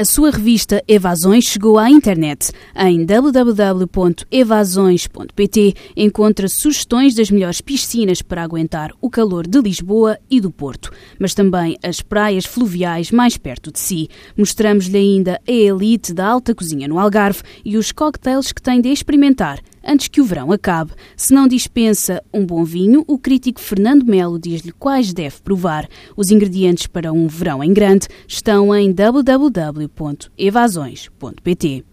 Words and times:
A 0.00 0.04
sua 0.06 0.30
revista 0.30 0.82
Evasões 0.88 1.44
chegou 1.44 1.78
à 1.78 1.90
internet. 1.90 2.52
Em 2.74 3.04
www.evasões.pt 3.04 5.74
encontra 5.94 6.48
sugestões 6.48 7.14
das 7.14 7.30
melhores 7.30 7.60
piscinas 7.60 8.22
para 8.22 8.42
aguentar 8.42 8.92
o 8.98 9.10
calor 9.10 9.46
de 9.46 9.60
Lisboa 9.60 10.18
e 10.30 10.40
do 10.40 10.50
Porto, 10.50 10.90
mas 11.18 11.34
também 11.34 11.76
as 11.82 12.00
praias 12.00 12.46
fluviais 12.46 13.10
mais 13.10 13.36
perto 13.36 13.70
de 13.70 13.78
si. 13.78 14.08
Mostramos-lhe 14.34 14.96
ainda 14.96 15.38
a 15.46 15.52
elite 15.52 16.14
da 16.14 16.28
alta 16.28 16.54
cozinha 16.54 16.88
no 16.88 16.98
Algarve 16.98 17.42
e 17.62 17.76
os 17.76 17.92
cocktails 17.92 18.52
que 18.52 18.62
tem 18.62 18.80
de 18.80 18.88
experimentar 18.88 19.60
antes 19.84 20.08
que 20.08 20.20
o 20.20 20.24
verão 20.24 20.50
acabe. 20.52 20.92
Se 21.16 21.32
não 21.32 21.48
dispensa 21.48 22.22
um 22.32 22.44
bom 22.44 22.64
vinho, 22.64 23.04
o 23.06 23.18
crítico 23.18 23.60
Fernando 23.60 24.04
Melo 24.04 24.38
diz-lhe 24.38 24.72
quais 24.72 25.12
deve 25.12 25.40
provar. 25.42 25.88
Os 26.16 26.30
ingredientes 26.30 26.86
para 26.86 27.12
um 27.12 27.26
verão 27.28 27.62
em 27.62 27.72
grande 27.72 28.08
estão 28.26 28.74
em 28.74 28.92
www.evasões.pt. 28.92 31.84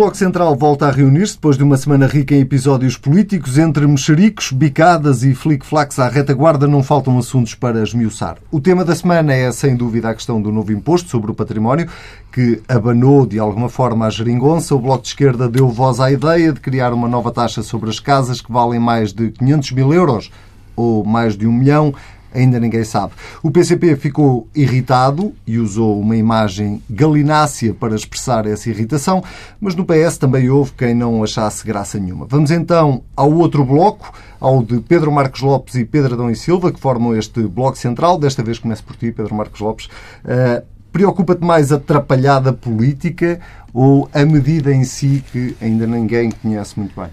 Bloco 0.00 0.16
Central 0.16 0.56
volta 0.56 0.86
a 0.86 0.90
reunir-se 0.90 1.34
depois 1.34 1.58
de 1.58 1.62
uma 1.62 1.76
semana 1.76 2.06
rica 2.06 2.34
em 2.34 2.40
episódios 2.40 2.96
políticos. 2.96 3.58
Entre 3.58 3.86
mexericos, 3.86 4.50
bicadas 4.50 5.22
e 5.22 5.34
flic-flacs 5.34 5.98
à 5.98 6.08
retaguarda 6.08 6.66
não 6.66 6.82
faltam 6.82 7.18
assuntos 7.18 7.54
para 7.54 7.82
esmiuçar. 7.82 8.38
O 8.50 8.62
tema 8.62 8.82
da 8.82 8.94
semana 8.94 9.34
é, 9.34 9.52
sem 9.52 9.76
dúvida, 9.76 10.08
a 10.08 10.14
questão 10.14 10.40
do 10.40 10.50
novo 10.50 10.72
imposto 10.72 11.10
sobre 11.10 11.30
o 11.30 11.34
património, 11.34 11.86
que 12.32 12.62
abanou 12.66 13.26
de 13.26 13.38
alguma 13.38 13.68
forma 13.68 14.06
a 14.06 14.10
geringonça. 14.10 14.74
O 14.74 14.78
Bloco 14.78 15.02
de 15.02 15.08
Esquerda 15.08 15.50
deu 15.50 15.68
voz 15.68 16.00
à 16.00 16.10
ideia 16.10 16.50
de 16.50 16.60
criar 16.60 16.94
uma 16.94 17.06
nova 17.06 17.30
taxa 17.30 17.62
sobre 17.62 17.90
as 17.90 18.00
casas 18.00 18.40
que 18.40 18.50
valem 18.50 18.80
mais 18.80 19.12
de 19.12 19.30
500 19.32 19.72
mil 19.72 19.92
euros 19.92 20.30
ou 20.74 21.04
mais 21.04 21.36
de 21.36 21.46
um 21.46 21.52
milhão 21.52 21.92
ainda 22.34 22.58
ninguém 22.58 22.84
sabe. 22.84 23.12
O 23.42 23.50
PCP 23.50 23.96
ficou 23.96 24.48
irritado 24.54 25.34
e 25.46 25.58
usou 25.58 26.00
uma 26.00 26.16
imagem 26.16 26.82
galinácea 26.88 27.74
para 27.74 27.94
expressar 27.94 28.46
essa 28.46 28.70
irritação, 28.70 29.22
mas 29.60 29.74
no 29.74 29.84
PS 29.84 30.18
também 30.18 30.48
houve 30.48 30.72
quem 30.72 30.94
não 30.94 31.22
achasse 31.22 31.66
graça 31.66 31.98
nenhuma. 31.98 32.26
Vamos 32.28 32.50
então 32.50 33.02
ao 33.16 33.32
outro 33.32 33.64
bloco, 33.64 34.12
ao 34.38 34.62
de 34.62 34.80
Pedro 34.80 35.12
Marcos 35.12 35.40
Lopes 35.40 35.74
e 35.74 35.84
Pedro 35.84 36.14
Adão 36.14 36.30
e 36.30 36.36
Silva, 36.36 36.72
que 36.72 36.80
formam 36.80 37.16
este 37.16 37.42
bloco 37.42 37.76
central. 37.76 38.18
Desta 38.18 38.42
vez 38.42 38.58
começo 38.58 38.84
por 38.84 38.96
ti, 38.96 39.12
Pedro 39.12 39.34
Marcos 39.34 39.60
Lopes. 39.60 39.86
Uh, 40.24 40.64
Preocupa-te 40.92 41.44
mais 41.44 41.70
a 41.70 41.76
atrapalhada 41.76 42.52
política 42.52 43.40
ou 43.72 44.10
a 44.12 44.24
medida 44.24 44.74
em 44.74 44.82
si 44.82 45.22
que 45.30 45.56
ainda 45.62 45.86
ninguém 45.86 46.32
conhece 46.32 46.76
muito 46.76 47.00
bem? 47.00 47.08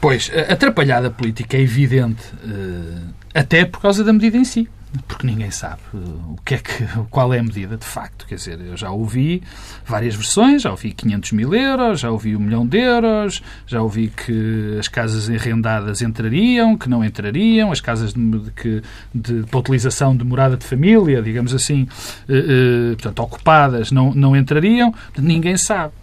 Pois, 0.00 0.30
a 0.34 0.54
atrapalhada 0.54 1.10
política 1.10 1.58
é 1.58 1.60
evidente. 1.60 2.22
Uh 2.42 3.21
até 3.34 3.64
por 3.64 3.80
causa 3.80 4.04
da 4.04 4.12
medida 4.12 4.36
em 4.36 4.44
si. 4.44 4.68
Porque 5.08 5.26
ninguém 5.26 5.50
sabe 5.50 5.80
o 5.94 6.36
que 6.44 6.54
é 6.54 6.58
que, 6.58 6.84
qual 7.10 7.32
é 7.32 7.38
a 7.38 7.42
medida 7.42 7.78
de 7.78 7.84
facto. 7.84 8.26
Quer 8.26 8.34
dizer, 8.34 8.60
eu 8.60 8.76
já 8.76 8.90
ouvi 8.90 9.42
várias 9.86 10.14
versões, 10.14 10.62
já 10.62 10.70
ouvi 10.70 10.92
500 10.92 11.32
mil 11.32 11.54
euros, 11.54 12.00
já 12.00 12.10
ouvi 12.10 12.36
um 12.36 12.40
milhão 12.40 12.66
de 12.66 12.78
euros, 12.78 13.42
já 13.66 13.80
ouvi 13.80 14.08
que 14.08 14.76
as 14.78 14.88
casas 14.88 15.30
arrendadas 15.30 16.02
entrariam, 16.02 16.76
que 16.76 16.90
não 16.90 17.02
entrariam, 17.02 17.72
as 17.72 17.80
casas 17.80 18.12
de, 18.12 18.20
de, 18.20 18.82
de, 19.14 19.46
para 19.46 19.60
utilização 19.60 20.14
de 20.14 20.24
morada 20.24 20.58
de 20.58 20.66
família, 20.66 21.22
digamos 21.22 21.54
assim, 21.54 21.84
uh, 22.28 22.92
uh, 22.92 22.96
portanto, 22.96 23.18
ocupadas, 23.20 23.90
não, 23.90 24.12
não 24.12 24.36
entrariam. 24.36 24.94
Ninguém 25.16 25.56
sabe. 25.56 25.94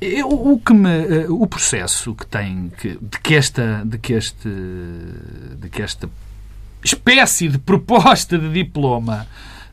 Eu, 0.00 0.28
o 0.28 0.60
que 0.60 0.72
me, 0.72 1.26
o 1.28 1.46
processo 1.46 2.14
que 2.14 2.26
tem 2.26 2.72
que, 2.76 2.98
de 3.00 3.20
que 3.20 3.36
esta 3.36 3.82
de 3.84 3.98
que 3.98 4.12
este 4.14 4.48
de 5.60 5.68
que 5.68 5.80
esta 5.80 6.08
espécie 6.84 7.48
de 7.48 7.58
proposta 7.58 8.38
de 8.38 8.48
diploma 8.50 9.26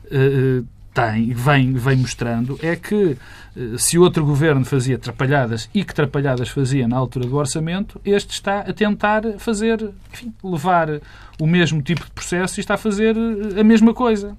uh, 0.06 0.66
tem, 0.92 1.32
vem, 1.32 1.72
vem 1.74 1.96
mostrando 1.96 2.58
é 2.62 2.74
que 2.74 3.16
uh, 3.56 3.78
se 3.78 3.98
outro 3.98 4.24
governo 4.24 4.64
fazia 4.64 4.98
trapalhadas 4.98 5.68
e 5.72 5.84
que 5.84 5.94
trapalhadas 5.94 6.48
fazia 6.48 6.88
na 6.88 6.96
altura 6.96 7.26
do 7.26 7.36
orçamento, 7.36 8.00
este 8.04 8.32
está 8.32 8.60
a 8.60 8.72
tentar 8.72 9.22
fazer, 9.38 9.90
enfim, 10.12 10.32
levar 10.42 11.00
o 11.40 11.46
mesmo 11.46 11.80
tipo 11.80 12.04
de 12.04 12.10
processo 12.10 12.58
e 12.58 12.60
está 12.60 12.74
a 12.74 12.78
fazer 12.78 13.16
a 13.58 13.64
mesma 13.64 13.94
coisa. 13.94 14.36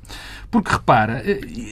Porque 0.51 0.71
repara, 0.71 1.23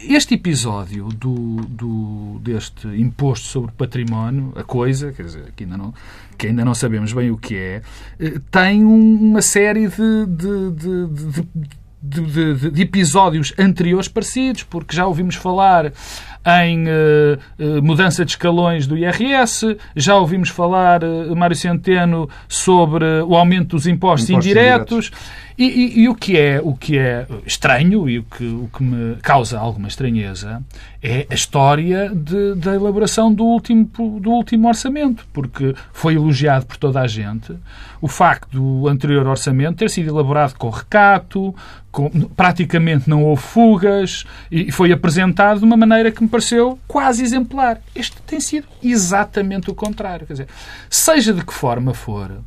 este 0.07 0.35
episódio 0.35 1.09
do, 1.09 1.57
do, 1.67 2.39
deste 2.41 2.87
imposto 2.87 3.45
sobre 3.45 3.71
património, 3.73 4.53
a 4.55 4.63
coisa, 4.63 5.11
quer 5.11 5.23
dizer, 5.23 5.53
que 5.55 5.65
ainda 5.65 5.77
não, 5.77 5.93
que 6.37 6.47
ainda 6.47 6.63
não 6.63 6.73
sabemos 6.73 7.11
bem 7.13 7.29
o 7.29 7.37
que 7.37 7.55
é, 7.55 7.81
eh, 8.19 8.39
tem 8.49 8.83
uma 8.85 9.41
série 9.41 9.87
de, 9.87 10.25
de, 10.25 10.71
de, 10.71 11.07
de, 11.07 11.69
de 12.01 12.81
episódios 12.81 13.53
anteriores 13.57 14.07
parecidos, 14.07 14.63
porque 14.63 14.95
já 14.95 15.05
ouvimos 15.05 15.35
falar 15.35 15.91
em 16.45 16.85
uh, 16.87 17.37
uh, 17.59 17.83
mudança 17.83 18.23
de 18.23 18.31
escalões 18.31 18.87
do 18.87 18.97
IRS, 18.97 19.77
já 19.95 20.15
ouvimos 20.15 20.49
falar, 20.49 21.03
uh, 21.03 21.35
Mário 21.35 21.55
Centeno, 21.55 22.29
sobre 22.47 23.05
o 23.21 23.35
aumento 23.35 23.75
dos 23.75 23.87
impostos, 23.87 24.29
impostos 24.29 24.47
indiretos. 24.47 25.07
indiretos. 25.07 25.49
E, 25.57 25.65
e, 25.65 25.99
e, 26.03 26.09
o, 26.09 26.15
que 26.15 26.37
é, 26.37 26.61
o 26.63 26.73
que 26.73 26.97
é 26.97 27.27
estranho 27.45 28.07
e 28.07 28.19
o 28.19 28.23
que, 28.23 28.45
o 28.45 28.69
que 28.73 28.81
me 28.81 29.17
causa 29.17 29.59
alguma 29.59 29.89
estranheza 29.89 30.63
é 31.03 31.27
a 31.29 31.33
história 31.33 32.09
de, 32.15 32.55
da 32.55 32.75
elaboração 32.75 33.33
do 33.33 33.43
último, 33.43 33.85
do 34.21 34.29
último 34.29 34.69
orçamento, 34.69 35.27
porque 35.33 35.75
foi 35.91 36.15
elogiado 36.15 36.65
por 36.65 36.77
toda 36.77 37.01
a 37.01 37.07
gente 37.07 37.53
o 38.01 38.07
facto 38.07 38.49
do 38.51 38.87
anterior 38.87 39.27
orçamento 39.27 39.79
ter 39.79 39.89
sido 39.89 40.09
elaborado 40.09 40.53
com 40.57 40.69
recato, 40.69 41.53
com, 41.91 42.09
praticamente 42.09 43.09
não 43.09 43.23
houve 43.23 43.41
fugas 43.41 44.25
e 44.49 44.71
foi 44.71 44.91
apresentado 44.91 45.59
de 45.59 45.65
uma 45.65 45.75
maneira 45.75 46.11
que 46.11 46.23
me 46.23 46.28
pareceu 46.29 46.79
quase 46.87 47.23
exemplar. 47.23 47.81
Este 47.95 48.21
tem 48.21 48.39
sido 48.39 48.67
exatamente 48.81 49.69
o 49.69 49.75
contrário. 49.75 50.25
Quer 50.25 50.33
dizer, 50.33 50.47
seja 50.89 51.33
de 51.33 51.43
que 51.43 51.53
forma 51.53 51.93
for, 51.93 52.41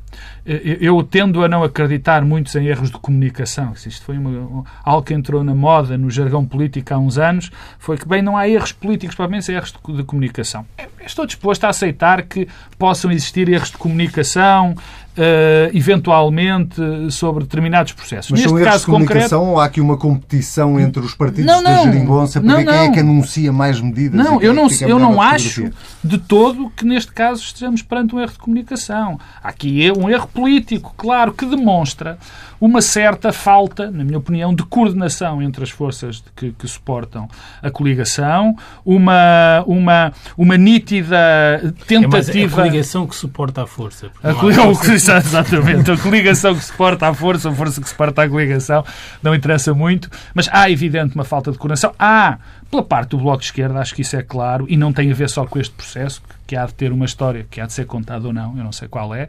eh, 0.47 0.79
eu 0.81 1.03
tendo 1.03 1.45
a 1.45 1.49
não 1.49 1.63
acreditar 1.63 2.25
muito 2.25 2.57
em 2.59 2.67
erros 2.67 2.91
de 2.91 2.99
comunicação. 2.99 3.73
Isto 3.73 4.05
foi 4.05 4.19
uma, 4.19 4.65
algo 4.85 5.03
que 5.03 5.15
entrou 5.15 5.45
na 5.45 5.55
moda, 5.55 5.99
no 5.99 6.11
jargão 6.11 6.45
político 6.45 6.95
há 6.95 6.99
uns 6.99 7.19
anos, 7.19 7.51
foi 7.79 7.97
que, 7.97 8.07
bem, 8.07 8.23
não 8.23 8.37
há 8.37 8.49
erros 8.49 8.73
políticos, 8.73 9.15
provavelmente 9.15 9.51
há 9.51 9.55
erros 9.55 9.73
de, 9.73 9.97
de 9.97 10.05
comunicação. 10.05 10.67
Estou 11.05 11.27
disposto 11.27 11.65
a 11.65 11.69
aceitar 11.69 12.23
que 12.23 12.49
possam 12.79 13.11
existir 13.11 13.49
erros 13.49 13.71
de 13.71 13.79
comunicação, 13.79 14.75
Uh, 15.13 15.77
eventualmente 15.77 16.81
sobre 17.11 17.45
determinados 17.45 17.93
processos. 17.93 18.31
Mas 18.31 18.41
Neste 18.41 18.65
caso 18.65 18.79
de 18.79 18.87
comunicação 18.87 19.41
concreto, 19.41 19.53
ou 19.53 19.61
há 19.61 19.67
aqui 19.67 19.79
uma 19.79 19.99
competição 19.99 20.81
entre 20.81 21.03
os 21.03 21.15
partidos 21.15 21.45
não, 21.45 21.63
não, 21.63 21.85
da 21.85 21.93
geringonça 21.93 22.41
para 22.41 22.49
não, 22.49 22.57
ver 22.57 22.65
quem 22.65 22.75
é 22.75 22.91
que 22.91 23.01
anuncia 23.01 23.53
mais 23.53 23.79
medidas? 23.79 24.19
Não, 24.19 24.41
eu 24.41 24.53
é 24.53 24.55
não, 24.55 24.69
eu 24.89 24.99
não 24.99 25.21
acho 25.21 25.71
de 26.03 26.17
todo 26.17 26.71
que 26.75 26.87
neste 26.87 27.13
caso 27.13 27.43
estejamos 27.43 27.83
perante 27.83 28.15
um 28.15 28.21
erro 28.21 28.33
de 28.33 28.39
comunicação. 28.39 29.19
Há 29.43 29.49
aqui 29.49 29.93
um 29.97 30.09
erro 30.09 30.27
político, 30.29 30.95
claro, 30.97 31.33
que 31.33 31.45
demonstra 31.45 32.19
uma 32.63 32.81
certa 32.81 33.33
falta, 33.33 33.91
na 33.91 34.05
minha 34.05 34.19
opinião, 34.19 34.55
de 34.55 34.63
coordenação 34.63 35.43
entre 35.43 35.65
as 35.65 35.71
forças 35.71 36.23
que, 36.37 36.53
que 36.53 36.69
suportam 36.69 37.29
a 37.61 37.73
coligação, 37.73 38.57
uma, 38.85 39.65
uma, 39.67 40.13
uma 40.39 40.57
nítida 40.57 41.75
tentativa. 41.89 42.39
É 42.39 42.45
a 42.45 42.65
coligação 42.65 43.05
que 43.05 43.17
suporta 43.17 43.65
a 43.65 43.67
força. 43.67 44.13
A 44.23 44.33
coligação, 44.33 44.73
exatamente. 45.09 45.91
A 45.91 45.97
coligação 45.97 46.55
que 46.55 46.65
suporta 46.65 47.09
a 47.09 47.15
força, 47.15 47.51
a 47.51 47.53
força 47.53 47.81
que 47.81 47.89
suporta 47.89 48.23
a 48.23 48.29
coligação, 48.29 48.85
não 49.23 49.35
interessa 49.35 49.75
muito, 49.75 50.11
mas 50.35 50.49
há, 50.53 50.71
evidente, 50.71 51.15
uma 51.15 51.25
falta 51.25 51.51
de 51.51 51.59
coordenação. 51.59 51.95
Há, 51.99 52.39
pela 52.71 52.83
parte 52.83 53.11
do 53.11 53.19
Bloco 53.19 53.39
de 53.39 53.47
Esquerda, 53.47 53.79
acho 53.79 53.95
que 53.95 54.03
isso 54.03 54.17
é 54.17 54.23
claro, 54.23 54.67
e 54.69 54.77
não 54.77 54.93
tem 54.93 55.11
a 55.11 55.15
ver 55.15 55.29
só 55.29 55.47
com 55.47 55.59
este 55.59 55.75
processo, 55.75 56.23
que 56.47 56.57
há 56.57 56.67
de 56.67 56.75
ter 56.75 56.93
uma 56.93 57.05
história 57.05 57.47
que 57.51 57.61
há 57.61 57.67
de 57.67 57.73
ser 57.73 57.87
contada 57.87 58.27
ou 58.27 58.33
não, 58.33 58.57
eu 58.57 58.65
não 58.65 58.73
sei 58.73 58.89
qual 58.89 59.15
é. 59.15 59.29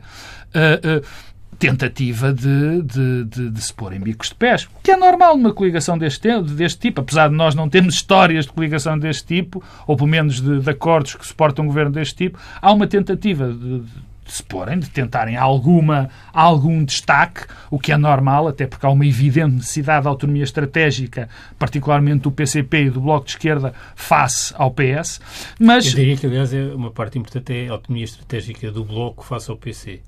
Uh, 0.54 1.00
uh, 1.00 1.34
tentativa 1.54 2.34
de, 2.34 2.82
de, 2.82 3.24
de, 3.26 3.50
de, 3.50 3.62
se 3.62 3.74
pôr 3.74 3.94
em 3.94 4.00
bicos 4.00 4.30
de 4.30 4.36
pés. 4.36 4.68
Que 4.82 4.92
é 4.92 4.98
normal 4.98 5.38
numa 5.38 5.54
coligação 5.54 5.98
deste, 5.98 6.42
deste 6.42 6.80
tipo, 6.80 7.02
apesar 7.02 7.30
de 7.30 7.36
nós 7.36 7.56
não 7.56 7.70
termos 7.70 7.96
histórias 7.96 8.46
de 8.46 8.52
coligação 8.52 8.98
deste 8.98 9.26
tipo, 9.26 9.64
ou 9.88 9.96
pelo 9.96 10.10
menos 10.10 10.42
de, 10.42 10.60
de 10.60 10.70
acordos 10.70 11.16
que 11.16 11.26
suportam 11.26 11.64
um 11.64 11.68
governo 11.68 11.92
deste 11.92 12.16
tipo, 12.16 12.40
há 12.62 12.72
uma 12.72 12.88
tentativa 12.88 13.48
de, 13.52 13.82
de 14.26 14.32
se 14.32 14.44
porem, 14.44 14.80
de 14.80 14.90
tentarem 14.90 15.36
alguma, 15.36 16.10
algum 16.32 16.84
destaque, 16.84 17.46
o 17.70 17.80
que 17.80 17.92
é 17.92 17.98
normal, 17.98 18.48
até 18.48 18.66
porque 18.66 18.86
há 18.86 18.90
uma 18.90 19.06
evidente 19.06 19.56
necessidade 19.56 20.04
de 20.04 20.08
autonomia 20.08 20.44
estratégica, 20.44 21.30
particularmente 21.60 22.24
do 22.24 22.32
PCP 22.32 22.86
e 22.86 22.90
do 22.90 23.02
Bloco 23.02 23.26
de 23.26 23.32
Esquerda, 23.32 23.74
face 23.96 24.54
ao 24.58 24.72
PS. 24.72 25.20
Mas... 25.60 25.88
Eu 25.88 25.96
diria 25.96 26.18
que, 26.18 26.26
aliás, 26.26 26.54
é 26.54 26.64
uma 26.74 26.92
parte 26.92 27.18
importante 27.18 27.54
é 27.54 27.68
a 27.70 27.74
autonomia 27.74 28.06
estratégica 28.06 28.72
do 28.72 28.84
Bloco 28.84 29.24
face 29.24 29.50
ao 29.50 29.58
PC. 29.58 30.02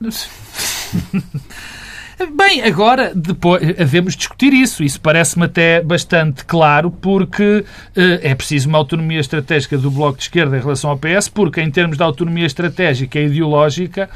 Bem, 2.34 2.62
agora 2.62 3.12
depois 3.14 3.60
devemos 3.60 4.16
discutir 4.16 4.54
isso. 4.54 4.82
Isso 4.82 4.98
parece-me 4.98 5.44
até 5.44 5.82
bastante 5.82 6.46
claro, 6.46 6.90
porque 6.90 7.62
eh, 7.94 8.20
é 8.22 8.34
preciso 8.34 8.70
uma 8.70 8.78
autonomia 8.78 9.20
estratégica 9.20 9.76
do 9.76 9.90
Bloco 9.90 10.16
de 10.16 10.24
Esquerda 10.24 10.56
em 10.56 10.60
relação 10.60 10.88
ao 10.88 10.98
PS, 10.98 11.28
porque 11.28 11.60
em 11.60 11.70
termos 11.70 11.98
de 11.98 12.02
autonomia 12.02 12.46
estratégica 12.46 13.18
e 13.18 13.26
ideológica, 13.26 14.08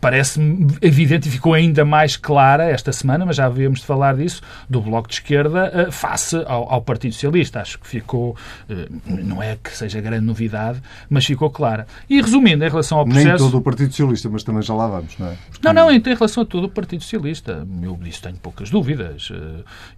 parece-me 0.00 0.66
evidente 0.80 1.28
e 1.28 1.30
ficou 1.30 1.54
ainda 1.54 1.84
mais 1.84 2.16
clara 2.16 2.64
esta 2.64 2.92
semana, 2.92 3.24
mas 3.24 3.36
já 3.36 3.46
havíamos 3.46 3.80
de 3.80 3.86
falar 3.86 4.16
disso, 4.16 4.42
do 4.68 4.80
Bloco 4.80 5.08
de 5.08 5.14
Esquerda 5.14 5.70
eh, 5.72 5.90
face 5.90 6.36
ao, 6.46 6.72
ao 6.72 6.82
Partido 6.82 7.12
Socialista. 7.12 7.60
Acho 7.60 7.78
que 7.78 7.86
ficou, 7.86 8.36
eh, 8.68 8.88
não 9.06 9.42
é 9.42 9.56
que 9.62 9.76
seja 9.76 10.00
grande 10.00 10.24
novidade, 10.24 10.80
mas 11.08 11.24
ficou 11.24 11.50
clara. 11.50 11.86
E 12.08 12.20
resumindo, 12.20 12.64
em 12.64 12.68
relação 12.68 12.98
ao 12.98 13.04
processo... 13.04 13.28
Nem 13.28 13.36
todo 13.36 13.58
o 13.58 13.62
Partido 13.62 13.90
Socialista, 13.90 14.28
mas 14.28 14.42
também 14.42 14.62
já 14.62 14.74
lá 14.74 14.88
vamos, 14.88 15.16
não 15.18 15.28
é? 15.28 15.36
Porque... 15.50 15.66
Não, 15.66 15.72
não, 15.72 15.90
em 15.90 16.00
relação 16.00 16.42
a 16.42 16.46
todo 16.46 16.64
o 16.64 16.68
Partido 16.68 17.02
Socialista. 17.02 17.66
Eu 17.82 17.96
disso 17.96 18.22
tenho 18.22 18.36
poucas 18.36 18.70
dúvidas. 18.70 19.30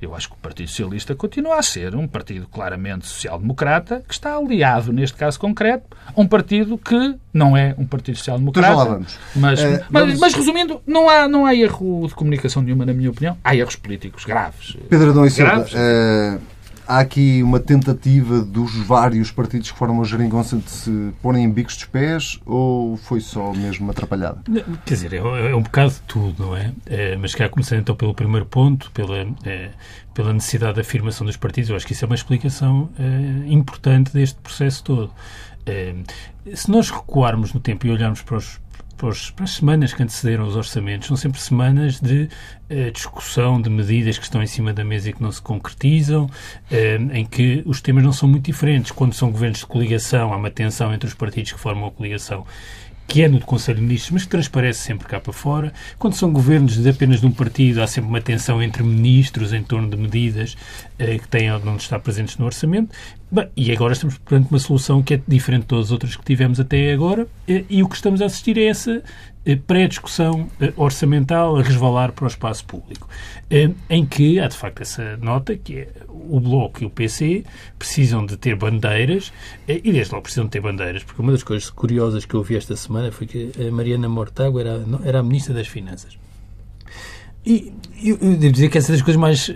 Eu 0.01 0.15
acho 0.15 0.29
que 0.29 0.35
o 0.35 0.39
Partido 0.39 0.69
Socialista 0.69 1.15
continua 1.15 1.59
a 1.59 1.63
ser 1.63 1.95
um 1.95 2.07
partido 2.07 2.47
claramente 2.47 3.07
social-democrata, 3.07 4.03
que 4.07 4.13
está 4.13 4.37
aliado, 4.37 4.93
neste 4.93 5.17
caso 5.17 5.39
concreto, 5.39 5.85
a 6.07 6.21
um 6.21 6.27
partido 6.27 6.77
que 6.77 7.15
não 7.33 7.57
é 7.57 7.75
um 7.79 7.87
Partido 7.87 8.19
Social-Democrata. 8.19 8.69
Então 8.69 8.79
já 8.79 8.85
lá 8.85 8.95
vamos. 8.95 9.19
Mas 9.35 9.62
Uh, 9.65 9.85
mas, 9.91 10.03
vamos... 10.03 10.21
mas, 10.21 10.35
resumindo, 10.35 10.81
não 10.87 11.09
há, 11.09 11.29
não 11.29 11.47
há 11.47 11.55
erro 11.55 12.07
de 12.07 12.15
comunicação 12.15 12.63
nenhuma, 12.63 12.85
na 12.85 12.93
minha 12.93 13.11
opinião. 13.11 13.37
Há 13.43 13.55
erros 13.55 13.77
políticos 13.77 14.25
graves. 14.25 14.77
Pedro 14.89 15.11
Adão 15.11 15.25
e 15.25 15.31
Silva, 15.31 15.61
uh, 15.61 16.41
há 16.87 17.01
aqui 17.01 17.43
uma 17.43 17.61
tentativa 17.61 18.41
dos 18.41 18.75
vários 18.87 19.31
partidos 19.31 19.71
que 19.71 19.79
formam 19.79 20.03
a 20.03 20.05
geringonça 20.05 20.57
de 20.57 20.71
se 20.71 21.13
porem 21.23 21.45
em 21.45 21.51
bicos 21.51 21.77
dos 21.77 21.85
pés 21.87 22.41
ou 22.45 22.97
foi 22.97 23.21
só 23.21 23.53
mesmo 23.53 23.91
atrapalhada? 23.91 24.43
Quer 24.85 24.95
dizer, 24.95 25.13
é, 25.15 25.17
é 25.19 25.55
um 25.55 25.63
bocado 25.63 25.93
de 25.93 26.01
tudo, 26.03 26.47
não 26.47 26.57
é? 26.57 26.73
é 26.87 27.17
mas 27.17 27.35
cá 27.35 27.49
começando 27.49 27.81
então 27.81 27.95
pelo 27.95 28.15
primeiro 28.15 28.47
ponto, 28.47 28.91
pela, 28.93 29.27
é, 29.45 29.71
pela 30.15 30.33
necessidade 30.33 30.75
de 30.75 30.81
afirmação 30.81 31.27
dos 31.27 31.37
partidos, 31.37 31.71
eu 31.71 31.77
acho 31.77 31.87
que 31.87 31.93
isso 31.93 32.05
é 32.05 32.07
uma 32.07 32.15
explicação 32.15 32.91
é, 32.99 33.51
importante 33.53 34.13
deste 34.13 34.39
processo 34.41 34.85
todo. 34.85 35.11
Se 36.55 36.69
nós 36.69 36.91
recuarmos 36.91 37.53
no 37.53 37.61
tempo 37.61 37.87
e 37.87 37.91
olharmos 37.91 38.21
para 38.21 38.37
os, 38.37 38.61
para 39.35 39.45
as 39.45 39.51
semanas 39.51 39.93
que 39.93 40.01
antecederam 40.01 40.47
os 40.47 40.55
orçamentos, 40.55 41.09
são 41.09 41.17
sempre 41.17 41.41
semanas 41.41 42.01
de 42.01 42.29
uh, 42.71 42.91
discussão 42.93 43.61
de 43.61 43.69
medidas 43.69 44.17
que 44.17 44.23
estão 44.23 44.41
em 44.41 44.47
cima 44.47 44.73
da 44.73 44.85
mesa 44.85 45.11
e 45.11 45.13
que 45.13 45.21
não 45.21 45.33
se 45.33 45.43
concretizam, 45.43 46.27
uh, 46.27 47.13
em 47.13 47.27
que 47.27 47.65
os 47.67 47.81
temas 47.81 48.05
não 48.05 48.13
são 48.13 48.29
muito 48.29 48.45
diferentes. 48.45 48.93
Quando 48.93 49.13
são 49.13 49.33
governos 49.33 49.59
de 49.59 49.67
coligação, 49.67 50.33
há 50.33 50.37
uma 50.37 50.51
tensão 50.51 50.95
entre 50.95 51.09
os 51.09 51.15
partidos 51.15 51.51
que 51.51 51.59
formam 51.59 51.89
a 51.89 51.91
coligação 51.91 52.47
que 53.07 53.23
é 53.23 53.29
no 53.29 53.41
Conselho 53.41 53.77
de 53.79 53.85
Ministros, 53.85 54.11
mas 54.11 54.23
que 54.25 54.31
transparece 54.31 54.81
sempre 54.81 55.07
cá 55.07 55.21
para 55.21 55.33
fora. 55.33 55.73
Quando 55.99 56.15
são 56.15 56.33
governos 56.33 56.77
de 56.77 56.89
apenas 56.89 57.21
de 57.21 57.27
um 57.27 57.31
partido, 57.31 57.83
há 57.83 57.87
sempre 57.87 58.09
uma 58.09 58.21
tensão 58.21 58.63
entre 58.63 58.83
ministros 58.83 59.53
em 59.53 59.63
torno 59.63 59.89
de 59.89 59.97
medidas 59.97 60.57
eh, 60.99 61.19
que 61.19 61.29
têm 61.29 61.53
ou 61.53 61.61
não 61.61 61.77
estar 61.77 61.99
presentes 61.99 62.39
no 62.39 62.47
orçamento. 62.47 62.95
Bem, 63.31 63.49
e 63.57 63.73
agora 63.73 63.93
estamos 63.93 64.19
perante 64.19 64.51
uma 64.51 64.59
solução 64.59 65.03
que 65.03 65.15
é 65.15 65.21
diferente 65.27 65.63
de 65.63 65.69
todas 65.69 65.87
as 65.87 65.93
outras 65.93 66.17
que 66.17 66.25
tivemos 66.25 66.61
até 66.61 66.93
agora, 66.93 67.27
eh, 67.49 67.65
e 67.69 67.83
o 67.83 67.89
que 67.89 67.97
estamos 67.97 68.23
a 68.23 68.27
assistir 68.27 68.57
é 68.59 68.65
essa 68.65 69.03
pré-discussão 69.67 70.49
eh, 70.61 70.73
orçamental 70.77 71.57
a 71.57 71.63
resvalar 71.63 72.13
para 72.13 72.25
o 72.25 72.29
espaço 72.29 72.65
público, 72.65 73.09
eh, 73.51 73.71
em 73.91 74.07
que 74.07 74.39
há 74.39 74.47
de 74.47 74.57
facto 74.57 74.83
essa 74.83 75.17
nota 75.17 75.57
que 75.57 75.79
é 75.79 75.89
o 76.09 76.39
Bloco 76.39 76.83
e 76.83 76.87
o 76.87 76.91
PC 76.91 77.45
precisam 77.79 78.25
de 78.25 78.37
ter 78.37 78.55
bandeiras 78.55 79.33
e 79.67 79.93
desde 79.93 80.13
logo 80.13 80.23
precisam 80.23 80.45
de 80.45 80.51
ter 80.53 80.61
bandeiras, 80.61 81.03
porque 81.03 81.21
uma 81.21 81.33
das 81.33 81.43
coisas 81.43 81.69
curiosas 81.71 82.25
que 82.25 82.35
eu 82.35 82.39
ouvi 82.39 82.57
esta 82.57 82.77
semana 82.77 83.11
foi 83.11 83.27
que 83.27 83.51
a 83.59 83.71
Mariana 83.73 84.09
Mortágua 84.09 84.61
era, 84.61 84.85
era 85.05 85.19
a 85.19 85.23
Ministra 85.23 85.55
das 85.55 85.67
Finanças. 85.67 86.17
E 87.45 87.73
eu, 88.01 88.17
eu 88.23 88.37
devo 88.37 88.53
dizer 88.53 88.69
que 88.69 88.79
essa 88.79 88.93
é 88.93 88.95
das 88.95 89.03
coisas 89.03 89.21
mais 89.21 89.51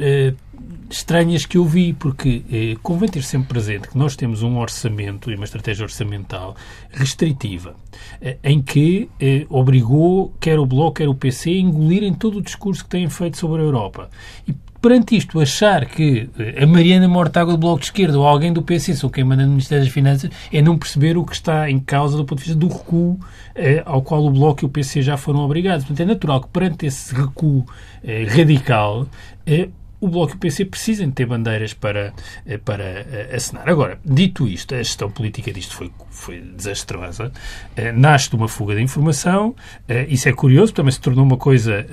estranhas 0.91 1.47
que 1.47 1.59
eu 1.59 1.65
vi, 1.65 1.93
porque 1.93 2.43
eh, 2.51 2.77
convém 2.83 3.09
ter 3.09 3.23
sempre 3.23 3.49
presente 3.49 3.89
que 3.89 3.99
nós 3.99 4.17
temos 4.17 4.43
um 4.43 4.59
orçamento 4.59 5.31
e 5.31 5.35
uma 5.35 5.45
estratégia 5.45 5.85
orçamental 5.85 6.57
restritiva, 6.91 7.75
eh, 8.21 8.37
em 8.43 8.61
que 8.61 9.09
eh, 9.21 9.47
obrigou 9.49 10.35
quer 10.41 10.59
o 10.59 10.67
Bloco, 10.67 10.97
quer 10.97 11.09
o 11.09 11.15
PC 11.15 11.51
a 11.51 11.55
engolirem 11.55 12.15
todo 12.15 12.39
o 12.39 12.43
discurso 12.43 12.85
que 12.85 12.91
têm 12.91 13.09
feito 13.09 13.37
sobre 13.37 13.63
a 13.63 13.65
Europa. 13.65 14.11
E 14.47 14.55
perante 14.87 15.17
isto, 15.17 15.41
achar 15.41 15.85
que 15.87 16.31
eh, 16.39 16.63
a 16.63 16.67
Mariana 16.67 17.09
Mortágua 17.09 17.55
do 17.55 17.59
Bloco 17.59 17.81
de 17.81 17.87
Esquerda 17.87 18.19
ou 18.19 18.25
alguém 18.25 18.53
do 18.53 18.63
PC 18.63 18.95
sou 18.95 19.11
quem 19.11 19.25
manda 19.25 19.43
no 19.43 19.51
Ministério 19.51 19.85
das 19.85 19.93
Finanças 19.93 20.31
é 20.53 20.63
não 20.63 20.79
perceber 20.79 21.17
o 21.17 21.25
que 21.25 21.35
está 21.35 21.69
em 21.69 21.81
causa 21.81 22.17
do 22.17 22.25
ponto 22.25 22.39
de 22.39 22.45
vista 22.45 22.59
do 22.59 22.69
recuo 22.69 23.19
eh, 23.55 23.83
ao 23.85 24.01
qual 24.03 24.25
o 24.25 24.31
Bloco 24.31 24.65
e 24.65 24.67
o 24.67 24.69
PC 24.69 25.03
já 25.03 25.17
foram 25.17 25.41
obrigados. 25.41 25.85
Portanto, 25.85 26.09
é 26.09 26.13
natural 26.13 26.41
que 26.41 26.49
perante 26.51 26.87
esse 26.87 27.13
recuo 27.13 27.65
eh, 28.05 28.27
radical 28.29 29.09
eh, 29.45 29.69
o 30.01 30.09
Bloco 30.09 30.35
e 30.35 30.37
o 30.37 30.39
PC 30.39 30.65
precisam 30.67 31.11
ter 31.11 31.27
bandeiras 31.27 31.73
para, 31.73 32.13
eh, 32.47 32.59
para 32.59 32.85
eh, 32.85 33.31
assinar. 33.35 33.69
Agora, 33.69 33.99
dito 34.05 34.47
isto, 34.47 34.75
a 34.75 34.79
gestão 34.79 35.11
política 35.11 35.53
disto 35.53 35.75
foi, 35.75 35.91
foi 36.11 36.41
desastrosa. 36.41 37.33
Eh, 37.77 37.93
nasce 37.93 38.31
de 38.31 38.37
uma 38.37 38.49
fuga 38.49 38.75
de 38.75 38.83
informação. 38.83 39.55
Isso 40.09 40.29
é 40.29 40.33
curioso, 40.33 40.73
também 40.73 40.93
se 40.93 41.01
tornou 41.01 41.25
uma 41.25 41.37
coisa 41.37 41.87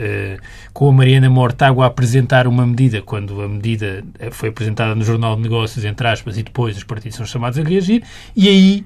com 0.74 0.90
a 0.90 0.92
Mariana 0.92 1.30
Mortágua 1.30 1.86
a 1.86 1.88
apresentar 1.88 2.48
uma 2.48 2.66
medida, 2.66 3.02
quando 3.02 3.42
a 3.42 3.48
medida 3.48 4.04
foi 4.32 4.50
apresentada 4.50 4.96
no 4.96 5.04
Jornal 5.04 5.36
de 5.36 5.44
Negócios, 5.44 5.86
entre 5.86 6.08
aspas, 6.08 6.38
e 6.38 6.44
depois 6.44 6.76
os 6.76 6.84
partidos 6.84 7.18
são 7.18 7.26
chamados 7.26 7.60
a 7.60 7.64
reagir. 7.64 8.04
E 8.36 8.48
aí 8.48 8.86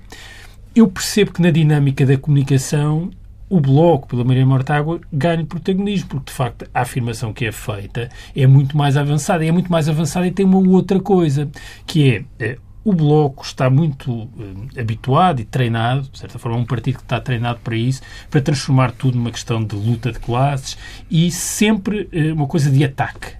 eu 0.75 0.87
percebo 0.87 1.33
que 1.33 1.41
na 1.41 1.51
dinâmica 1.51 2.05
da 2.05 2.17
comunicação 2.17 3.09
o 3.49 3.59
Bloco, 3.61 4.07
pela 4.07 4.23
Maria 4.23 4.45
Mortágua, 4.45 4.99
ganha 5.11 5.45
protagonismo, 5.45 6.09
porque, 6.09 6.31
de 6.31 6.33
facto, 6.33 6.69
a 6.73 6.81
afirmação 6.81 7.31
que 7.31 7.45
é 7.45 7.51
feita 7.51 8.09
é 8.35 8.45
muito 8.45 8.77
mais 8.77 8.97
avançada. 8.97 9.45
E 9.45 9.47
é 9.47 9.51
muito 9.51 9.71
mais 9.71 9.87
avançada 9.87 10.27
e 10.27 10.31
tem 10.31 10.45
uma 10.45 10.57
outra 10.57 10.99
coisa, 10.99 11.49
que 11.85 12.25
é, 12.39 12.45
é 12.45 12.57
o 12.87 12.93
Bloco 12.93 13.43
está 13.43 13.69
muito 13.69 14.29
eh, 14.39 14.79
habituado 14.79 15.41
e 15.41 15.43
treinado, 15.43 16.07
de 16.09 16.17
certa 16.17 16.39
forma, 16.39 16.57
um 16.57 16.63
partido 16.63 16.95
que 16.95 17.03
está 17.03 17.19
treinado 17.19 17.59
para 17.61 17.75
isso, 17.75 18.01
para 18.29 18.39
transformar 18.39 18.93
tudo 18.93 19.17
numa 19.17 19.29
questão 19.29 19.61
de 19.61 19.75
luta 19.75 20.09
de 20.09 20.19
classes 20.19 20.77
e 21.11 21.29
sempre 21.29 22.07
eh, 22.13 22.31
uma 22.31 22.47
coisa 22.47 22.71
de 22.71 22.81
ataque. 22.85 23.35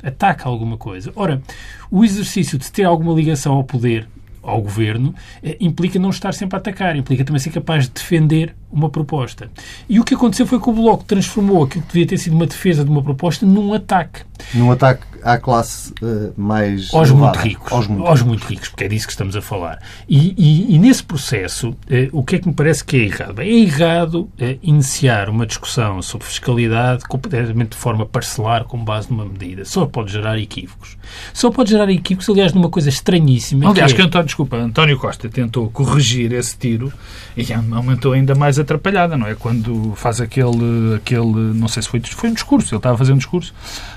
Ataca 0.00 0.48
alguma 0.48 0.76
coisa. 0.76 1.12
Ora, 1.16 1.42
o 1.90 2.04
exercício 2.04 2.56
de 2.56 2.70
ter 2.70 2.84
alguma 2.84 3.12
ligação 3.12 3.54
ao 3.54 3.64
poder, 3.64 4.08
ao 4.42 4.60
governo, 4.60 5.14
eh, 5.42 5.56
implica 5.60 5.98
não 5.98 6.10
estar 6.10 6.34
sempre 6.34 6.56
a 6.56 6.58
atacar, 6.58 6.96
implica 6.96 7.24
também 7.24 7.40
ser 7.40 7.50
capaz 7.50 7.84
de 7.84 7.90
defender 7.92 8.54
uma 8.72 8.88
proposta. 8.88 9.50
E 9.88 10.00
o 10.00 10.04
que 10.04 10.14
aconteceu 10.14 10.46
foi 10.46 10.58
que 10.58 10.68
o 10.68 10.72
Bloco 10.72 11.04
transformou 11.04 11.64
aquilo 11.64 11.84
que 11.84 11.92
devia 11.92 12.06
ter 12.06 12.16
sido 12.16 12.34
uma 12.34 12.46
defesa 12.46 12.82
de 12.82 12.90
uma 12.90 13.02
proposta 13.02 13.44
num 13.44 13.74
ataque. 13.74 14.22
Num 14.54 14.70
ataque 14.70 15.04
à 15.22 15.38
classe 15.38 15.92
uh, 16.02 16.32
mais. 16.36 16.92
Aos 16.92 17.10
elevada. 17.10 17.38
muito 17.38 17.48
ricos. 17.48 17.72
Aos 17.72 17.86
muito, 17.86 18.06
aos 18.06 18.22
muito 18.22 18.44
ricos, 18.46 18.68
porque 18.70 18.84
é 18.84 18.88
disso 18.88 19.06
que 19.06 19.12
estamos 19.12 19.36
a 19.36 19.42
falar. 19.42 19.78
E, 20.08 20.34
e, 20.36 20.74
e 20.74 20.78
nesse 20.78 21.04
processo, 21.04 21.70
uh, 21.70 21.76
o 22.12 22.24
que 22.24 22.36
é 22.36 22.38
que 22.38 22.48
me 22.48 22.54
parece 22.54 22.84
que 22.84 22.96
é 22.96 23.00
errado? 23.00 23.40
É 23.40 23.46
errado 23.46 24.22
uh, 24.22 24.58
iniciar 24.62 25.28
uma 25.28 25.46
discussão 25.46 26.00
sobre 26.00 26.26
fiscalidade 26.26 27.04
completamente 27.04 27.70
de 27.70 27.76
forma 27.76 28.06
parcelar, 28.06 28.64
com 28.64 28.82
base 28.82 29.10
numa 29.10 29.26
medida. 29.26 29.64
Só 29.64 29.86
pode 29.86 30.12
gerar 30.12 30.38
equívocos. 30.38 30.96
Só 31.32 31.50
pode 31.50 31.70
gerar 31.70 31.90
equívocos, 31.90 32.28
aliás, 32.28 32.52
numa 32.52 32.70
coisa 32.70 32.88
estranhíssima. 32.88 33.70
Aliás, 33.70 33.92
que, 33.92 34.00
é... 34.00 34.02
que 34.02 34.06
António, 34.06 34.31
desculpa, 34.32 34.56
António 34.56 34.98
Costa 34.98 35.28
tentou 35.28 35.68
corrigir 35.68 36.32
esse 36.32 36.56
tiro 36.56 36.90
e 37.36 37.46
aumentou 37.52 38.12
ainda 38.12 38.34
mais 38.34 38.58
a 38.58 38.62
atrapalhada, 38.62 39.16
não 39.16 39.26
é? 39.26 39.34
Quando 39.34 39.92
faz 39.94 40.22
aquele, 40.22 40.94
aquele 40.96 41.54
não 41.54 41.68
sei 41.68 41.82
se 41.82 41.88
foi, 41.88 42.00
foi 42.00 42.30
um 42.30 42.34
discurso, 42.34 42.74
ele 42.74 42.78
estava 42.78 42.96
fazer 42.96 43.12
um 43.12 43.18
discurso 43.18 43.52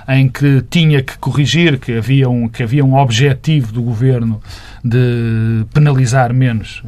em 0.09 0.27
que 0.27 0.61
tinha 0.69 1.01
que 1.01 1.17
corrigir 1.19 1.79
que 1.79 1.93
havia 1.93 2.29
um, 2.29 2.49
que 2.49 2.61
havia 2.61 2.83
um 2.83 2.95
objetivo 2.95 3.71
do 3.71 3.81
governo 3.81 4.41
de 4.83 5.65
penalizar 5.73 6.33
menos 6.33 6.83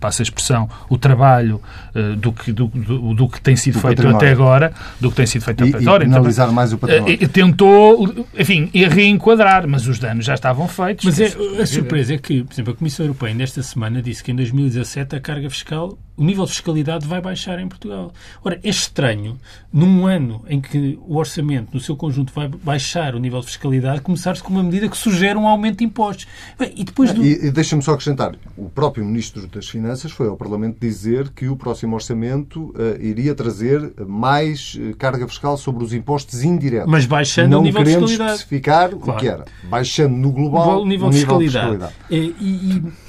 passa 0.00 0.22
a 0.22 0.24
expressão, 0.24 0.68
o 0.88 0.98
trabalho 0.98 1.60
uh, 1.94 2.16
do, 2.16 2.32
que, 2.32 2.52
do, 2.52 2.66
do, 2.66 3.14
do, 3.14 3.28
que 3.28 3.40
tem 3.40 3.56
sido 3.56 3.74
do 3.74 3.80
feito 3.80 3.96
património. 3.96 4.16
até 4.16 4.30
agora, 4.30 4.72
do 5.00 5.10
que 5.10 5.16
tem 5.16 5.26
sido 5.26 5.42
feito 5.42 5.64
e, 5.64 5.68
até 5.68 5.78
agora. 5.78 6.04
E 6.04 6.08
então, 6.08 6.52
mais 6.52 6.72
o 6.72 6.78
património. 6.78 7.14
Uh, 7.14 7.28
tentou, 7.28 8.26
enfim, 8.38 8.70
reenquadrar, 8.72 9.66
mas 9.66 9.86
os 9.86 9.98
danos 9.98 10.24
já 10.24 10.34
estavam 10.34 10.68
feitos. 10.68 11.04
Mas 11.04 11.20
é, 11.20 11.26
a 11.60 11.66
surpresa 11.66 12.14
é 12.14 12.18
que, 12.18 12.42
por 12.44 12.52
exemplo, 12.52 12.72
a 12.72 12.76
Comissão 12.76 13.06
Europeia 13.06 13.34
nesta 13.34 13.62
semana 13.62 14.02
disse 14.02 14.22
que 14.22 14.32
em 14.32 14.36
2017 14.36 15.16
a 15.16 15.20
carga 15.20 15.50
fiscal 15.50 15.98
o 16.16 16.24
nível 16.24 16.44
de 16.44 16.52
fiscalidade 16.52 17.06
vai 17.06 17.20
baixar 17.20 17.58
em 17.58 17.68
Portugal. 17.68 18.12
Ora, 18.42 18.58
é 18.62 18.68
estranho, 18.68 19.38
num 19.72 20.06
ano 20.06 20.44
em 20.48 20.60
que 20.60 20.98
o 21.02 21.16
orçamento, 21.16 21.74
no 21.74 21.80
seu 21.80 21.96
conjunto, 21.96 22.32
vai 22.32 22.48
baixar 22.48 23.14
o 23.14 23.18
nível 23.18 23.40
de 23.40 23.46
fiscalidade, 23.46 24.00
começar-se 24.00 24.42
com 24.42 24.50
uma 24.50 24.62
medida 24.62 24.88
que 24.88 24.96
sugere 24.96 25.38
um 25.38 25.46
aumento 25.46 25.78
de 25.78 25.84
impostos. 25.84 26.26
Bem, 26.58 26.72
e 26.74 26.84
depois 26.84 27.12
do... 27.12 27.24
E, 27.24 27.46
e 27.46 27.50
deixa-me 27.50 27.82
só 27.82 27.92
acrescentar, 27.92 28.34
o 28.56 28.70
próprio 28.70 29.04
Ministro 29.04 29.46
das 29.46 29.68
Finanças 29.68 30.10
foi 30.10 30.28
ao 30.28 30.36
Parlamento 30.36 30.78
dizer 30.80 31.28
que 31.30 31.48
o 31.48 31.56
próximo 31.56 31.94
orçamento 31.94 32.70
uh, 32.70 33.00
iria 33.00 33.34
trazer 33.34 33.92
mais 34.06 34.74
uh, 34.74 34.96
carga 34.96 35.28
fiscal 35.28 35.56
sobre 35.56 35.84
os 35.84 35.92
impostos 35.92 36.42
indiretos. 36.42 36.90
Mas 36.90 37.04
baixando 37.04 37.50
Não 37.50 37.60
o 37.60 37.62
nível 37.62 37.82
de 37.82 37.90
fiscalidade. 37.90 38.18
Não 38.18 38.34
especificar 38.34 38.90
claro. 38.90 39.10
o 39.10 39.16
que 39.16 39.28
era. 39.28 39.44
Baixando 39.64 40.16
no 40.16 40.32
global 40.32 40.82
o 40.82 40.86
nível, 40.86 41.08
o 41.08 41.10
nível 41.10 41.38
de 41.38 41.44
fiscalidade. 41.44 41.94
De 42.08 42.16
fiscalidade. 42.18 42.36
E, 42.40 42.76
e 42.76 43.05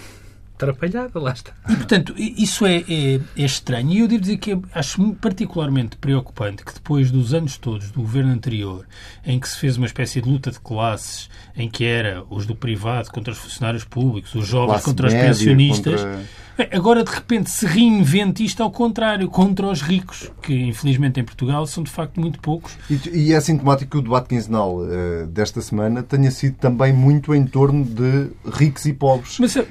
atrapalhada, 0.57 1.19
lá 1.19 1.31
está. 1.31 1.53
E, 1.69 1.75
portanto, 1.75 2.13
isso 2.17 2.65
é, 2.65 2.77
é, 2.77 3.19
é 3.37 3.45
estranho. 3.45 3.91
E 3.91 3.99
eu 3.99 4.07
devo 4.07 4.21
dizer 4.21 4.37
que 4.37 4.59
acho 4.73 5.13
particularmente 5.15 5.95
preocupante 5.97 6.65
que 6.65 6.73
depois 6.73 7.11
dos 7.11 7.33
anos 7.33 7.57
todos 7.57 7.91
do 7.91 8.01
governo 8.01 8.33
anterior, 8.33 8.85
em 9.23 9.39
que 9.39 9.47
se 9.47 9.57
fez 9.57 9.77
uma 9.77 9.85
espécie 9.85 10.19
de 10.19 10.27
luta 10.27 10.51
de 10.51 10.59
classes, 10.59 11.29
em 11.57 11.69
que 11.69 11.83
era 11.85 12.23
os 12.29 12.45
do 12.45 12.55
privado 12.55 13.11
contra 13.11 13.33
os 13.33 13.39
funcionários 13.39 13.83
públicos, 13.83 14.33
os 14.35 14.47
jovens 14.47 14.67
Classe 14.67 14.85
contra 14.85 15.07
os 15.07 15.13
pensionistas... 15.13 16.01
Contra 16.01 16.47
Agora, 16.71 17.03
de 17.03 17.11
repente, 17.11 17.51
se 17.51 17.65
reinventa 17.67 18.41
isto 18.41 18.63
ao 18.63 18.71
contrário, 18.71 19.29
contra 19.29 19.67
os 19.67 19.81
ricos, 19.81 20.31
que 20.41 20.53
infelizmente 20.53 21.19
em 21.19 21.23
Portugal 21.23 21.67
são 21.67 21.83
de 21.83 21.91
facto 21.91 22.19
muito 22.19 22.39
poucos. 22.39 22.75
E, 22.89 23.27
e 23.27 23.33
é 23.33 23.39
sintomático 23.39 23.91
que 23.91 23.97
o 23.97 24.01
debate 24.01 24.29
quinzenal 24.29 24.77
uh, 24.77 25.27
desta 25.27 25.61
semana 25.61 26.01
tenha 26.01 26.31
sido 26.31 26.55
também 26.55 26.91
muito 26.91 27.35
em 27.35 27.45
torno 27.45 27.85
de 27.85 28.29
ricos 28.51 28.85
e 28.85 28.93
pobres. 28.93 29.37
Mas, 29.39 29.55
uh, 29.55 29.65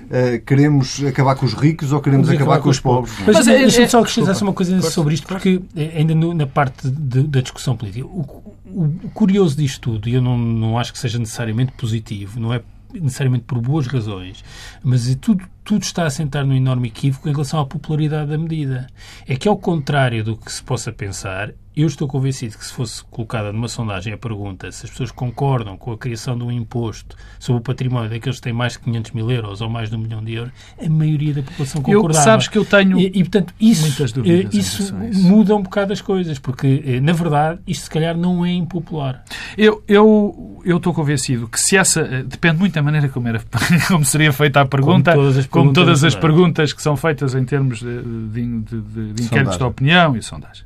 queremos 0.47 1.03
acabar 1.05 1.35
com 1.35 1.45
os 1.45 1.55
ricos 1.55 1.93
ou 1.93 2.01
queremos 2.01 2.29
acabar, 2.29 2.45
acabar, 2.45 2.63
com 2.63 2.69
os 2.69 2.79
pobres? 2.79 3.13
pobres? 3.17 3.37
Mas, 3.37 3.47
Mas 3.47 3.49
é, 3.49 3.59
deixa-me 3.59 3.85
é, 3.85 3.89
só 3.89 3.99
acrescentar 3.99 4.43
uma 4.43 4.53
coisa 4.53 4.81
sobre 4.83 5.15
isto, 5.15 5.27
porque 5.27 5.61
ainda 5.97 6.15
no, 6.15 6.33
na 6.35 6.47
parte 6.47 6.89
de, 6.89 7.25
da 7.25 7.41
discussão 7.41 7.77
política, 7.77 8.07
o, 8.07 8.55
o, 8.67 9.09
curioso 9.11 9.57
disto 9.57 9.93
tudo, 9.93 10.09
e 10.09 10.15
eu 10.15 10.23
não, 10.23 10.37
não 10.37 10.79
acho 10.79 10.93
que 10.93 10.99
seja 10.99 11.19
necessariamente 11.19 11.73
positivo, 11.73 12.41
não 12.41 12.53
é 12.53 12.63
necessariamente 12.93 13.45
por 13.45 13.61
boas 13.61 13.87
razões, 13.87 14.45
mas 14.83 15.15
tudo, 15.17 15.45
tudo 15.65 15.83
está 15.83 16.07
a 16.07 16.11
sentar 16.11 16.45
num 16.45 16.55
enorme 16.55 16.89
equívoco 16.89 17.29
em 17.29 17.33
relação 17.33 17.61
à 17.61 17.67
popularidade 17.67 18.31
da 18.31 18.39
medida. 18.39 18.87
É 19.27 19.37
que, 19.37 19.49
ao 19.49 19.57
contrário 19.57 20.25
do 20.25 20.37
que 20.37 20.51
se 20.51 20.63
possa 20.63 20.93
pensar, 20.93 21.53
eu 21.77 21.87
estou 21.87 22.09
convencido 22.09 22.57
que 22.57 22.65
se 22.65 22.73
fosse 22.73 23.05
colocada 23.05 23.53
numa 23.53 23.69
sondagem 23.69 24.15
a 24.15 24.17
pergunta 24.17 24.73
se 24.73 24.87
as 24.87 24.91
pessoas 24.91 25.11
concordam 25.11 25.77
com 25.77 25.93
a 25.93 25.99
criação 25.99 26.37
de 26.37 26.43
um 26.43 26.51
imposto 26.51 27.15
sobre 27.39 27.61
o 27.61 27.63
património 27.63 28.09
daqueles 28.09 28.39
que 28.39 28.45
têm 28.45 28.53
mais 28.53 28.73
de 28.73 28.79
500 28.79 29.11
mil 29.13 29.31
euros 29.31 29.61
ou 29.61 29.69
mais 29.69 29.91
de 29.91 29.97
um 29.97 29.99
milhão 29.99 30.25
de 30.25 30.33
euros, 30.35 30.53
a 30.83 30.89
maioria 30.89 31.35
da 31.35 31.43
população 31.43 31.83
concordava. 31.83 32.19
Eu, 32.19 32.25
sabes 32.25 32.49
que 32.49 32.57
eu 32.57 32.65
tenho 32.65 32.99
e, 32.99 33.07
e 33.07 33.23
portanto, 33.25 33.53
isso, 33.61 33.83
muitas 33.83 34.11
dúvidas 34.11 34.55
isso 34.55 34.95
muda 34.95 35.55
um 35.55 35.63
bocado 35.63 35.93
as 35.93 36.01
coisas, 36.01 36.39
porque, 36.39 36.83
eh, 36.87 37.01
na 37.01 37.13
verdade, 37.13 37.61
isto 37.67 37.85
se 37.85 37.91
calhar 37.91 38.17
não 38.17 38.45
é 38.45 38.53
impopular. 38.53 39.23
Eu, 39.59 39.85
eu, 39.87 40.63
eu 40.65 40.79
estou 40.79 40.95
convencido 40.95 41.47
que 41.47 41.61
se 41.61 41.77
essa... 41.77 42.01
Eh, 42.01 42.23
depende 42.23 42.59
muito 42.59 42.73
da 42.73 42.83
maneira 42.83 43.09
como, 43.11 43.29
era, 43.29 43.43
como 43.87 44.05
seria 44.05 44.33
feita 44.33 44.63
a 44.63 44.67
pergunta, 44.67 45.13
como 45.13 45.25
todas 45.25 45.37
as 45.37 45.47
perguntas, 45.47 45.75
todas 45.75 46.05
as 46.05 46.15
perguntas 46.15 46.73
que 46.73 46.83
são 46.83 46.97
feitas 46.97 47.35
em 47.35 47.45
termos 47.45 47.81
de, 47.81 48.03
de, 48.03 48.61
de, 48.61 49.13
de 49.13 49.23
inquéritos 49.25 49.59
de 49.59 49.65
opinião 49.65 50.17
e 50.17 50.23
sondagens. 50.23 50.65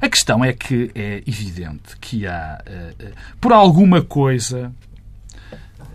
A 0.00 0.08
questão 0.08 0.44
é 0.44 0.52
que 0.52 0.90
é 0.94 1.22
evidente 1.26 1.96
que 2.00 2.26
há, 2.26 2.62
uh, 2.66 3.04
uh, 3.04 3.12
por 3.40 3.52
alguma 3.52 4.02
coisa, 4.02 4.72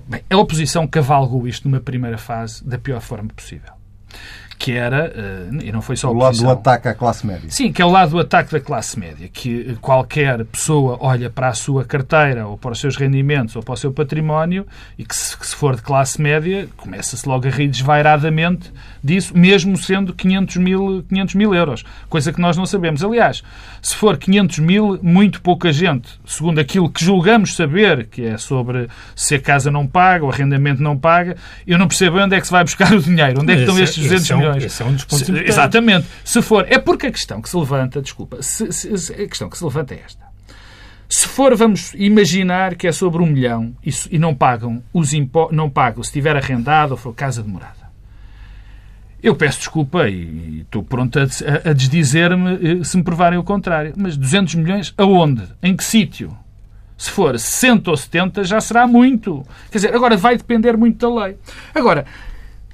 bem, 0.07 0.23
a 0.29 0.37
oposição 0.37 0.87
cavalgou 0.87 1.47
isto 1.47 1.69
numa 1.69 1.79
primeira 1.79 2.17
fase 2.17 2.63
da 2.63 2.77
pior 2.77 3.01
forma 3.01 3.29
possível 3.29 3.73
que 4.61 4.73
era, 4.73 5.11
eh, 5.15 5.47
e 5.63 5.71
não 5.71 5.81
foi 5.81 5.97
só 5.97 6.11
o 6.11 6.13
lado 6.13 6.37
do 6.37 6.47
ataque 6.47 6.87
à 6.87 6.93
classe 6.93 7.25
média. 7.25 7.49
Sim, 7.49 7.73
que 7.73 7.81
é 7.81 7.85
o 7.85 7.89
lado 7.89 8.11
do 8.11 8.19
ataque 8.19 8.51
da 8.51 8.59
classe 8.59 8.99
média, 8.99 9.27
que 9.27 9.75
qualquer 9.81 10.45
pessoa 10.45 10.99
olha 11.01 11.31
para 11.31 11.47
a 11.47 11.53
sua 11.55 11.83
carteira 11.83 12.45
ou 12.45 12.59
para 12.59 12.73
os 12.73 12.79
seus 12.79 12.95
rendimentos 12.95 13.55
ou 13.55 13.63
para 13.63 13.73
o 13.73 13.77
seu 13.77 13.91
património 13.91 14.67
e 14.99 15.03
que 15.03 15.15
se, 15.15 15.35
que 15.35 15.47
se 15.47 15.55
for 15.55 15.75
de 15.75 15.81
classe 15.81 16.21
média 16.21 16.69
começa-se 16.77 17.27
logo 17.27 17.47
a 17.47 17.49
rir 17.49 17.69
desvairadamente 17.69 18.71
disso, 19.03 19.35
mesmo 19.35 19.75
sendo 19.75 20.13
500 20.13 20.57
mil, 20.57 21.05
500 21.09 21.33
mil 21.33 21.55
euros, 21.55 21.83
coisa 22.07 22.31
que 22.31 22.39
nós 22.39 22.55
não 22.55 22.67
sabemos. 22.67 23.03
Aliás, 23.03 23.41
se 23.81 23.95
for 23.95 24.15
500 24.15 24.59
mil, 24.59 24.99
muito 25.01 25.41
pouca 25.41 25.71
gente, 25.71 26.07
segundo 26.23 26.59
aquilo 26.59 26.87
que 26.87 27.03
julgamos 27.03 27.55
saber, 27.55 28.05
que 28.05 28.25
é 28.25 28.37
sobre 28.37 28.87
se 29.15 29.33
a 29.33 29.39
casa 29.39 29.71
não 29.71 29.87
paga, 29.87 30.23
o 30.23 30.29
arrendamento 30.29 30.83
não 30.83 30.95
paga, 30.95 31.35
eu 31.65 31.79
não 31.79 31.87
percebo 31.87 32.19
onde 32.19 32.35
é 32.35 32.39
que 32.39 32.45
se 32.45 32.51
vai 32.51 32.63
buscar 32.63 32.93
o 32.93 33.01
dinheiro, 33.01 33.41
onde 33.41 33.53
é 33.53 33.55
que 33.55 33.61
estão 33.61 33.79
estes 33.79 34.03
200 34.03 34.31
milhões 34.37 34.50
milhões. 34.55 34.73
Esse 34.73 34.81
é 34.81 34.85
um 34.85 34.93
dos 34.93 35.05
pontos 35.05 35.25
se, 35.25 35.31
Exatamente. 35.31 36.07
Se 36.23 36.41
for. 36.41 36.65
É 36.69 36.77
porque 36.77 37.07
a 37.07 37.11
questão 37.11 37.41
que 37.41 37.49
se 37.49 37.57
levanta, 37.57 38.01
desculpa, 38.01 38.41
se, 38.41 38.71
se, 38.71 39.13
a 39.13 39.27
questão 39.27 39.49
que 39.49 39.57
se 39.57 39.63
levanta 39.63 39.93
é 39.93 40.01
esta. 40.05 40.31
Se 41.09 41.27
for, 41.27 41.53
vamos 41.55 41.93
imaginar 41.95 42.75
que 42.75 42.87
é 42.87 42.91
sobre 42.91 43.21
um 43.21 43.25
milhão 43.25 43.75
e, 43.85 43.91
e 44.11 44.17
não 44.17 44.33
pagam 44.33 44.81
os 44.93 45.13
impostos, 45.13 45.55
não 45.55 45.69
pagam 45.69 46.01
se 46.03 46.09
estiver 46.09 46.37
arrendado 46.37 46.91
ou 46.91 46.97
for 46.97 47.13
casa 47.13 47.43
de 47.43 47.49
morada. 47.49 47.81
Eu 49.21 49.35
peço 49.35 49.59
desculpa 49.59 50.09
e 50.09 50.61
estou 50.61 50.81
pronto 50.81 51.19
a, 51.19 51.23
a 51.69 51.73
desdizer-me 51.73 52.79
eh, 52.79 52.83
se 52.83 52.97
me 52.97 53.03
provarem 53.03 53.37
o 53.37 53.43
contrário. 53.43 53.93
Mas 53.95 54.17
200 54.17 54.55
milhões 54.55 54.93
aonde? 54.97 55.43
Em 55.61 55.75
que 55.75 55.83
sítio? 55.83 56.35
Se 56.97 57.11
for 57.11 57.37
60 57.37 57.91
ou 57.91 57.97
70 57.97 58.43
já 58.43 58.59
será 58.61 58.87
muito. 58.87 59.45
Quer 59.69 59.79
dizer, 59.79 59.95
agora 59.95 60.15
vai 60.15 60.37
depender 60.37 60.75
muito 60.77 60.97
da 60.97 61.23
lei. 61.25 61.37
Agora, 61.75 62.05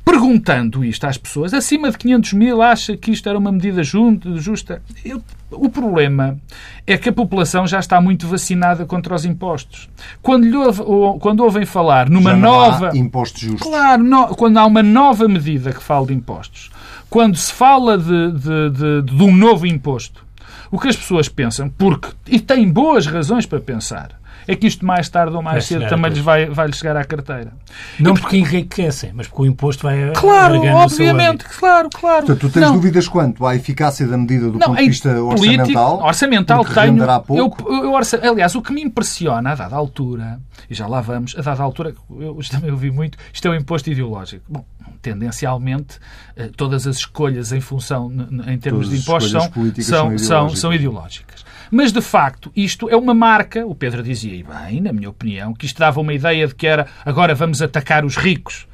perguntando 0.07 0.85
isto 0.85 1.05
às 1.05 1.17
pessoas, 1.17 1.53
acima 1.53 1.91
de 1.91 1.97
500 1.97 2.33
mil 2.33 2.61
acha 2.61 2.95
que 2.95 3.11
isto 3.11 3.27
era 3.27 3.37
uma 3.37 3.51
medida 3.51 3.83
justa? 3.83 4.81
Eu, 5.03 5.21
o 5.51 5.69
problema 5.69 6.37
é 6.85 6.97
que 6.97 7.09
a 7.09 7.13
população 7.13 7.67
já 7.67 7.77
está 7.77 7.99
muito 7.99 8.25
vacinada 8.25 8.85
contra 8.85 9.13
os 9.13 9.25
impostos. 9.25 9.89
Quando, 10.21 10.45
lhe 10.45 10.55
ouve, 10.55 10.81
quando 11.19 11.41
ouvem 11.41 11.65
falar 11.65 12.09
numa 12.09 12.33
nova. 12.33 12.97
Impostos 12.97 13.41
justos. 13.41 13.67
Claro, 13.67 14.01
no, 14.01 14.27
quando 14.29 14.57
há 14.57 14.65
uma 14.65 14.81
nova 14.81 15.27
medida 15.27 15.73
que 15.73 15.83
fala 15.83 16.07
de 16.07 16.13
impostos, 16.13 16.71
quando 17.09 17.35
se 17.35 17.51
fala 17.51 17.97
de, 17.97 18.31
de, 18.31 18.69
de, 18.69 19.01
de 19.01 19.23
um 19.23 19.35
novo 19.35 19.67
imposto, 19.67 20.25
o 20.71 20.79
que 20.79 20.87
as 20.87 20.95
pessoas 20.95 21.27
pensam, 21.27 21.69
porque. 21.69 22.09
e 22.27 22.39
têm 22.39 22.69
boas 22.69 23.05
razões 23.05 23.45
para 23.45 23.59
pensar 23.59 24.17
é 24.47 24.55
que 24.55 24.65
isto 24.65 24.85
mais 24.85 25.09
tarde 25.09 25.35
ou 25.35 25.41
mais 25.41 25.55
vai 25.55 25.61
cedo 25.61 25.89
também 25.89 26.11
lhes 26.11 26.19
vai, 26.19 26.45
vai 26.45 26.71
chegar 26.71 26.95
à 26.95 27.03
carteira. 27.03 27.51
Não 27.99 28.13
e, 28.13 28.19
porque 28.19 28.37
enriquecem, 28.37 29.11
mas 29.13 29.27
porque 29.27 29.41
o 29.41 29.45
imposto 29.45 29.83
vai 29.83 30.11
Claro, 30.13 30.61
obviamente, 30.63 31.43
claro, 31.43 31.89
claro. 31.89 32.25
Portanto, 32.25 32.47
tu 32.47 32.53
tens 32.53 32.61
não. 32.61 32.73
dúvidas 32.73 33.07
quanto 33.07 33.45
à 33.45 33.55
eficácia 33.55 34.07
da 34.07 34.17
medida 34.17 34.49
do 34.49 34.57
não, 34.57 34.67
ponto 34.67 34.77
de 34.77 34.87
vista 34.87 35.09
político, 35.09 35.31
orçamental? 35.31 36.01
Orçamental 36.01 36.65
tenho. 36.65 37.03
Eu, 37.29 37.53
eu, 37.67 37.91
orça, 37.91 38.19
aliás, 38.23 38.55
o 38.55 38.61
que 38.61 38.71
me 38.71 38.81
impressiona 38.81 39.51
a 39.51 39.55
dada 39.55 39.75
altura, 39.75 40.39
e 40.69 40.73
já 40.73 40.87
lá 40.87 41.01
vamos, 41.01 41.35
a 41.37 41.41
dada 41.41 41.61
altura, 41.61 41.93
eu 42.09 42.39
também 42.49 42.71
ouvi 42.71 42.89
muito, 42.89 43.17
isto 43.33 43.47
é 43.47 43.51
o 43.51 43.55
imposto 43.55 43.89
ideológico. 43.89 44.45
Bom, 44.47 44.63
tendencialmente, 45.01 45.99
eh, 46.35 46.49
todas 46.55 46.87
as 46.87 46.97
escolhas 46.97 47.51
em 47.51 47.59
função, 47.59 48.11
em 48.47 48.57
termos 48.57 48.87
todas 48.87 48.89
de 48.89 48.97
impostos, 48.97 49.31
são, 49.31 49.51
são, 49.81 50.17
são, 50.17 50.49
são 50.49 50.73
ideológicas. 50.73 51.46
Mas, 51.71 51.91
de 51.91 52.01
facto, 52.01 52.51
isto 52.55 52.89
é 52.89 52.95
uma 52.95 53.13
marca, 53.13 53.65
o 53.65 53.75
Pedro 53.75 54.03
dizia, 54.03 54.33
e 54.33 54.43
bem, 54.43 54.81
na 54.81 54.93
minha 54.93 55.09
opinião, 55.09 55.53
que 55.53 55.65
isto 55.65 55.79
dava 55.79 55.99
uma 55.99 56.13
ideia 56.13 56.47
de 56.47 56.55
que 56.55 56.67
era 56.67 56.87
agora 57.05 57.35
vamos 57.35 57.61
atacar 57.61 58.05
os 58.05 58.15
ricos, 58.15 58.67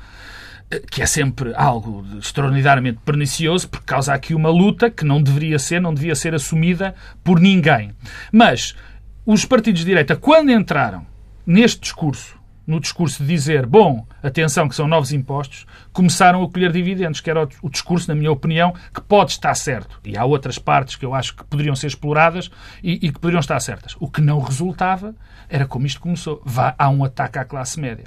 eh, 0.70 0.82
que 0.90 1.02
é 1.02 1.06
sempre 1.06 1.54
algo 1.56 2.06
extraordinariamente 2.20 3.00
pernicioso, 3.06 3.70
porque 3.70 3.86
causa 3.86 4.14
aqui 4.14 4.34
uma 4.34 4.50
luta 4.50 4.90
que 4.90 5.06
não 5.06 5.22
deveria 5.22 5.60
ser, 5.60 5.82
não 5.82 5.94
devia 5.94 6.16
ser 6.16 6.36
assumida 6.36 6.94
por 7.24 7.40
ninguém. 7.40 7.92
Mas 8.32 8.76
os 9.26 9.46
partidos 9.46 9.82
de 9.82 9.88
direita, 9.88 10.16
quando 10.16 10.52
entraram 10.52 11.06
neste 11.46 11.82
discurso 11.82 12.43
no 12.66 12.80
discurso 12.80 13.24
de 13.24 13.30
dizer, 13.30 13.66
bom, 13.66 14.06
atenção 14.22 14.70
que 14.70 14.76
são 14.76 14.88
novos 14.88 15.12
impostos, 15.12 15.66
começaram 15.92 16.44
a 16.44 16.50
colher 16.50 16.72
dividendos, 16.72 17.20
que 17.20 17.30
era 17.30 17.48
o 17.62 17.70
discurso, 17.70 18.08
na 18.08 18.16
minha 18.16 18.32
opinião, 18.32 18.74
que 18.94 19.02
pode 19.02 19.32
estar 19.32 19.54
certo. 19.56 20.00
E 20.06 20.18
há 20.18 20.24
outras 20.24 20.58
partes 20.58 20.96
que 20.96 21.06
eu 21.06 21.14
acho 21.14 21.36
que 21.36 21.44
poderiam 21.44 21.76
ser 21.76 21.88
exploradas 21.88 22.50
e, 22.82 22.94
e 22.94 23.12
que 23.12 23.20
poderiam 23.20 23.42
estar 23.42 23.60
certas. 23.60 23.96
O 24.00 24.10
que 24.10 24.22
não 24.22 24.40
resultava 24.40 25.14
era 25.50 25.66
como 25.66 25.86
isto 25.86 26.00
começou. 26.00 26.42
Vá, 26.46 26.74
há 26.78 26.90
um 26.90 27.04
ataque 27.04 27.38
à 27.38 27.46
classe 27.46 27.80
média. 27.80 28.06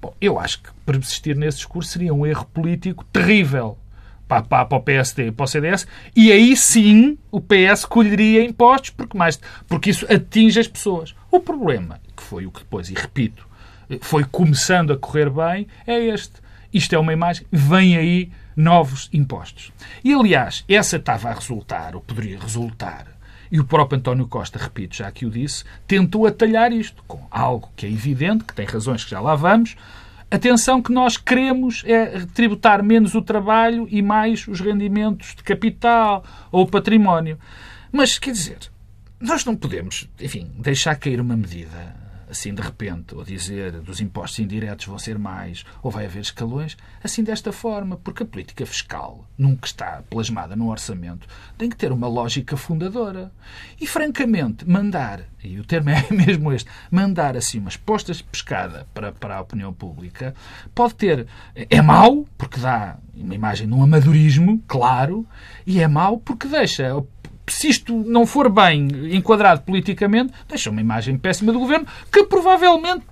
Bom, 0.00 0.14
eu 0.20 0.38
acho 0.38 0.62
que 0.62 0.70
persistir 0.84 1.36
nesse 1.36 1.58
discurso 1.58 1.90
seria 1.90 2.14
um 2.14 2.24
erro 2.24 2.44
político 2.46 3.04
terrível 3.04 3.78
para, 4.28 4.42
para, 4.42 4.64
para 4.64 4.78
o 4.78 4.82
PSD 4.82 5.28
e 5.28 5.32
para 5.32 5.44
o 5.44 5.46
CDS, 5.46 5.86
e 6.14 6.32
aí 6.32 6.56
sim 6.56 7.16
o 7.30 7.40
PS 7.40 7.84
colheria 7.84 8.44
impostos, 8.44 8.90
porque, 8.90 9.16
mais, 9.16 9.40
porque 9.68 9.90
isso 9.90 10.06
atinge 10.12 10.58
as 10.58 10.68
pessoas. 10.68 11.14
O 11.30 11.40
problema, 11.40 12.00
que 12.16 12.22
foi 12.22 12.46
o 12.46 12.50
que 12.50 12.60
depois, 12.60 12.90
e 12.90 12.94
repito, 12.94 13.46
foi 14.00 14.24
começando 14.24 14.92
a 14.92 14.96
correr 14.96 15.30
bem, 15.30 15.66
é 15.86 15.98
este. 15.98 16.34
Isto 16.72 16.94
é 16.94 16.98
uma 16.98 17.12
imagem, 17.12 17.46
vem 17.50 17.96
aí 17.96 18.30
novos 18.56 19.08
impostos. 19.12 19.72
E, 20.02 20.12
aliás, 20.12 20.64
essa 20.68 20.96
estava 20.96 21.28
a 21.28 21.34
resultar, 21.34 21.94
ou 21.94 22.00
poderia 22.00 22.38
resultar, 22.38 23.06
e 23.50 23.60
o 23.60 23.64
próprio 23.64 23.98
António 23.98 24.26
Costa, 24.26 24.58
repito, 24.58 24.96
já 24.96 25.10
que 25.10 25.24
o 25.24 25.30
disse, 25.30 25.64
tentou 25.86 26.26
atalhar 26.26 26.72
isto 26.72 27.02
com 27.06 27.26
algo 27.30 27.70
que 27.76 27.86
é 27.86 27.90
evidente, 27.90 28.44
que 28.44 28.54
tem 28.54 28.66
razões 28.66 29.04
que 29.04 29.10
já 29.10 29.20
lá 29.20 29.34
vamos. 29.34 29.76
Atenção 30.30 30.82
que 30.82 30.92
nós 30.92 31.16
queremos 31.16 31.84
é 31.86 32.20
tributar 32.34 32.82
menos 32.82 33.14
o 33.14 33.22
trabalho 33.22 33.86
e 33.90 34.02
mais 34.02 34.48
os 34.48 34.60
rendimentos 34.60 35.34
de 35.36 35.42
capital 35.44 36.24
ou 36.50 36.66
património. 36.66 37.38
Mas, 37.92 38.18
quer 38.18 38.32
dizer, 38.32 38.58
nós 39.20 39.44
não 39.44 39.54
podemos, 39.54 40.08
enfim, 40.20 40.50
deixar 40.58 40.96
cair 40.96 41.20
uma 41.20 41.36
medida 41.36 42.05
assim 42.28 42.54
de 42.54 42.62
repente, 42.62 43.14
ou 43.14 43.24
dizer 43.24 43.72
dos 43.80 44.00
impostos 44.00 44.38
indiretos 44.38 44.86
vão 44.86 44.98
ser 44.98 45.18
mais, 45.18 45.64
ou 45.82 45.90
vai 45.90 46.06
haver 46.06 46.20
escalões, 46.20 46.76
assim 47.02 47.22
desta 47.22 47.52
forma, 47.52 47.96
porque 47.96 48.22
a 48.22 48.26
política 48.26 48.66
fiscal, 48.66 49.24
nunca 49.36 49.66
está 49.66 50.02
plasmada 50.08 50.56
no 50.56 50.70
orçamento, 50.70 51.26
tem 51.56 51.68
que 51.68 51.76
ter 51.76 51.92
uma 51.92 52.08
lógica 52.08 52.56
fundadora. 52.56 53.30
E, 53.80 53.86
francamente, 53.86 54.68
mandar, 54.68 55.22
e 55.42 55.58
o 55.58 55.64
termo 55.64 55.90
é 55.90 56.06
mesmo 56.10 56.52
este, 56.52 56.68
mandar 56.90 57.36
assim 57.36 57.58
umas 57.58 57.76
postas 57.76 58.18
de 58.18 58.24
pescada 58.24 58.86
para, 58.92 59.12
para 59.12 59.36
a 59.36 59.40
opinião 59.40 59.72
pública, 59.72 60.34
pode 60.74 60.94
ter. 60.94 61.26
É 61.54 61.80
mau, 61.80 62.26
porque 62.36 62.60
dá 62.60 62.98
uma 63.14 63.34
imagem 63.34 63.66
de 63.66 63.74
um 63.74 63.82
amadorismo, 63.82 64.62
claro, 64.66 65.26
e 65.66 65.80
é 65.80 65.88
mau 65.88 66.18
porque 66.18 66.48
deixa 66.48 66.84
se 67.48 67.68
isto 67.68 67.96
não 68.06 68.26
for 68.26 68.50
bem 68.50 68.88
enquadrado 69.14 69.62
politicamente, 69.62 70.32
deixa 70.48 70.70
uma 70.70 70.80
imagem 70.80 71.16
péssima 71.16 71.52
do 71.52 71.58
governo 71.58 71.86
que 72.10 72.24
provavelmente 72.24 73.04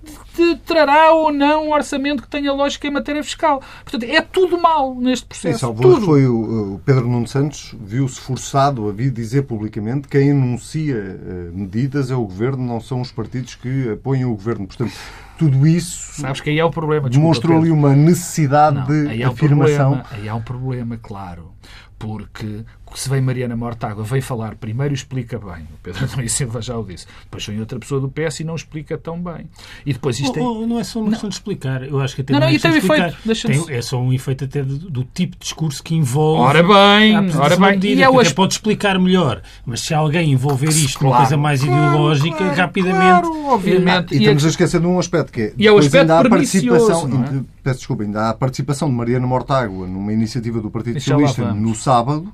trará 0.66 1.12
ou 1.12 1.32
não 1.32 1.68
um 1.68 1.72
orçamento 1.72 2.22
que 2.22 2.28
tenha 2.28 2.52
lógica 2.52 2.86
em 2.86 2.90
matéria 2.90 3.22
fiscal. 3.22 3.62
Portanto, 3.84 4.04
é 4.10 4.20
tudo 4.20 4.60
mal 4.60 4.94
neste 4.94 5.26
processo. 5.26 5.72
Tudo. 5.74 6.00
foi 6.00 6.26
o, 6.26 6.80
Pedro 6.84 7.08
Nuno 7.08 7.26
Santos 7.28 7.74
viu-se 7.80 8.20
forçado 8.20 8.88
a 8.88 8.92
vir 8.92 9.10
dizer 9.10 9.42
publicamente 9.42 10.08
que 10.08 10.18
quem 10.18 10.32
anuncia 10.32 10.96
eh, 10.96 11.50
medidas 11.52 12.10
é 12.10 12.16
o 12.16 12.24
governo, 12.24 12.64
não 12.64 12.80
são 12.80 13.00
os 13.00 13.12
partidos 13.12 13.54
que 13.54 13.90
apoiam 13.90 14.32
o 14.32 14.34
governo. 14.34 14.66
Portanto, 14.66 14.92
tudo 15.38 15.66
isso 15.66 16.20
Sabes 16.20 16.40
que 16.40 16.50
aí 16.50 16.58
é 16.58 16.64
o 16.64 16.70
problema. 16.70 17.08
demonstrou 17.08 17.58
ali 17.58 17.70
uma 17.70 17.94
necessidade 17.94 18.76
não, 18.76 18.86
de 18.86 19.08
aí 19.08 19.22
afirmação. 19.22 19.92
Um 19.92 19.98
problema, 19.98 20.22
aí 20.22 20.28
há 20.28 20.34
um 20.34 20.42
problema, 20.42 20.98
claro 21.00 21.54
porque 21.98 22.64
se 22.98 23.08
vem 23.08 23.20
Mariana 23.20 23.56
Mortágua, 23.56 24.04
vem 24.04 24.20
falar 24.20 24.54
primeiro 24.54 24.92
e 24.92 24.96
explica 24.96 25.38
bem. 25.38 25.64
O 25.64 25.78
Pedro 25.82 26.04
Adão 26.12 26.28
Silva 26.28 26.62
já 26.62 26.76
o 26.76 26.84
disse. 26.84 27.06
Depois 27.24 27.46
vem 27.46 27.60
outra 27.60 27.78
pessoa 27.78 28.00
do 28.00 28.08
PS 28.08 28.40
e 28.40 28.44
não 28.44 28.54
explica 28.54 28.96
tão 28.96 29.20
bem. 29.20 29.48
E 29.84 29.92
depois 29.92 30.18
isto 30.18 30.38
oh, 30.40 30.62
oh, 30.62 30.66
não 30.66 30.78
é 30.78 30.84
só 30.84 31.00
uma 31.00 31.10
questão 31.10 31.28
de 31.28 31.34
explicar. 31.34 31.82
Eu 31.82 32.00
acho 32.00 32.14
que 32.14 32.22
até 32.22 32.32
não, 32.32 32.40
não, 32.40 32.46
não 32.46 32.54
é 32.54 32.58
tem 32.58 32.76
efeito. 32.76 33.16
Tem, 33.46 33.76
é 33.76 33.82
só 33.82 34.00
um 34.00 34.12
efeito 34.12 34.44
até 34.44 34.62
do, 34.62 34.78
do, 34.78 35.04
tipo 35.04 35.32
de 35.32 35.40
discurso 35.40 35.82
que 35.82 35.94
envolve. 35.94 36.42
Ora 36.42 36.62
bem, 36.62 37.16
ora 37.36 37.56
bem. 37.56 37.70
Medida, 37.72 38.00
e 38.00 38.02
é 38.02 38.08
hoje... 38.08 38.32
pode 38.32 38.54
explicar 38.54 38.98
melhor. 38.98 39.42
Mas 39.66 39.80
se 39.80 39.92
alguém 39.92 40.32
envolver 40.32 40.68
isto 40.68 40.98
claro, 40.98 41.14
numa 41.14 41.18
coisa 41.18 41.36
mais 41.36 41.62
claro, 41.62 41.86
ideológica, 41.86 42.36
claro, 42.36 42.54
rapidamente. 42.54 43.28
Claro, 43.28 43.46
obviamente. 43.46 44.14
E, 44.14 44.18
e 44.18 44.20
estamos 44.20 44.44
a 44.44 44.48
esquecer 44.48 44.80
de 44.80 44.86
um 44.86 44.98
aspecto 44.98 45.32
que 45.32 45.40
é. 45.40 45.52
E 45.56 45.66
é 45.66 45.72
o 45.72 45.78
aspecto 45.78 46.12
ainda 46.12 46.20
há 46.20 46.28
participação. 46.28 47.24
É? 47.24 47.40
Peço 47.62 47.78
desculpa, 47.78 48.02
ainda 48.02 48.22
há 48.22 48.30
a 48.30 48.34
participação 48.34 48.88
de 48.88 48.94
Mariana 48.94 49.26
Mortágua 49.26 49.86
numa 49.86 50.12
iniciativa 50.12 50.60
do 50.60 50.70
Partido 50.70 51.00
Socialista 51.00 51.52
no 51.52 51.74
sábado 51.74 52.32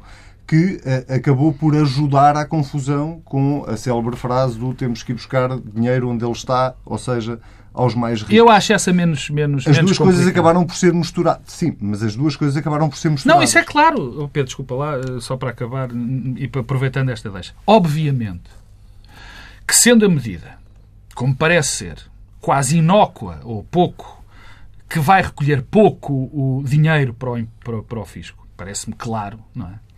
que 0.51 0.81
uh, 0.85 1.15
acabou 1.15 1.53
por 1.53 1.77
ajudar 1.77 2.37
à 2.37 2.45
confusão 2.45 3.23
com 3.25 3.65
a 3.69 3.77
célebre 3.77 4.17
frase 4.17 4.59
do 4.59 4.75
temos 4.75 5.01
que 5.01 5.13
ir 5.13 5.15
buscar 5.15 5.57
dinheiro 5.61 6.09
onde 6.09 6.25
ele 6.25 6.33
está, 6.33 6.75
ou 6.85 6.99
seja, 6.99 7.39
aos 7.73 7.95
mais 7.95 8.23
ricos. 8.23 8.35
Eu 8.35 8.49
acho 8.49 8.73
essa 8.73 8.93
menos 8.93 9.31
menos 9.31 9.65
As 9.65 9.77
menos 9.77 9.93
duas 9.93 9.99
coisas 9.99 10.27
acabaram 10.27 10.67
por 10.67 10.75
ser 10.75 10.93
misturadas. 10.93 11.43
Sim, 11.47 11.77
mas 11.81 12.03
as 12.03 12.17
duas 12.17 12.35
coisas 12.35 12.57
acabaram 12.57 12.89
por 12.89 12.99
ser 12.99 13.11
misturadas. 13.11 13.39
Não, 13.39 13.45
isso 13.45 13.59
é 13.59 13.63
claro. 13.63 14.25
Oh, 14.25 14.29
Pedro, 14.29 14.49
desculpa 14.49 14.75
lá, 14.75 14.97
eh, 14.97 15.21
só 15.21 15.37
para 15.37 15.51
acabar 15.51 15.89
e 16.37 16.51
aproveitando 16.53 17.11
esta 17.11 17.31
deixa. 17.31 17.55
Obviamente 17.65 18.51
que 19.65 19.77
sendo 19.77 20.05
a 20.05 20.09
medida, 20.09 20.59
como 21.15 21.33
parece 21.33 21.77
ser, 21.77 21.99
quase 22.41 22.79
inócua 22.79 23.39
ou 23.45 23.63
pouco, 23.63 24.21
que 24.89 24.99
vai 24.99 25.23
recolher 25.23 25.63
pouco 25.63 26.13
o 26.13 26.65
dinheiro 26.67 27.15
para 27.15 27.31
o, 27.31 27.47
para, 27.63 27.83
para 27.85 28.01
o 28.01 28.05
fisco, 28.05 28.49
parece-me 28.57 28.97
claro, 28.97 29.39
não 29.55 29.69
é? 29.69 29.90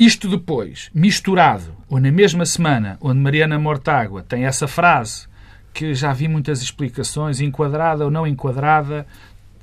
Isto 0.00 0.30
depois, 0.30 0.88
misturado, 0.94 1.76
ou 1.86 2.00
na 2.00 2.10
mesma 2.10 2.46
semana, 2.46 2.96
onde 3.02 3.20
Mariana 3.20 3.58
Mortágua 3.58 4.22
tem 4.22 4.46
essa 4.46 4.66
frase, 4.66 5.28
que 5.74 5.92
já 5.92 6.10
vi 6.10 6.26
muitas 6.26 6.62
explicações, 6.62 7.38
enquadrada 7.38 8.06
ou 8.06 8.10
não 8.10 8.26
enquadrada, 8.26 9.06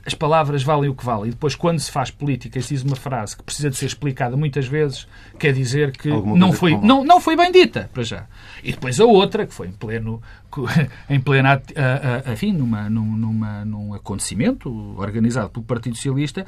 as 0.08 0.14
palavras 0.14 0.64
valem 0.64 0.90
o 0.90 0.96
que 0.96 1.04
valem. 1.04 1.28
E 1.28 1.32
depois, 1.32 1.54
quando 1.54 1.80
se 1.80 1.92
faz 1.92 2.10
política 2.10 2.58
e 2.58 2.62
se 2.62 2.74
diz 2.74 2.82
uma 2.82 2.96
frase 2.96 3.36
que 3.36 3.44
precisa 3.44 3.70
de 3.70 3.76
ser 3.76 3.88
explicada 3.88 4.38
muitas 4.38 4.66
vezes, 4.66 5.06
quer 5.38 5.52
dizer 5.52 5.92
que 5.92 6.08
não 6.08 6.54
foi, 6.54 6.78
não, 6.78 7.04
não 7.04 7.20
foi 7.20 7.36
bem 7.36 7.52
dita, 7.52 7.90
para 7.94 8.04
já. 8.04 8.26
E 8.64 8.72
depois 8.72 9.02
a 9.02 9.06
outra, 9.06 9.46
que 9.46 9.54
foi 9.54 9.68
em 9.68 9.74
pleno, 9.74 10.22
em 11.10 11.20
pleno, 11.20 11.50
enfim, 12.32 12.54
numa, 12.54 12.90
numa, 12.90 13.66
num 13.66 13.94
acontecimento 13.94 14.96
organizado 14.98 15.50
pelo 15.50 15.66
Partido 15.66 15.98
Socialista, 15.98 16.46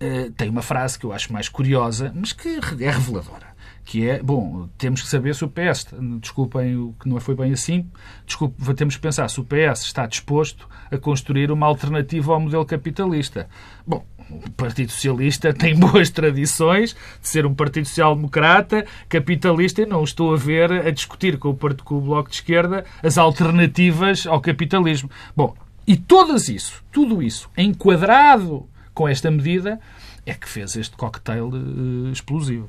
eh, 0.00 0.32
tem 0.36 0.50
uma 0.50 0.62
frase 0.62 0.98
que 0.98 1.06
eu 1.06 1.12
acho 1.12 1.32
mais 1.32 1.48
curiosa, 1.48 2.12
mas 2.12 2.32
que 2.32 2.58
é 2.80 2.90
reveladora. 2.90 3.55
Que 3.86 4.08
é, 4.08 4.22
bom, 4.22 4.68
temos 4.76 5.00
que 5.00 5.08
saber 5.08 5.34
se 5.34 5.44
o 5.44 5.48
PS, 5.48 5.86
desculpem 6.20 6.76
o 6.76 6.94
que 7.00 7.08
não 7.08 7.20
foi 7.20 7.36
bem 7.36 7.52
assim, 7.52 7.88
desculpe, 8.26 8.74
temos 8.74 8.96
que 8.96 9.00
pensar 9.00 9.28
se 9.30 9.40
o 9.40 9.44
PS 9.44 9.82
está 9.82 10.06
disposto 10.06 10.68
a 10.90 10.98
construir 10.98 11.52
uma 11.52 11.66
alternativa 11.66 12.32
ao 12.34 12.40
modelo 12.40 12.66
capitalista. 12.66 13.48
Bom, 13.86 14.04
o 14.28 14.50
Partido 14.50 14.90
Socialista 14.90 15.54
tem 15.54 15.74
boas 15.78 16.10
tradições 16.10 16.96
de 17.22 17.28
ser 17.28 17.46
um 17.46 17.54
Partido 17.54 17.86
Social-Democrata, 17.86 18.84
capitalista, 19.08 19.82
e 19.82 19.86
não 19.86 20.02
estou 20.02 20.34
a 20.34 20.36
ver 20.36 20.72
a 20.72 20.90
discutir 20.90 21.38
com 21.38 21.50
o, 21.50 21.56
com 21.56 21.94
o 21.94 22.00
Bloco 22.00 22.28
de 22.28 22.36
Esquerda 22.36 22.84
as 23.02 23.16
alternativas 23.16 24.26
ao 24.26 24.40
capitalismo. 24.40 25.08
Bom, 25.36 25.54
e 25.86 25.96
todas 25.96 26.48
isso, 26.48 26.82
tudo 26.90 27.22
isso, 27.22 27.48
enquadrado 27.56 28.68
com 28.92 29.06
esta 29.06 29.30
medida, 29.30 29.78
é 30.24 30.34
que 30.34 30.48
fez 30.48 30.74
este 30.74 30.96
cocktail 30.96 31.48
uh, 31.48 32.10
explosivo. 32.10 32.68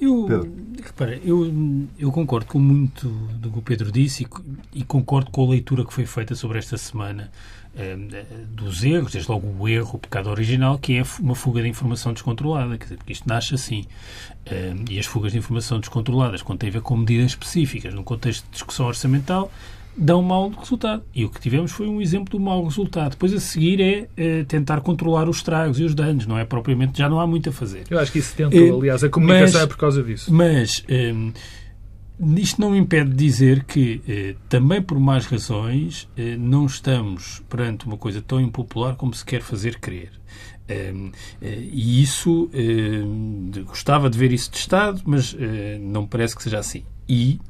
Eu, 0.00 0.28
repara, 0.80 1.20
eu, 1.24 1.52
eu 1.98 2.12
concordo 2.12 2.46
com 2.46 2.60
muito 2.60 3.08
do 3.08 3.50
que 3.50 3.58
o 3.58 3.62
Pedro 3.62 3.90
disse 3.90 4.24
e, 4.72 4.80
e, 4.80 4.84
concordo 4.84 5.30
com 5.30 5.44
a 5.44 5.50
leitura 5.50 5.84
que 5.84 5.92
foi 5.92 6.06
feita 6.06 6.36
sobre 6.36 6.58
esta 6.58 6.76
semana 6.76 7.32
eh, 7.76 7.96
dos 8.48 8.84
erros, 8.84 9.12
desde 9.12 9.28
logo 9.28 9.48
o 9.58 9.68
erro, 9.68 9.96
o 9.96 9.98
pecado 9.98 10.30
original, 10.30 10.78
que 10.78 10.98
é 10.98 11.02
uma 11.20 11.34
fuga 11.34 11.62
de 11.62 11.68
informação 11.68 12.12
descontrolada, 12.12 12.78
quer 12.78 12.84
dizer, 12.84 12.96
porque 12.96 13.12
isto 13.12 13.28
nasce 13.28 13.54
assim. 13.54 13.86
Eh, 14.46 14.74
e 14.88 15.00
as 15.00 15.06
fugas 15.06 15.32
de 15.32 15.38
informação 15.38 15.80
descontroladas, 15.80 16.42
quando 16.42 16.60
tem 16.60 16.70
a 16.70 16.72
ver 16.72 16.80
com 16.80 16.96
medidas 16.96 17.32
específicas, 17.32 17.92
num 17.92 18.04
contexto 18.04 18.44
de 18.44 18.52
discussão 18.52 18.86
orçamental, 18.86 19.50
dão 19.98 20.22
mau 20.22 20.50
resultado. 20.50 21.02
E 21.14 21.24
o 21.24 21.30
que 21.30 21.40
tivemos 21.40 21.72
foi 21.72 21.88
um 21.88 22.00
exemplo 22.00 22.38
do 22.38 22.40
mau 22.40 22.64
resultado. 22.64 23.10
Depois 23.10 23.34
a 23.34 23.40
seguir 23.40 23.80
é, 23.80 24.08
é 24.16 24.44
tentar 24.44 24.80
controlar 24.80 25.28
os 25.28 25.38
estragos 25.38 25.80
e 25.80 25.84
os 25.84 25.94
danos, 25.94 26.26
não 26.26 26.38
é 26.38 26.44
propriamente, 26.44 26.98
já 26.98 27.08
não 27.08 27.20
há 27.20 27.26
muito 27.26 27.48
a 27.48 27.52
fazer. 27.52 27.84
Eu 27.90 27.98
acho 27.98 28.12
que 28.12 28.20
isso 28.20 28.34
tentou, 28.34 28.60
é, 28.60 28.70
aliás, 28.70 29.02
a 29.02 29.08
comunicação 29.08 29.60
mas, 29.60 29.64
é 29.64 29.66
por 29.66 29.76
causa 29.76 30.02
disso. 30.02 30.32
Mas 30.32 30.84
um, 30.88 31.32
isto 32.36 32.60
não 32.60 32.76
impede 32.76 33.10
de 33.10 33.16
dizer 33.16 33.64
que, 33.64 34.00
eh, 34.08 34.34
também 34.48 34.80
por 34.82 34.98
mais 34.98 35.26
razões, 35.26 36.08
eh, 36.16 36.36
não 36.36 36.66
estamos 36.66 37.42
perante 37.48 37.86
uma 37.86 37.96
coisa 37.96 38.22
tão 38.22 38.40
impopular 38.40 38.96
como 38.96 39.12
se 39.14 39.24
quer 39.24 39.42
fazer 39.42 39.78
crer. 39.78 40.12
Um, 40.70 41.10
e 41.40 42.02
isso, 42.02 42.50
gostava 43.64 44.10
de 44.10 44.18
ver 44.18 44.32
isso 44.32 44.50
testado, 44.50 45.00
mas 45.06 45.34
não 45.80 46.06
parece 46.06 46.36
que 46.36 46.42
seja 46.42 46.58
assim. 46.58 46.84
E 47.08 47.40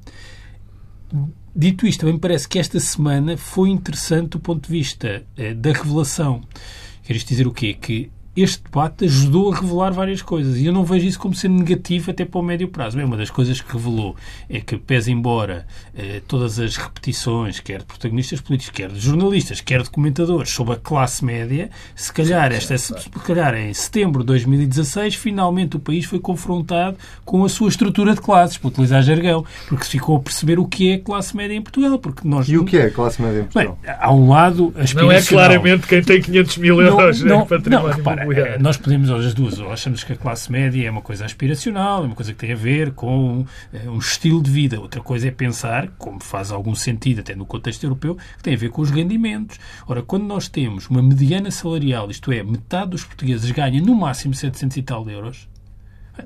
Dito 1.60 1.88
isto, 1.88 1.98
também 2.02 2.14
me 2.14 2.20
parece 2.20 2.48
que 2.48 2.56
esta 2.56 2.78
semana 2.78 3.36
foi 3.36 3.70
interessante 3.70 4.28
do 4.28 4.38
ponto 4.38 4.68
de 4.68 4.72
vista 4.72 5.26
eh, 5.36 5.54
da 5.54 5.72
revelação. 5.72 6.40
Quer 7.02 7.16
isto 7.16 7.26
dizer 7.26 7.48
o 7.48 7.52
quê? 7.52 7.74
Que 7.74 8.12
este 8.42 8.62
debate 8.62 9.04
ajudou 9.04 9.52
a 9.52 9.56
revelar 9.56 9.92
várias 9.92 10.22
coisas. 10.22 10.56
E 10.58 10.66
eu 10.66 10.72
não 10.72 10.84
vejo 10.84 11.06
isso 11.06 11.18
como 11.18 11.34
sendo 11.34 11.58
negativo 11.58 12.10
até 12.10 12.24
para 12.24 12.40
o 12.40 12.42
médio 12.42 12.68
prazo. 12.68 12.96
Bem, 12.96 13.06
uma 13.06 13.16
das 13.16 13.30
coisas 13.30 13.60
que 13.60 13.72
revelou 13.72 14.16
é 14.48 14.60
que, 14.60 14.76
pese 14.76 15.10
embora 15.10 15.66
eh, 15.96 16.20
todas 16.26 16.58
as 16.58 16.76
repetições, 16.76 17.60
quer 17.60 17.80
de 17.80 17.86
protagonistas 17.86 18.40
políticos, 18.40 18.74
quer 18.74 18.90
de 18.90 19.00
jornalistas, 19.00 19.60
quer 19.60 19.82
de 19.82 19.90
comentadores, 19.90 20.50
sobre 20.50 20.74
a 20.74 20.76
classe 20.76 21.24
média, 21.24 21.70
se 21.94 22.12
calhar, 22.12 22.52
esta, 22.52 22.76
se 22.76 23.10
calhar 23.24 23.54
em 23.54 23.72
setembro 23.74 24.20
de 24.20 24.26
2016, 24.26 25.14
finalmente 25.14 25.76
o 25.76 25.80
país 25.80 26.04
foi 26.04 26.18
confrontado 26.18 26.96
com 27.24 27.44
a 27.44 27.48
sua 27.48 27.68
estrutura 27.68 28.14
de 28.14 28.20
classes, 28.20 28.56
para 28.56 28.68
utilizar 28.68 29.02
jargão, 29.02 29.44
porque 29.68 29.84
se 29.84 29.90
ficou 29.90 30.16
a 30.16 30.20
perceber 30.20 30.58
o 30.58 30.66
que 30.66 30.92
é 30.92 30.98
classe 30.98 31.36
média 31.36 31.54
em 31.54 31.62
Portugal. 31.62 31.98
Porque 31.98 32.26
nós, 32.26 32.48
e 32.48 32.56
o 32.56 32.64
que 32.64 32.76
é 32.76 32.90
classe 32.90 33.20
média 33.20 33.40
em 33.40 33.44
Portugal? 33.44 33.78
Bem, 33.82 33.94
há 33.98 34.12
um 34.12 34.28
lado 34.28 34.72
Não 34.94 35.10
é 35.10 35.22
claramente 35.22 35.86
quem 35.86 36.02
tem 36.02 36.20
500 36.20 36.58
mil 36.58 36.80
euros 36.80 37.20
não, 37.22 37.28
não, 37.28 37.42
em 37.42 37.46
património 37.46 37.88
não, 37.88 37.96
repara, 37.96 38.27
é, 38.32 38.58
nós 38.58 38.76
podemos, 38.76 39.10
as 39.10 39.34
duas, 39.34 39.58
ou 39.58 39.70
achamos 39.70 40.04
que 40.04 40.12
a 40.12 40.16
classe 40.16 40.50
média 40.50 40.86
é 40.86 40.90
uma 40.90 41.02
coisa 41.02 41.24
aspiracional, 41.24 42.02
é 42.02 42.06
uma 42.06 42.14
coisa 42.14 42.32
que 42.32 42.38
tem 42.38 42.52
a 42.52 42.56
ver 42.56 42.92
com 42.92 43.44
é, 43.72 43.88
um 43.88 43.98
estilo 43.98 44.42
de 44.42 44.50
vida. 44.50 44.80
Outra 44.80 45.00
coisa 45.00 45.28
é 45.28 45.30
pensar, 45.30 45.88
como 45.98 46.22
faz 46.22 46.50
algum 46.50 46.74
sentido 46.74 47.20
até 47.20 47.34
no 47.34 47.46
contexto 47.46 47.84
europeu, 47.84 48.16
que 48.36 48.42
tem 48.42 48.54
a 48.54 48.56
ver 48.56 48.70
com 48.70 48.82
os 48.82 48.90
rendimentos. 48.90 49.58
Ora, 49.86 50.02
quando 50.02 50.24
nós 50.24 50.48
temos 50.48 50.88
uma 50.88 51.02
mediana 51.02 51.50
salarial, 51.50 52.10
isto 52.10 52.32
é, 52.32 52.42
metade 52.42 52.90
dos 52.90 53.04
portugueses 53.04 53.50
ganha 53.50 53.80
no 53.80 53.94
máximo 53.94 54.34
700 54.34 54.76
e 54.76 54.82
tal 54.82 55.08
euros, 55.08 55.48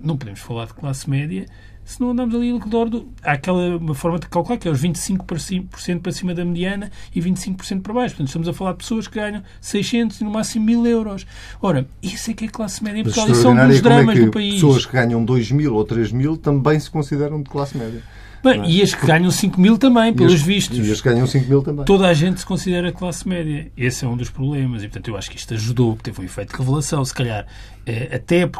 não 0.00 0.16
podemos 0.16 0.40
falar 0.40 0.66
de 0.66 0.74
classe 0.74 1.08
média 1.08 1.46
se 1.84 2.00
não 2.00 2.10
andamos 2.10 2.34
ali 2.34 2.50
ao 2.50 2.58
redor 2.58 2.88
do. 2.88 3.08
Há 3.22 3.32
aquela 3.32 3.76
uma 3.76 3.94
forma 3.94 4.18
de 4.18 4.28
calcular 4.28 4.58
que 4.58 4.68
é 4.68 4.70
os 4.70 4.80
25% 4.80 6.00
para 6.00 6.12
cima 6.12 6.34
da 6.34 6.44
mediana 6.44 6.90
e 7.14 7.20
25% 7.20 7.82
para 7.82 7.92
baixo. 7.92 8.14
Portanto, 8.14 8.28
estamos 8.28 8.48
a 8.48 8.52
falar 8.52 8.72
de 8.72 8.78
pessoas 8.78 9.08
que 9.08 9.18
ganham 9.18 9.42
600 9.60 10.20
e 10.20 10.24
no 10.24 10.30
máximo 10.30 10.64
1000 10.66 10.86
euros. 10.86 11.26
Ora, 11.60 11.86
isso 12.02 12.30
é 12.30 12.34
que 12.34 12.44
é 12.44 12.48
classe 12.48 12.82
média 12.82 13.00
em 13.00 13.04
Portugal 13.04 13.30
e 13.30 13.34
são 13.34 13.54
dos 13.54 13.78
é 13.78 13.80
dramas 13.80 14.16
é 14.16 14.20
do 14.24 14.30
país. 14.30 14.54
Pessoas 14.54 14.86
que 14.86 14.92
ganham 14.92 15.24
2 15.24 15.52
mil 15.52 15.74
ou 15.74 15.84
3 15.84 16.12
mil 16.12 16.36
também 16.36 16.78
se 16.78 16.90
consideram 16.90 17.42
de 17.42 17.50
classe 17.50 17.76
média. 17.76 18.02
Bem, 18.42 18.61
é? 18.61 18.68
e 18.68 18.83
as 18.83 18.94
que 18.94 19.07
ganham 19.07 19.31
5 19.31 19.61
mil 19.61 19.78
também, 19.78 20.12
pelos 20.12 20.35
as, 20.35 20.42
vistos. 20.42 20.78
E 20.78 20.90
as 20.90 21.00
que 21.00 21.09
ganham 21.09 21.26
5 21.26 21.48
mil 21.48 21.62
também. 21.62 21.85
Toda 21.85 22.09
a 22.09 22.14
gente 22.14 22.40
se 22.40 22.46
considera 22.46 22.90
classe 22.90 23.28
média. 23.28 23.70
Esse 23.76 24.05
é 24.05 24.09
um 24.09 24.16
dos 24.16 24.31
problemas. 24.31 24.83
E, 24.83 24.88
portanto, 24.88 25.09
eu 25.09 25.16
acho 25.16 25.31
que 25.31 25.37
isto 25.37 25.55
ajudou, 25.55 25.96
teve 26.02 26.20
um 26.20 26.24
efeito 26.24 26.52
de 26.52 26.59
revelação. 26.59 27.05
Se 27.05 27.14
calhar, 27.14 27.46
eh, 27.87 28.16
até 28.16 28.50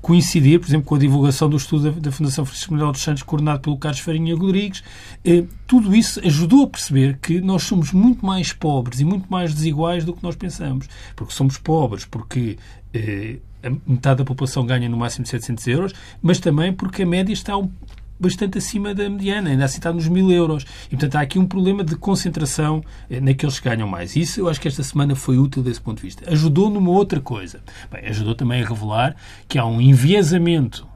coincidir, 0.00 0.60
por 0.60 0.68
exemplo, 0.68 0.86
com 0.86 0.94
a 0.94 0.98
divulgação 0.98 1.48
do 1.48 1.56
estudo 1.56 1.92
da, 1.92 2.12
Fundação 2.12 2.44
Francisco 2.44 2.72
Manuel 2.72 2.92
dos 2.92 3.02
Santos, 3.02 3.22
coordenado 3.22 3.60
pelo 3.60 3.76
Carlos 3.76 4.00
Farinha 4.00 4.34
Rodrigues, 4.36 4.82
eh, 5.24 5.44
tudo 5.66 5.94
isso 5.94 6.20
ajudou 6.24 6.64
a 6.64 6.68
perceber 6.68 7.18
que 7.20 7.40
nós 7.40 7.64
somos 7.64 7.92
muito 7.92 8.24
mais 8.24 8.52
pobres 8.52 9.00
e 9.00 9.04
muito 9.04 9.26
mais 9.28 9.52
desiguais 9.52 10.04
do 10.04 10.12
que 10.12 10.22
nós 10.22 10.36
pensamos. 10.36 10.88
Porque 11.14 11.32
somos 11.32 11.58
pobres, 11.58 12.04
porque 12.04 12.58
eh, 12.94 13.38
metade 13.86 14.18
da 14.18 14.24
população 14.24 14.64
ganha 14.64 14.88
no 14.88 14.96
máximo 14.96 15.26
700 15.26 15.66
euros, 15.66 15.92
mas 16.22 16.38
também 16.38 16.72
porque 16.72 17.02
a 17.02 17.06
média 17.06 17.32
está 17.32 17.56
um, 17.56 17.70
bastante 18.18 18.58
acima 18.58 18.94
da 18.94 19.08
mediana, 19.08 19.50
ainda 19.50 19.64
assim 19.64 19.78
está 19.78 19.92
nos 19.92 20.08
mil 20.08 20.30
euros. 20.30 20.64
E, 20.86 20.90
portanto, 20.90 21.16
há 21.16 21.20
aqui 21.20 21.38
um 21.38 21.46
problema 21.46 21.84
de 21.84 21.96
concentração 21.96 22.82
eh, 23.10 23.20
naqueles 23.20 23.58
que 23.58 23.68
ganham 23.68 23.88
mais. 23.88 24.16
Isso 24.16 24.40
eu 24.40 24.48
acho 24.48 24.60
que 24.60 24.68
esta 24.68 24.82
semana 24.82 25.14
foi 25.14 25.38
útil 25.38 25.62
desse 25.62 25.80
ponto 25.80 25.98
de 25.98 26.02
vista. 26.02 26.30
Ajudou 26.30 26.70
numa 26.70 26.90
outra 26.90 27.20
coisa. 27.20 27.60
Bem, 27.90 28.06
ajudou 28.08 28.34
também 28.34 28.62
a 28.62 28.66
revelar 28.66 29.16
que 29.48 29.58
há 29.58 29.66
um 29.66 29.80
enviesamento 29.80 30.86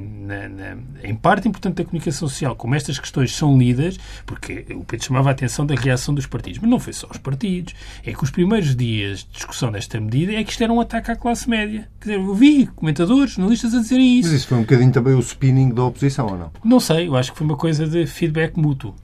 na, 0.00 0.48
na, 0.48 0.76
em 1.02 1.14
parte 1.14 1.48
importante 1.48 1.76
da 1.76 1.84
comunicação 1.84 2.28
social, 2.28 2.54
como 2.54 2.74
estas 2.74 2.98
questões 2.98 3.34
são 3.34 3.56
lidas, 3.56 3.98
porque 4.26 4.66
o 4.74 4.84
Pedro 4.84 5.06
chamava 5.06 5.30
a 5.30 5.32
atenção 5.32 5.64
da 5.64 5.74
reação 5.74 6.14
dos 6.14 6.26
partidos, 6.26 6.60
mas 6.60 6.70
não 6.70 6.78
foi 6.78 6.92
só 6.92 7.08
os 7.10 7.18
partidos, 7.18 7.74
é 8.04 8.12
que 8.12 8.22
os 8.22 8.30
primeiros 8.30 8.76
dias 8.76 9.20
de 9.20 9.30
discussão 9.32 9.72
desta 9.72 10.00
medida 10.00 10.32
é 10.32 10.44
que 10.44 10.50
isto 10.50 10.62
era 10.62 10.72
um 10.72 10.80
ataque 10.80 11.10
à 11.10 11.16
classe 11.16 11.48
média. 11.48 11.88
Quer 12.00 12.10
dizer, 12.10 12.20
eu 12.20 12.34
vi 12.34 12.66
comentadores, 12.66 13.32
jornalistas 13.32 13.74
a 13.74 13.80
dizerem 13.80 14.18
isso. 14.18 14.28
Mas 14.28 14.38
isso 14.38 14.48
foi 14.48 14.58
um 14.58 14.62
bocadinho 14.62 14.92
também 14.92 15.14
o 15.14 15.20
spinning 15.20 15.72
da 15.72 15.84
oposição, 15.84 16.26
ou 16.26 16.38
não? 16.38 16.50
Não 16.64 16.80
sei, 16.80 17.08
eu 17.08 17.16
acho 17.16 17.32
que 17.32 17.38
foi 17.38 17.46
uma 17.46 17.56
coisa 17.56 17.86
de 17.86 18.06
feedback 18.06 18.56
mútuo. 18.56 18.94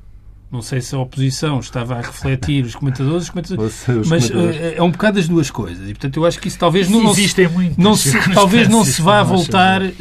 Não 0.51 0.63
sei 0.63 0.81
se 0.81 0.95
a 0.95 0.99
oposição 0.99 1.61
estava 1.61 1.95
a 1.95 2.01
refletir 2.01 2.65
os 2.65 2.75
comentadores, 2.75 3.25
os 3.25 3.31
comentadores 3.31 3.89
os 3.89 4.09
mas 4.09 4.29
comentadores. 4.29 4.57
Eh, 4.61 4.75
é 4.79 4.83
um 4.83 4.91
bocado 4.91 5.21
as 5.21 5.29
duas 5.29 5.49
coisas. 5.49 5.89
E, 5.89 5.93
portanto, 5.93 6.17
eu 6.17 6.27
acho 6.27 6.41
que 6.41 6.49
isso 6.49 6.59
talvez 6.59 6.89
não, 6.89 7.11
Existem 7.13 7.49
muitos, 7.49 7.77
não 7.77 7.95
se, 7.95 8.13
talvez 8.35 8.69
não 8.69 8.85
se 8.85 9.01
vá 9.01 9.23
voltar 9.23 9.81
uh, 9.81 9.93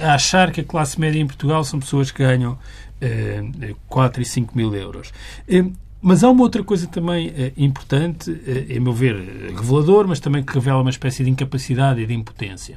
a 0.00 0.14
achar 0.14 0.50
que 0.50 0.62
a 0.62 0.64
classe 0.64 0.98
média 0.98 1.20
em 1.20 1.26
Portugal 1.26 1.62
são 1.62 1.78
pessoas 1.78 2.10
que 2.10 2.22
ganham 2.22 2.52
uh, 2.52 3.76
4 3.86 4.22
e 4.22 4.24
5 4.24 4.56
mil 4.56 4.74
euros. 4.74 5.12
Uh, 5.46 5.72
mas 6.00 6.24
há 6.24 6.30
uma 6.30 6.42
outra 6.42 6.64
coisa 6.64 6.88
também 6.88 7.28
uh, 7.28 7.52
importante, 7.56 8.30
uh, 8.30 8.76
a 8.76 8.80
meu 8.80 8.92
ver, 8.92 9.14
revelador, 9.54 10.08
mas 10.08 10.18
também 10.18 10.42
que 10.42 10.52
revela 10.52 10.80
uma 10.80 10.90
espécie 10.90 11.22
de 11.22 11.30
incapacidade 11.30 12.00
e 12.00 12.06
de 12.06 12.12
impotência. 12.12 12.76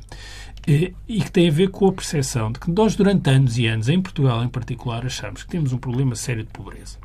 Uh, 0.67 0.95
e 1.07 1.21
que 1.21 1.31
tem 1.31 1.47
a 1.47 1.51
ver 1.51 1.69
com 1.69 1.87
a 1.87 1.93
percepção 1.93 2.51
de 2.51 2.59
que 2.59 2.71
nós, 2.71 2.95
durante 2.95 3.29
anos 3.29 3.57
e 3.57 3.67
anos, 3.67 3.87
em 3.87 4.01
Portugal 4.01 4.43
em 4.43 4.49
particular, 4.49 5.05
achamos 5.05 5.43
que 5.43 5.49
temos 5.49 5.71
um 5.71 5.77
problema 5.77 6.15
sério 6.15 6.43
de 6.43 6.49
pobreza. 6.49 6.97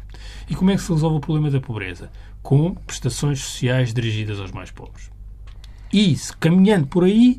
E 0.49 0.55
como 0.55 0.71
é 0.71 0.77
que 0.77 0.83
se 0.83 0.93
resolve 0.93 1.19
o 1.19 1.21
problema 1.21 1.51
da 1.51 1.61
pobreza? 1.61 2.11
Com 2.43 2.75
prestações 2.75 3.41
sociais 3.41 3.93
dirigidas 3.93 4.41
aos 4.41 4.51
mais 4.51 4.71
pobres. 4.71 5.11
E, 5.93 6.17
caminhando 6.39 6.87
por 6.87 7.05
aí, 7.05 7.39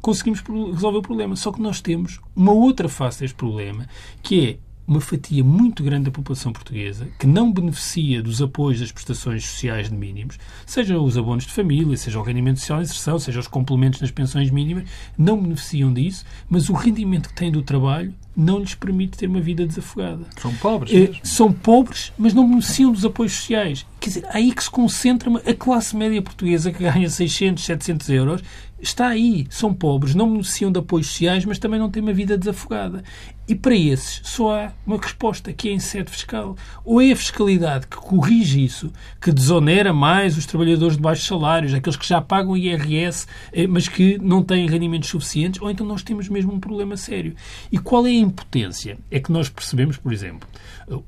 conseguimos 0.00 0.40
resolver 0.40 0.98
o 0.98 1.02
problema. 1.02 1.36
Só 1.36 1.52
que 1.52 1.60
nós 1.60 1.80
temos 1.80 2.20
uma 2.34 2.52
outra 2.52 2.88
face 2.88 3.20
deste 3.20 3.36
problema, 3.36 3.86
que 4.22 4.48
é 4.48 4.58
uma 4.90 5.00
fatia 5.00 5.44
muito 5.44 5.84
grande 5.84 6.06
da 6.06 6.10
população 6.10 6.52
portuguesa 6.52 7.06
que 7.16 7.24
não 7.24 7.52
beneficia 7.52 8.20
dos 8.20 8.42
apoios 8.42 8.80
das 8.80 8.90
prestações 8.90 9.46
sociais 9.46 9.88
de 9.88 9.94
mínimos, 9.94 10.36
seja 10.66 10.98
os 10.98 11.16
abonos 11.16 11.46
de 11.46 11.52
família, 11.52 11.96
seja 11.96 12.18
o 12.18 12.22
rendimento 12.24 12.58
social 12.58 12.80
de 12.80 12.86
inserção, 12.86 13.16
seja 13.16 13.38
os 13.38 13.46
complementos 13.46 14.00
nas 14.00 14.10
pensões 14.10 14.50
mínimas, 14.50 14.90
não 15.16 15.40
beneficiam 15.40 15.92
disso, 15.94 16.24
mas 16.48 16.68
o 16.68 16.72
rendimento 16.72 17.28
que 17.28 17.36
têm 17.36 17.52
do 17.52 17.62
trabalho 17.62 18.12
não 18.36 18.60
lhes 18.60 18.74
permite 18.74 19.18
ter 19.18 19.26
uma 19.26 19.40
vida 19.40 19.66
desafogada. 19.66 20.24
São 20.40 20.54
pobres. 20.54 20.92
É, 20.94 21.12
são 21.22 21.52
pobres, 21.52 22.12
mas 22.16 22.32
não 22.32 22.48
beneficiam 22.48 22.92
dos 22.92 23.04
apoios 23.04 23.32
sociais. 23.32 23.86
Quer 23.98 24.08
dizer, 24.08 24.26
aí 24.30 24.52
que 24.52 24.64
se 24.64 24.70
concentra 24.70 25.30
a 25.38 25.54
classe 25.54 25.94
média 25.96 26.22
portuguesa 26.22 26.72
que 26.72 26.82
ganha 26.82 27.08
600, 27.08 27.62
700 27.64 28.08
euros 28.10 28.42
está 28.80 29.08
aí. 29.08 29.46
São 29.50 29.74
pobres, 29.74 30.14
não 30.14 30.30
beneficiam 30.30 30.72
de 30.72 30.78
apoios 30.78 31.08
sociais, 31.08 31.44
mas 31.44 31.58
também 31.58 31.78
não 31.78 31.90
têm 31.90 32.02
uma 32.02 32.12
vida 32.12 32.36
desafogada. 32.36 33.04
E 33.48 33.54
para 33.54 33.74
esses 33.74 34.20
só 34.22 34.54
há 34.54 34.72
uma 34.86 34.96
resposta, 34.96 35.52
que 35.52 35.68
é 35.68 35.72
em 35.72 35.80
sede 35.80 36.10
fiscal. 36.10 36.56
Ou 36.84 37.00
é 37.02 37.10
a 37.10 37.16
fiscalidade 37.16 37.88
que 37.88 37.96
corrige 37.96 38.64
isso, 38.64 38.92
que 39.20 39.32
desonera 39.32 39.92
mais 39.92 40.38
os 40.38 40.46
trabalhadores 40.46 40.96
de 40.96 41.02
baixos 41.02 41.26
salários, 41.26 41.74
aqueles 41.74 41.96
que 41.96 42.06
já 42.06 42.20
pagam 42.20 42.56
IRS, 42.56 43.26
eh, 43.52 43.66
mas 43.66 43.88
que 43.88 44.18
não 44.18 44.42
têm 44.42 44.68
rendimentos 44.68 45.08
suficientes, 45.08 45.60
ou 45.60 45.68
então 45.68 45.84
nós 45.84 46.02
temos 46.02 46.28
mesmo 46.28 46.52
um 46.52 46.60
problema 46.60 46.96
sério. 46.96 47.34
E 47.72 47.78
qual 47.78 48.06
é 48.06 48.10
a 48.10 48.12
impotência? 48.20 48.98
É 49.10 49.18
que 49.20 49.32
nós 49.32 49.48
percebemos, 49.48 49.96
por 49.96 50.12
exemplo, 50.12 50.48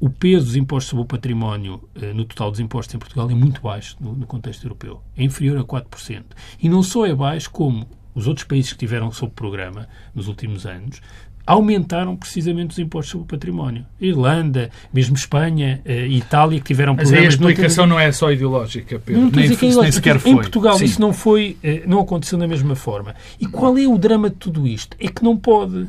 o 0.00 0.10
peso 0.10 0.46
dos 0.46 0.56
impostos 0.56 0.90
sobre 0.90 1.04
o 1.04 1.06
património 1.06 1.88
eh, 2.00 2.12
no 2.12 2.24
total 2.24 2.50
dos 2.50 2.60
impostos 2.60 2.94
em 2.94 2.98
Portugal 2.98 3.30
é 3.30 3.34
muito 3.34 3.60
baixo 3.60 3.96
no 4.00 4.26
contexto 4.26 4.64
europeu. 4.64 5.00
É 5.16 5.24
inferior 5.24 5.58
a 5.58 5.64
4%. 5.64 6.24
E 6.60 6.68
não 6.68 6.82
só 6.82 7.06
é 7.06 7.14
baixo, 7.14 7.50
como 7.50 7.86
os 8.14 8.26
outros 8.26 8.46
países 8.46 8.72
que 8.72 8.78
tiveram 8.78 9.10
sob 9.10 9.32
programa 9.32 9.88
nos 10.14 10.28
últimos 10.28 10.66
anos 10.66 11.00
aumentaram 11.46 12.16
precisamente 12.16 12.70
os 12.70 12.78
impostos 12.78 13.10
sobre 13.10 13.24
o 13.24 13.26
património. 13.26 13.84
Irlanda, 14.00 14.70
mesmo 14.92 15.16
Espanha 15.16 15.80
e 15.84 15.90
uh, 15.90 16.12
Itália, 16.12 16.60
que 16.60 16.66
tiveram 16.66 16.94
Mas 16.94 17.08
problemas... 17.08 17.36
Mas 17.36 17.46
a 17.46 17.50
explicação 17.50 17.86
não, 17.86 17.96
não 17.96 18.00
é 18.00 18.12
só 18.12 18.30
ideológica, 18.30 18.98
Pedro. 18.98 19.22
Não 19.22 19.30
nem, 19.30 19.46
é 19.46 19.48
nem 19.48 19.92
sequer 19.92 20.18
foi. 20.18 20.30
Em 20.30 20.36
Portugal 20.36 20.78
Sim. 20.78 20.84
isso 20.84 21.00
não, 21.00 21.12
foi, 21.12 21.56
uh, 21.64 21.88
não 21.88 22.00
aconteceu 22.00 22.38
da 22.38 22.46
mesma 22.46 22.76
forma. 22.76 23.14
E 23.40 23.46
qual 23.46 23.76
é 23.76 23.86
o 23.86 23.98
drama 23.98 24.30
de 24.30 24.36
tudo 24.36 24.66
isto? 24.66 24.96
É 25.00 25.08
que 25.08 25.22
não 25.22 25.36
pode. 25.36 25.88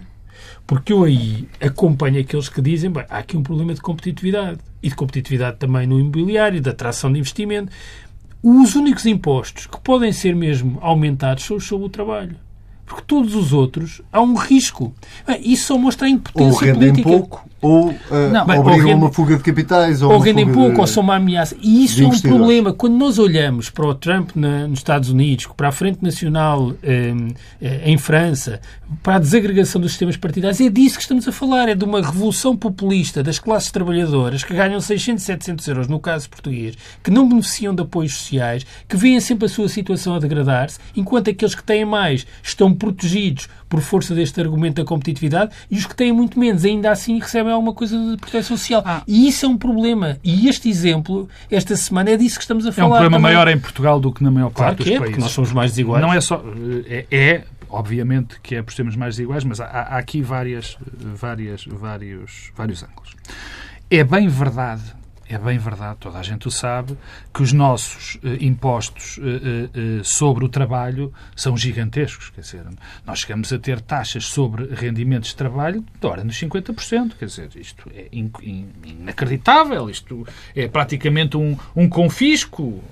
Porque 0.65 0.93
eu 0.93 1.03
aí 1.03 1.47
acompanho 1.59 2.19
aqueles 2.19 2.49
que 2.49 2.61
dizem 2.61 2.89
bem, 2.89 3.05
há 3.09 3.17
aqui 3.17 3.35
um 3.35 3.43
problema 3.43 3.73
de 3.73 3.81
competitividade. 3.81 4.59
E 4.81 4.89
de 4.89 4.95
competitividade 4.95 5.57
também 5.57 5.87
no 5.87 5.99
imobiliário, 5.99 6.59
de 6.59 6.69
atração 6.69 7.11
de 7.11 7.19
investimento. 7.19 7.71
Os 8.41 8.75
únicos 8.75 9.05
impostos 9.05 9.67
que 9.67 9.79
podem 9.79 10.11
ser 10.11 10.35
mesmo 10.35 10.77
aumentados 10.81 11.45
são 11.45 11.57
os 11.57 11.65
sobre 11.65 11.85
o 11.85 11.89
trabalho. 11.89 12.35
Porque 12.85 13.03
todos 13.07 13.33
os 13.33 13.53
outros 13.53 14.01
há 14.11 14.21
um 14.21 14.35
risco. 14.35 14.93
Isso 15.39 15.67
só 15.67 15.77
mostra 15.77 16.07
a 16.07 16.09
impotência 16.09 16.51
ou 16.51 16.73
rendem 16.73 16.89
política. 16.91 17.09
pouco, 17.09 17.49
ou 17.63 17.91
uh, 17.91 17.95
não, 18.31 18.45
bem, 18.45 18.59
obrigam 18.59 18.89
ou 18.89 18.95
uma 18.97 19.11
fuga 19.11 19.37
de 19.37 19.43
capitais. 19.43 20.01
Ou, 20.01 20.11
ou 20.11 20.19
rendem 20.19 20.51
pouco, 20.51 20.73
de, 20.73 20.81
ou 20.81 20.87
são 20.87 21.01
uma 21.01 21.15
ameaça. 21.15 21.55
E 21.61 21.85
isso 21.85 22.03
é 22.03 22.05
um 22.05 22.19
problema. 22.19 22.73
Quando 22.73 22.95
nós 22.97 23.17
olhamos 23.17 23.69
para 23.69 23.87
o 23.87 23.95
Trump 23.95 24.31
na, 24.35 24.67
nos 24.67 24.79
Estados 24.79 25.09
Unidos, 25.09 25.47
para 25.55 25.69
a 25.69 25.71
Frente 25.71 26.03
Nacional 26.03 26.73
eh, 26.83 27.13
eh, 27.61 27.81
em 27.85 27.97
França, 27.97 28.59
para 29.01 29.15
a 29.15 29.19
desagregação 29.19 29.79
dos 29.79 29.91
sistemas 29.91 30.17
partidários, 30.17 30.59
é 30.59 30.69
disso 30.69 30.97
que 30.97 31.01
estamos 31.03 31.25
a 31.25 31.31
falar. 31.31 31.69
É 31.69 31.75
de 31.75 31.85
uma 31.85 32.01
revolução 32.01 32.55
populista 32.55 33.23
das 33.23 33.39
classes 33.39 33.71
trabalhadoras 33.71 34.43
que 34.43 34.53
ganham 34.53 34.81
600, 34.81 35.23
700 35.23 35.67
euros, 35.69 35.87
no 35.87 35.99
caso 35.99 36.29
português, 36.29 36.75
que 37.01 37.09
não 37.09 37.27
beneficiam 37.29 37.73
de 37.73 37.81
apoios 37.81 38.13
sociais, 38.13 38.65
que 38.89 38.97
veem 38.97 39.21
sempre 39.21 39.45
a 39.45 39.49
sua 39.49 39.69
situação 39.69 40.15
a 40.15 40.19
degradar-se, 40.19 40.79
enquanto 40.95 41.29
aqueles 41.29 41.55
que 41.55 41.63
têm 41.63 41.85
mais 41.85 42.27
estão 42.43 42.73
protegidos 42.73 43.47
por 43.73 43.81
força 43.81 44.13
deste 44.13 44.39
argumento 44.39 44.75
da 44.75 44.85
competitividade 44.87 45.51
e 45.69 45.79
os 45.79 45.87
que 45.87 45.95
têm 45.95 46.11
muito 46.11 46.39
menos 46.39 46.63
ainda 46.63 46.91
assim 46.91 47.17
recebem 47.17 47.51
alguma 47.51 47.73
coisa 47.73 47.97
de 47.97 48.17
proteção 48.17 48.55
social. 48.55 48.83
Ah. 48.85 49.01
E 49.07 49.27
isso 49.27 49.47
é 49.47 49.49
um 49.49 49.57
problema. 49.57 50.19
E 50.23 50.47
este 50.47 50.69
exemplo, 50.69 51.27
esta 51.49 51.75
semana, 51.75 52.11
é 52.11 52.17
disso 52.17 52.35
que 52.35 52.43
estamos 52.43 52.67
a 52.67 52.71
falar. 52.71 52.85
É 52.85 52.87
um 52.87 52.91
problema 52.91 53.17
também. 53.17 53.33
maior 53.33 53.47
em 53.47 53.59
Portugal 53.59 53.99
do 53.99 54.11
que 54.11 54.23
na 54.23 54.29
maior 54.29 54.51
claro 54.51 54.75
parte 54.75 54.83
que 54.83 54.91
dos 54.91 54.93
é, 54.93 54.99
países. 54.99 55.09
Porque 55.09 55.23
nós 55.23 55.31
somos 55.31 55.51
mais 55.51 55.71
desiguais. 55.71 56.03
Não 56.03 56.13
é 56.13 56.21
só. 56.21 56.43
É, 56.85 57.05
é 57.09 57.43
obviamente 57.67 58.39
que 58.43 58.53
é 58.53 58.61
por 58.61 58.71
sermos 58.71 58.95
mais 58.95 59.15
desiguais, 59.15 59.43
mas 59.43 59.59
há, 59.59 59.65
há 59.65 59.97
aqui 59.97 60.21
várias, 60.21 60.77
várias, 61.15 61.65
vários, 61.65 62.51
vários 62.55 62.83
ângulos. 62.83 63.15
É 63.89 64.03
bem 64.03 64.27
verdade 64.27 64.83
é 65.27 65.37
bem 65.37 65.57
verdade, 65.57 65.97
toda 65.99 66.19
a 66.19 66.23
gente 66.23 66.47
o 66.47 66.51
sabe, 66.51 66.97
que 67.33 67.41
os 67.41 67.53
nossos 67.53 68.17
eh, 68.23 68.37
impostos 68.41 69.19
eh, 69.19 69.69
eh, 69.73 70.01
sobre 70.03 70.43
o 70.43 70.49
trabalho 70.49 71.13
são 71.35 71.55
gigantescos. 71.55 72.29
Quer 72.29 72.41
dizer, 72.41 72.65
nós 73.05 73.19
chegamos 73.19 73.51
a 73.53 73.57
ter 73.57 73.79
taxas 73.81 74.25
sobre 74.25 74.73
rendimentos 74.73 75.29
de 75.29 75.35
trabalho 75.35 75.83
de 75.99 76.07
hora 76.07 76.23
nos 76.23 76.35
50%. 76.35 77.13
Quer 77.17 77.25
dizer, 77.25 77.49
isto 77.55 77.89
é 77.93 78.07
in, 78.11 78.31
in, 78.41 78.69
inacreditável, 78.83 79.89
isto 79.89 80.27
é 80.55 80.67
praticamente 80.67 81.37
um, 81.37 81.57
um 81.75 81.87
confisco. 81.87 82.83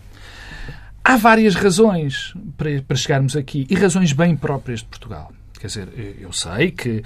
Há 1.04 1.18
várias 1.18 1.56
razões 1.56 2.34
para, 2.56 2.82
para 2.82 2.96
chegarmos 2.96 3.36
aqui 3.36 3.66
e 3.70 3.76
razões 3.76 4.14
bem 4.14 4.38
próprias 4.38 4.80
de 4.80 4.86
Portugal. 4.86 5.32
Quer 5.62 5.68
dizer, 5.68 6.18
eu 6.20 6.34
sei 6.34 6.72
que 6.72 6.90
uh, 6.90 7.04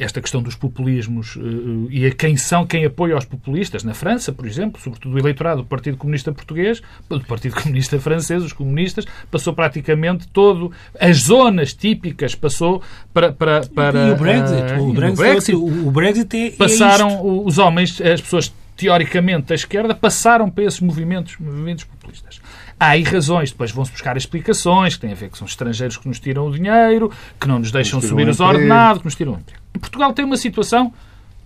esta 0.00 0.20
questão 0.20 0.42
dos 0.42 0.56
populismos 0.56 1.36
uh, 1.36 1.86
e 1.88 2.04
a 2.04 2.10
quem 2.10 2.36
são, 2.36 2.66
quem 2.66 2.84
apoia 2.84 3.16
os 3.16 3.24
populistas, 3.24 3.84
na 3.84 3.94
França, 3.94 4.32
por 4.32 4.48
exemplo, 4.48 4.80
sobretudo 4.82 5.14
o 5.14 5.18
eleitorado 5.18 5.62
do 5.62 5.68
Partido 5.68 5.96
Comunista 5.96 6.32
Português, 6.32 6.82
do 7.08 7.20
Partido 7.20 7.54
Comunista 7.54 7.96
Francês, 8.00 8.42
os 8.42 8.52
comunistas, 8.52 9.04
passou 9.30 9.52
praticamente 9.52 10.26
todo, 10.26 10.72
as 10.98 11.18
zonas 11.18 11.72
típicas 11.72 12.34
passou 12.34 12.82
para... 13.12 13.32
para, 13.32 13.64
para 13.66 14.08
e 14.08 14.10
o 14.10 14.16
Brexit? 14.16 14.72
O, 14.80 14.92
Brexit, 14.92 15.16
Brexit, 15.16 15.54
o 15.54 15.90
Brexit 15.92 16.36
é, 16.36 16.50
passaram 16.50 17.10
é 17.10 17.22
os 17.22 17.58
homens, 17.58 18.00
as 18.00 18.20
pessoas 18.20 18.52
teoricamente 18.76 19.46
da 19.46 19.54
esquerda, 19.54 19.94
passaram 19.94 20.50
para 20.50 20.64
esses 20.64 20.80
movimentos, 20.80 21.36
movimentos 21.38 21.84
populistas. 21.84 22.40
Há 22.78 22.88
aí 22.88 23.02
razões, 23.02 23.50
depois 23.50 23.70
vão-se 23.70 23.92
buscar 23.92 24.16
explicações, 24.16 24.96
que 24.96 25.02
têm 25.02 25.12
a 25.12 25.14
ver 25.14 25.30
que 25.30 25.38
são 25.38 25.46
estrangeiros 25.46 25.96
que 25.96 26.08
nos 26.08 26.18
tiram 26.18 26.46
o 26.46 26.52
dinheiro, 26.52 27.10
que 27.40 27.46
não 27.46 27.58
nos 27.58 27.70
deixam 27.70 28.00
subir 28.00 28.28
os 28.28 28.40
ordenados, 28.40 28.98
que 28.98 29.04
nos 29.04 29.14
tiram 29.14 29.32
o 29.32 29.36
emprego. 29.36 29.60
Portugal 29.80 30.12
tem 30.12 30.24
uma 30.24 30.36
situação 30.36 30.92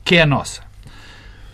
que 0.05 0.17
é 0.17 0.23
a 0.23 0.27
nossa. 0.27 0.63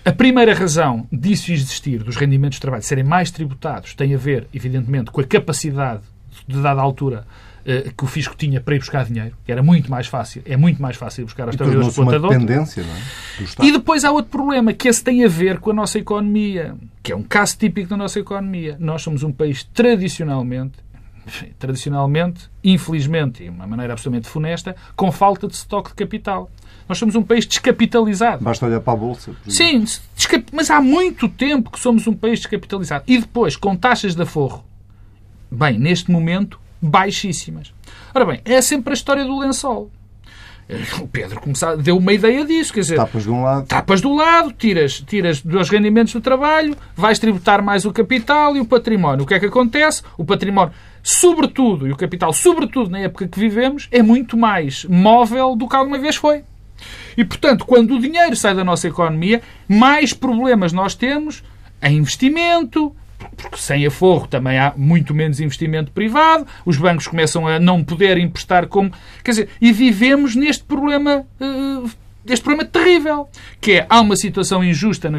A 0.04 0.12
primeira 0.12 0.54
razão 0.54 1.08
disso 1.10 1.50
existir, 1.50 2.02
dos 2.02 2.16
rendimentos 2.16 2.56
de 2.56 2.60
trabalho 2.60 2.82
serem 2.82 3.04
mais 3.04 3.30
tributados, 3.30 3.94
tem 3.94 4.14
a 4.14 4.18
ver, 4.18 4.46
evidentemente, 4.52 5.10
com 5.10 5.20
a 5.20 5.24
capacidade 5.24 6.02
de 6.46 6.60
dada 6.60 6.80
altura 6.80 7.26
que 7.96 8.04
o 8.04 8.06
fisco 8.06 8.36
tinha 8.36 8.60
para 8.60 8.74
ir 8.74 8.78
buscar 8.78 9.06
dinheiro, 9.06 9.34
que 9.44 9.50
era 9.50 9.62
muito 9.62 9.90
mais 9.90 10.06
fácil, 10.06 10.42
é 10.44 10.56
muito 10.56 10.82
mais 10.82 10.96
fácil 10.96 11.24
buscar 11.24 11.46
aos 11.46 11.56
trabalhadores 11.56 11.96
explotadores. 11.96 12.38
dependência, 12.38 12.82
não 12.82 12.94
é? 12.94 13.66
E 13.66 13.72
depois 13.72 14.04
há 14.04 14.10
outro 14.10 14.30
problema, 14.30 14.72
que 14.72 14.86
esse 14.86 15.02
tem 15.02 15.24
a 15.24 15.28
ver 15.28 15.58
com 15.58 15.70
a 15.70 15.74
nossa 15.74 15.98
economia, 15.98 16.74
que 17.02 17.10
é 17.10 17.16
um 17.16 17.22
caso 17.22 17.56
típico 17.56 17.88
da 17.88 17.96
nossa 17.96 18.20
economia. 18.20 18.76
Nós 18.78 19.02
somos 19.02 19.22
um 19.22 19.32
país 19.32 19.64
tradicionalmente, 19.64 20.74
tradicionalmente, 21.58 22.50
infelizmente, 22.62 23.42
e 23.42 23.46
de 23.46 23.50
uma 23.50 23.66
maneira 23.66 23.94
absolutamente 23.94 24.28
funesta, 24.28 24.76
com 24.94 25.10
falta 25.10 25.46
de 25.46 25.54
estoque 25.54 25.88
de 25.88 25.94
capital. 25.94 26.50
Nós 26.86 26.98
somos 26.98 27.14
um 27.14 27.22
país 27.22 27.46
descapitalizado. 27.46 28.44
Basta 28.44 28.66
olhar 28.66 28.80
para 28.80 28.92
a 28.92 28.96
Bolsa. 28.96 29.32
Sim, 29.48 29.86
mas 30.52 30.70
há 30.70 30.82
muito 30.82 31.30
tempo 31.30 31.70
que 31.70 31.80
somos 31.80 32.06
um 32.06 32.12
país 32.12 32.40
descapitalizado. 32.40 33.04
E 33.06 33.16
depois, 33.16 33.56
com 33.56 33.74
taxas 33.74 34.14
de 34.14 34.20
aforro, 34.20 34.62
bem, 35.50 35.78
neste 35.78 36.10
momento, 36.10 36.60
baixíssimas. 36.88 37.72
Ora 38.14 38.24
bem, 38.24 38.40
é 38.44 38.60
sempre 38.60 38.92
a 38.92 38.94
história 38.94 39.24
do 39.24 39.38
lençol. 39.38 39.90
O 40.98 41.06
Pedro 41.06 41.40
começar, 41.40 41.76
deu 41.76 41.98
uma 41.98 42.12
ideia 42.12 42.44
disso, 42.44 42.72
quer 42.72 42.80
dizer... 42.80 42.96
Tapas 42.96 43.24
de 43.24 43.30
um 43.30 43.42
lado. 43.42 43.66
Tapas 43.66 44.00
do 44.00 44.14
lado, 44.14 44.50
tiras, 44.52 45.00
tiras 45.00 45.42
dos 45.42 45.68
rendimentos 45.68 46.14
do 46.14 46.22
trabalho, 46.22 46.74
vais 46.96 47.18
tributar 47.18 47.62
mais 47.62 47.84
o 47.84 47.92
capital 47.92 48.56
e 48.56 48.60
o 48.60 48.64
património. 48.64 49.24
O 49.24 49.26
que 49.26 49.34
é 49.34 49.40
que 49.40 49.46
acontece? 49.46 50.02
O 50.16 50.24
património, 50.24 50.72
sobretudo, 51.02 51.86
e 51.86 51.92
o 51.92 51.96
capital, 51.96 52.32
sobretudo 52.32 52.90
na 52.90 53.00
época 53.00 53.28
que 53.28 53.38
vivemos, 53.38 53.88
é 53.90 54.02
muito 54.02 54.38
mais 54.38 54.84
móvel 54.86 55.54
do 55.54 55.68
que 55.68 55.76
alguma 55.76 55.98
vez 55.98 56.16
foi. 56.16 56.44
E, 57.16 57.24
portanto, 57.24 57.66
quando 57.66 57.94
o 57.94 58.00
dinheiro 58.00 58.34
sai 58.34 58.54
da 58.54 58.64
nossa 58.64 58.88
economia, 58.88 59.42
mais 59.68 60.14
problemas 60.14 60.72
nós 60.72 60.94
temos 60.94 61.44
em 61.82 61.98
investimento, 61.98 62.94
porque 63.34 63.56
sem 63.56 63.86
aforro 63.86 64.26
também 64.26 64.58
há 64.58 64.72
muito 64.76 65.14
menos 65.14 65.40
investimento 65.40 65.90
privado, 65.92 66.46
os 66.64 66.76
bancos 66.76 67.06
começam 67.06 67.46
a 67.46 67.58
não 67.58 67.82
poder 67.82 68.18
emprestar 68.18 68.66
como. 68.66 68.92
Quer 69.22 69.30
dizer, 69.32 69.48
e 69.60 69.72
vivemos 69.72 70.34
neste 70.34 70.64
problema. 70.64 71.26
Uh, 71.40 71.90
este 72.26 72.42
problema 72.42 72.64
terrível, 72.64 73.28
que 73.60 73.72
é 73.72 73.86
há 73.86 74.00
uma 74.00 74.16
situação 74.16 74.64
injusta 74.64 75.10
na, 75.10 75.18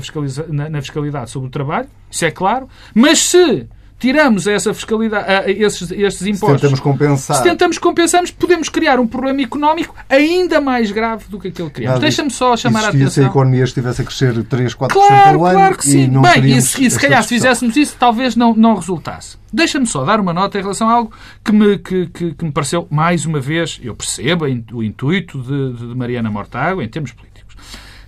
na, 0.49 0.69
na 0.69 0.82
fiscalidade 0.82 1.30
sobre 1.30 1.49
o 1.49 1.51
trabalho, 1.51 1.88
isso 2.10 2.25
é 2.25 2.32
claro, 2.32 2.67
mas 2.95 3.19
se 3.19 3.67
tiramos 3.97 4.45
essa 4.47 4.73
fiscalidade, 4.73 5.25
a, 5.31 5.49
esses, 5.49 5.91
estes 5.91 6.27
impostos. 6.27 6.62
Se 6.62 6.62
tentamos 6.62 6.79
compensar. 6.79 7.38
Se 7.38 7.43
tentamos 7.43 7.77
compensarmos, 7.77 8.31
podemos 8.31 8.69
criar 8.69 8.99
um 8.99 9.08
problema 9.08 9.41
económico 9.41 9.95
ainda 10.10 10.60
mais 10.60 10.91
grave 10.91 11.25
do 11.29 11.39
que 11.39 11.47
aquele 11.47 11.69
que 11.69 11.75
criamos. 11.75 11.99
Deixa-me 11.99 12.29
só 12.29 12.55
chamar 12.58 12.86
a 12.86 12.89
atenção. 12.89 13.10
se 13.10 13.21
a 13.21 13.25
economia 13.25 13.63
estivesse 13.63 14.01
a 14.01 14.05
crescer 14.05 14.43
3, 14.43 14.75
4% 14.75 14.88
claro, 14.89 15.39
ao 15.39 15.45
ano 15.45 15.55
claro 15.58 15.77
que 15.77 15.86
sim. 15.86 16.03
e 16.03 16.08
não 16.08 16.21
Bem, 16.21 16.45
e 16.45 16.62
se, 16.62 16.86
e 16.86 16.91
se 16.91 16.99
calhar 16.99 17.23
se 17.23 17.29
fizéssemos 17.29 17.75
isso, 17.75 17.95
talvez 17.97 18.36
não, 18.36 18.53
não 18.53 18.75
resultasse. 18.75 19.38
Deixa-me 19.51 19.88
só 19.88 20.03
dar 20.03 20.19
uma 20.19 20.34
nota 20.34 20.58
em 20.58 20.62
relação 20.62 20.89
a 20.89 20.93
algo 20.93 21.12
que 21.43 21.51
me, 21.51 21.77
que, 21.77 22.08
que, 22.08 22.34
que 22.34 22.45
me 22.45 22.51
pareceu, 22.51 22.88
mais 22.89 23.25
uma 23.25 23.39
vez, 23.39 23.79
eu 23.81 23.95
percebo 23.95 24.45
o 24.73 24.84
intuito 24.84 25.41
de, 25.41 25.73
de 25.73 25.95
Mariana 25.95 26.29
Mortágua 26.29 26.84
em 26.84 26.89
termos 26.89 27.12
políticos, 27.13 27.55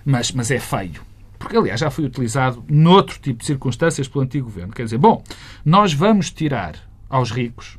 mas, 0.04 0.30
mas 0.32 0.50
é 0.50 0.58
feio 0.58 1.07
porque 1.38 1.56
aliás 1.56 1.80
já 1.80 1.90
foi 1.90 2.04
utilizado 2.04 2.64
noutro 2.68 3.18
tipo 3.18 3.40
de 3.40 3.46
circunstâncias 3.46 4.08
pelo 4.08 4.24
antigo 4.24 4.46
governo. 4.46 4.72
Quer 4.72 4.84
dizer, 4.84 4.98
bom, 4.98 5.22
nós 5.64 5.92
vamos 5.92 6.30
tirar 6.30 6.76
aos 7.08 7.30
ricos, 7.30 7.78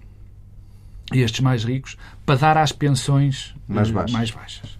estes 1.12 1.41
mais 1.41 1.63
ricos, 1.63 1.98
para 2.26 2.36
dar 2.36 2.58
às 2.58 2.72
pensões 2.72 3.56
mais 3.67 3.91
baixas. 3.91 4.12
Mais 4.12 4.32
baixas. 4.32 4.80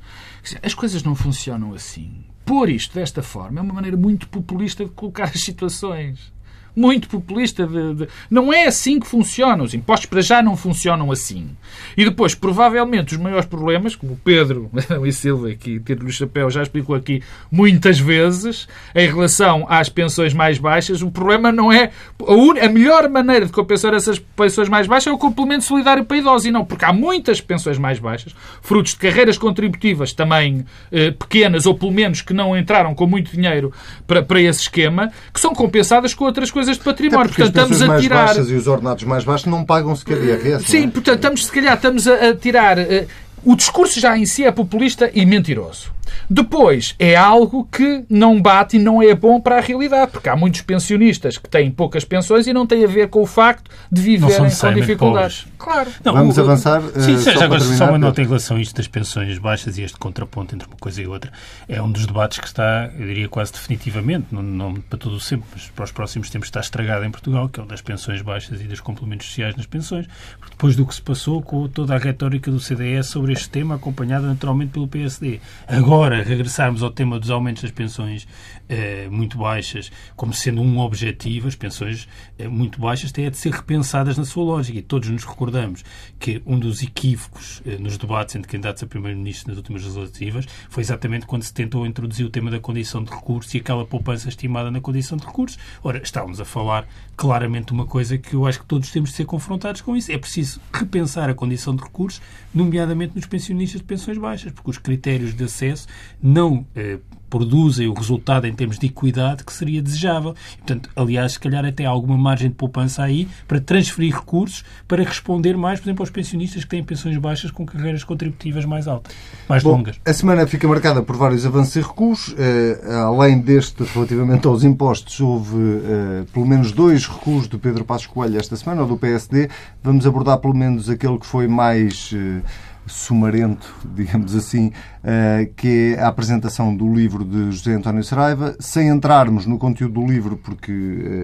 As 0.64 0.74
coisas 0.74 1.04
não 1.04 1.16
funcionam 1.16 1.74
assim. 1.74 2.24
Pôr 2.46 2.70
isto 2.70 2.96
desta 2.96 3.22
forma 3.22 3.60
é 3.60 3.62
uma 3.62 3.74
maneira 3.74 3.98
muito 3.98 4.28
populista 4.28 4.84
de 4.84 4.92
colocar 4.92 5.26
as 5.26 5.42
situações 5.42 6.34
muito 6.76 7.10
populista. 7.10 7.66
De, 7.66 7.94
de... 7.94 8.08
Não 8.30 8.54
é 8.54 8.68
assim 8.68 9.00
que 9.00 9.08
funciona. 9.08 9.64
Os 9.64 9.74
impostos 9.74 10.06
para 10.08 10.22
já 10.22 10.42
não 10.42 10.56
funcionam 10.56 11.12
assim. 11.12 11.50
E 11.98 12.06
depois, 12.06 12.34
provavelmente, 12.34 13.14
os 13.14 13.20
maiores 13.20 13.46
problemas, 13.46 13.96
como 13.96 14.14
o 14.14 14.18
Pedro 14.18 14.70
e 15.06 15.12
Silva, 15.12 15.52
que 15.52 15.80
tiro 15.80 16.06
o 16.06 16.12
chapéu, 16.12 16.50
já 16.50 16.62
explicou 16.62 16.96
aqui 16.96 17.22
muitas 17.52 18.00
vezes, 18.00 18.68
em 18.96 19.08
relação 19.08 19.66
às 19.70 19.90
pensões 19.90 20.34
mais 20.34 20.58
baixas, 20.58 21.02
o 21.02 21.12
problema 21.12 21.52
não 21.52 21.72
é. 21.72 21.92
A, 22.26 22.34
un... 22.34 22.58
a 22.58 22.70
melhor 22.70 23.10
maneira 23.10 23.46
de 23.46 23.52
compensar 23.52 23.94
essas 23.94 24.20
pensões 24.20 24.70
mais 24.70 24.88
baixas 24.88 25.08
é 25.08 25.12
o 25.12 25.18
complemento 25.18 25.64
solidário 25.64 26.06
para 26.06 26.18
idosos. 26.18 26.46
E 26.46 26.52
não, 26.52 26.64
porque 26.64 26.86
há 26.86 26.94
muitas 26.94 27.42
pensões 27.42 27.78
mais 27.78 28.00
baixas, 28.00 28.34
frutos 28.62 28.94
de 28.94 29.00
carreiras 29.00 29.38
contributivas 29.38 30.14
também 30.14 30.66
eh, 30.92 31.12
pequenas, 31.12 31.66
ou 31.66 31.74
pelo 31.74 31.92
menos 31.92 32.22
que 32.22 32.34
não 32.34 32.58
entraram 32.58 32.94
com 32.94 33.06
muito 33.08 33.32
dinheiro 33.32 33.74
para, 34.06 34.22
para 34.22 34.42
esse 34.42 34.62
esquema, 34.62 35.12
que 35.34 35.40
são 35.40 35.54
compensadas 35.54 36.14
com 36.14 36.26
outras 36.26 36.52
coisas 36.52 36.59
de 36.68 36.80
património. 36.80 37.28
Portanto, 37.28 37.48
estamos 37.48 37.82
a 37.82 38.00
tirar. 38.00 38.16
Mais 38.16 38.28
baixas 38.38 38.50
e 38.50 38.54
os 38.54 38.68
ordenados 38.68 39.04
mais 39.04 39.24
baixos 39.24 39.48
não 39.48 39.64
pagam 39.66 39.96
sequer 39.96 40.18
IRS. 40.24 40.66
Sim, 40.66 40.86
é? 40.86 40.88
portanto, 40.88 41.16
estamos, 41.16 41.46
se 41.46 41.52
calhar, 41.52 41.76
estamos 41.76 42.08
a, 42.08 42.30
a 42.30 42.36
tirar. 42.36 42.78
Uh, 42.78 43.08
o 43.44 43.56
discurso 43.56 44.00
já 44.00 44.18
em 44.18 44.26
si 44.26 44.44
é 44.44 44.52
populista 44.52 45.10
e 45.14 45.26
mentiroso. 45.26 45.92
Depois, 46.30 46.96
é 47.00 47.16
algo 47.16 47.68
que 47.72 48.04
não 48.10 48.42
bate 48.42 48.78
e 48.78 48.80
não 48.80 49.02
é 49.02 49.14
bom 49.14 49.40
para 49.40 49.58
a 49.58 49.62
realidade, 49.62 50.12
porque 50.12 50.30
há 50.30 50.36
muitos 50.36 50.62
pensionistas 50.62 51.38
que 51.38 51.50
têm 51.50 51.72
poucas 51.72 52.06
pensões 52.06 52.48
e 52.48 52.54
não 52.54 52.66
tem 52.66 52.84
a 52.84 52.88
ver 52.88 53.10
com 53.10 53.22
o 53.22 53.26
facto 53.26 53.70
de 53.92 54.02
viverem 54.02 54.38
com 54.38 54.74
dificuldades. 54.74 55.42
Pobres. 55.42 55.48
Claro. 55.58 55.90
Não, 56.04 56.14
Vamos 56.14 56.38
o, 56.38 56.42
avançar. 56.42 56.82
Sim, 57.00 57.16
uh, 57.16 57.20
já 57.20 57.46
agora 57.46 57.60
só 57.62 57.90
uma 57.90 57.98
nota 57.98 58.22
em 58.22 58.26
relação 58.26 58.58
a 58.58 58.62
isto 58.62 58.76
das 58.76 58.88
pensões 58.88 59.38
baixas 59.38 59.78
e 59.78 59.84
este 59.84 59.98
contraponto 59.98 60.56
entre 60.56 60.68
uma 60.68 60.78
coisa 60.78 61.02
e 61.02 61.08
outra. 61.08 61.32
É 61.68 61.82
um 61.82 61.92
dos 61.92 62.06
debates 62.06 62.40
que 62.40 62.48
está, 62.48 62.90
eu 62.98 63.08
diria 63.08 63.28
quase 63.28 63.52
definitivamente, 63.52 64.28
não, 64.32 64.42
não 64.42 64.74
para 64.76 64.98
todo 64.98 65.16
o 65.16 65.20
sempre, 65.20 65.48
mas 65.54 65.68
para 65.68 65.86
os 65.86 65.92
próximos 65.92 66.30
tempos 66.30 66.48
está 66.48 66.60
estragado 66.60 67.06
em 67.06 67.12
Portugal, 67.12 67.50
que 67.50 67.60
é 67.60 67.64
o 67.64 67.66
das 67.66 67.82
pensões 67.82 68.22
baixas 68.22 68.62
e 68.62 68.64
dos 68.64 68.80
complementos 68.80 69.28
sociais 69.28 69.56
nas 69.56 69.66
pensões, 69.66 70.08
porque 70.40 70.52
depois 70.52 70.76
do 70.76 70.86
que 70.86 70.96
se 70.96 71.02
passou 71.02 71.42
com 71.42 71.68
toda 71.68 71.96
a 71.96 71.98
retórica 71.98 72.50
do 72.50 72.60
CDS 72.60 73.08
sobre 73.08 73.29
este 73.32 73.50
tema, 73.50 73.76
acompanhada 73.76 74.28
naturalmente 74.28 74.72
pelo 74.72 74.88
PSD. 74.88 75.40
Agora, 75.68 76.24
regressarmos 76.24 76.84
ao 76.84 76.90
tema 76.90 77.20
dos 77.20 77.30
aumentos 77.30 77.64
das 77.64 77.72
pensões 77.72 78.28
eh, 78.68 79.08
muito 79.10 79.38
baixas 79.38 79.92
como 80.16 80.34
sendo 80.34 80.62
um 80.62 80.80
objetivo, 80.80 81.48
as 81.48 81.56
pensões 81.56 82.08
eh, 82.38 82.48
muito 82.48 82.80
baixas 82.80 83.12
têm 83.12 83.30
de 83.30 83.38
ser 83.38 83.52
repensadas 83.52 84.18
na 84.18 84.26
sua 84.26 84.44
lógica. 84.44 84.78
E 84.78 84.82
todos 84.82 85.10
nos 85.10 85.24
recordamos 85.24 85.84
que 86.20 86.42
um 86.46 86.60
dos 86.60 86.82
equívocos 86.84 87.62
eh, 87.66 87.78
nos 87.80 87.98
debates 87.98 88.36
entre 88.36 88.52
candidatos 88.52 88.84
a 88.84 88.88
primeiro-ministro 88.88 89.50
nas 89.50 89.58
últimas 89.58 89.84
legislativas 89.84 90.46
foi 90.70 90.82
exatamente 90.82 91.26
quando 91.26 91.44
se 91.44 91.54
tentou 91.54 91.86
introduzir 91.86 92.26
o 92.26 92.30
tema 92.30 92.52
da 92.52 92.60
condição 92.60 93.04
de 93.04 93.12
recurso 93.12 93.56
e 93.56 93.60
aquela 93.60 93.86
poupança 93.86 94.30
estimada 94.30 94.70
na 94.70 94.80
condição 94.80 95.18
de 95.18 95.26
recurso. 95.26 95.58
Ora, 95.84 96.02
estávamos 96.04 96.40
a 96.40 96.46
falar 96.46 96.88
claramente 97.16 97.72
uma 97.72 97.86
coisa 97.86 98.18
que 98.18 98.34
eu 98.34 98.46
acho 98.46 98.60
que 98.60 98.66
todos 98.66 98.92
temos 98.92 99.10
de 99.10 99.16
ser 99.16 99.26
confrontados 99.26 99.82
com 99.82 99.96
isso. 99.96 100.12
É 100.12 100.18
preciso 100.18 100.62
repensar 100.72 101.30
a 101.30 101.34
condição 101.34 101.76
de 101.76 101.84
recursos, 101.84 102.22
nomeadamente 102.54 103.16
nos 103.16 103.26
pensionistas 103.26 103.82
de 103.82 103.88
pensões 103.88 104.18
baixas, 104.18 104.52
porque 104.52 104.70
os 104.70 104.78
critérios 104.78 105.34
de 105.34 105.44
acesso 105.44 105.88
não 106.22 106.66
eh, 106.76 107.00
produzem 107.30 107.88
o 107.88 107.94
resultado 107.94 108.48
em 108.48 108.54
termos 108.54 108.80
de 108.80 108.88
equidade 108.88 109.44
que 109.44 109.54
seria 109.54 109.82
desejável. 109.82 110.36
Portanto, 110.58 110.90
aliás, 110.96 111.34
se 111.34 111.40
calhar 111.40 111.66
até 111.66 111.86
há 111.86 111.90
alguma 111.90 112.18
margem 112.18 112.50
de 112.50 112.56
poupança 112.56 113.04
aí 113.04 113.28
para 113.48 113.60
transferir 113.60 114.16
recursos 114.16 114.64
para 114.88 115.04
responder 115.04 115.56
mais, 115.56 115.80
por 115.80 115.88
exemplo, 115.88 116.04
aos 116.04 116.10
pensionistas 116.10 116.64
que 116.64 116.70
têm 116.70 116.84
pensões 116.84 117.18
baixas 117.18 117.52
com 117.52 117.66
carreiras 117.66 118.04
contributivas 118.04 118.66
mais 118.66 118.88
altas, 118.88 119.14
mais 119.48 119.64
Bom, 119.64 119.72
longas. 119.72 120.00
A 120.06 120.14
semana 120.14 120.48
fica 120.48 120.68
marcada 120.68 121.02
por 121.02 121.16
vários 121.16 121.46
avanços 121.46 121.76
e 121.76 121.82
recuos. 121.82 122.30
Uh, 122.30 122.92
além 123.08 123.40
deste, 123.40 123.84
relativamente 123.84 124.48
aos 124.48 124.64
impostos, 124.64 125.20
houve 125.20 125.56
uh, 125.56 126.26
pelo 126.34 126.46
menos 126.46 126.72
dois 126.72 127.06
recuos 127.06 127.48
do 127.48 127.60
Pedro 127.60 127.86
Passos 127.86 128.08
Coelho 128.08 128.38
esta 128.40 128.56
semana, 128.56 128.82
ou 128.82 128.88
do 128.88 128.98
PSD. 128.98 129.50
Vamos 129.84 130.06
abordar 130.08 130.38
pelo 130.40 130.56
menos 130.56 130.90
aquele 130.90 131.18
que 131.18 131.26
foi 131.26 131.48
mais... 131.48 132.12
Uh, 132.12 132.42
sumarento, 132.86 133.74
digamos 133.96 134.36
assim, 134.36 134.72
eh, 135.04 135.50
que 135.56 135.96
é 135.96 136.02
a 136.02 136.08
apresentação 136.08 136.76
do 136.76 136.94
livro 136.94 137.24
de 137.24 137.52
José 137.52 137.74
António 137.74 138.04
Saraiva. 138.04 138.56
Sem 138.60 138.90
entrarmos 138.90 139.46
no 139.46 139.58
conteúdo 139.58 140.02
do 140.02 140.06
livro, 140.06 140.38
porque 140.38 140.72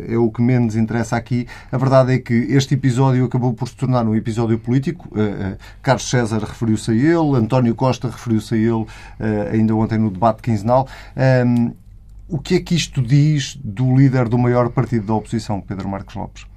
eh, 0.07 0.13
é 0.13 0.17
o 0.17 0.29
que 0.29 0.41
menos 0.41 0.75
interessa 0.75 1.15
aqui, 1.15 1.47
a 1.71 1.77
verdade 1.77 2.13
é 2.13 2.19
que 2.19 2.33
este 2.33 2.75
episódio 2.75 3.25
acabou 3.25 3.53
por 3.53 3.67
se 3.67 3.75
tornar 3.75 4.05
um 4.05 4.15
episódio 4.15 4.57
político. 4.59 5.09
Eh, 5.17 5.57
Carlos 5.81 6.09
César 6.09 6.39
referiu-se 6.39 6.91
a 6.91 6.93
ele, 6.93 7.35
António 7.35 7.75
Costa 7.75 8.09
referiu-se 8.09 8.53
a 8.53 8.57
ele 8.57 8.85
ainda 9.51 9.75
ontem 9.75 9.97
no 9.97 10.09
debate 10.09 10.41
quinzenal. 10.41 10.87
Ehm, 11.15 11.71
o 12.27 12.39
que 12.39 12.55
é 12.55 12.59
que 12.59 12.75
isto 12.75 13.01
diz 13.01 13.57
do 13.63 13.95
líder 13.95 14.27
do 14.27 14.37
maior 14.37 14.69
partido 14.69 15.05
da 15.05 15.13
oposição, 15.13 15.61
Pedro 15.61 15.87
Marcos 15.87 16.15
Lopes? 16.15 16.54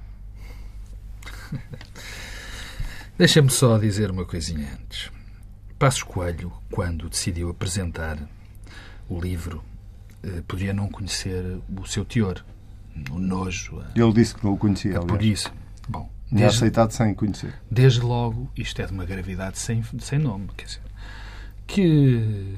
Deixa-me 3.19 3.49
só 3.49 3.77
dizer 3.77 4.09
uma 4.09 4.23
coisinha 4.23 4.79
antes. 4.81 5.11
Passos 5.77 6.03
Coelho, 6.03 6.53
quando 6.71 7.09
decidiu 7.09 7.49
apresentar 7.49 8.17
o 9.09 9.19
livro, 9.19 9.61
eh, 10.23 10.41
podia 10.47 10.73
não 10.73 10.87
conhecer 10.87 11.59
o 11.77 11.85
seu 11.85 12.05
teor, 12.05 12.45
o 13.11 13.19
nojo. 13.19 13.83
Ele 13.93 14.13
disse 14.13 14.35
que 14.35 14.45
não 14.45 14.53
o 14.53 14.57
conhecia. 14.57 14.91
Aliás. 14.91 15.05
Por 15.05 15.21
isso. 15.21 15.51
Bom, 15.89 16.09
desde, 16.31 16.43
é 16.43 16.47
aceitado 16.47 16.91
sem 16.91 17.13
conhecer. 17.13 17.53
Desde 17.69 17.99
logo, 17.99 18.49
isto 18.55 18.81
é 18.81 18.85
de 18.85 18.93
uma 18.93 19.03
gravidade 19.03 19.59
sem, 19.59 19.83
sem 19.99 20.17
nome. 20.17 20.47
Quer 20.55 20.65
dizer, 20.67 20.81
que 21.67 22.55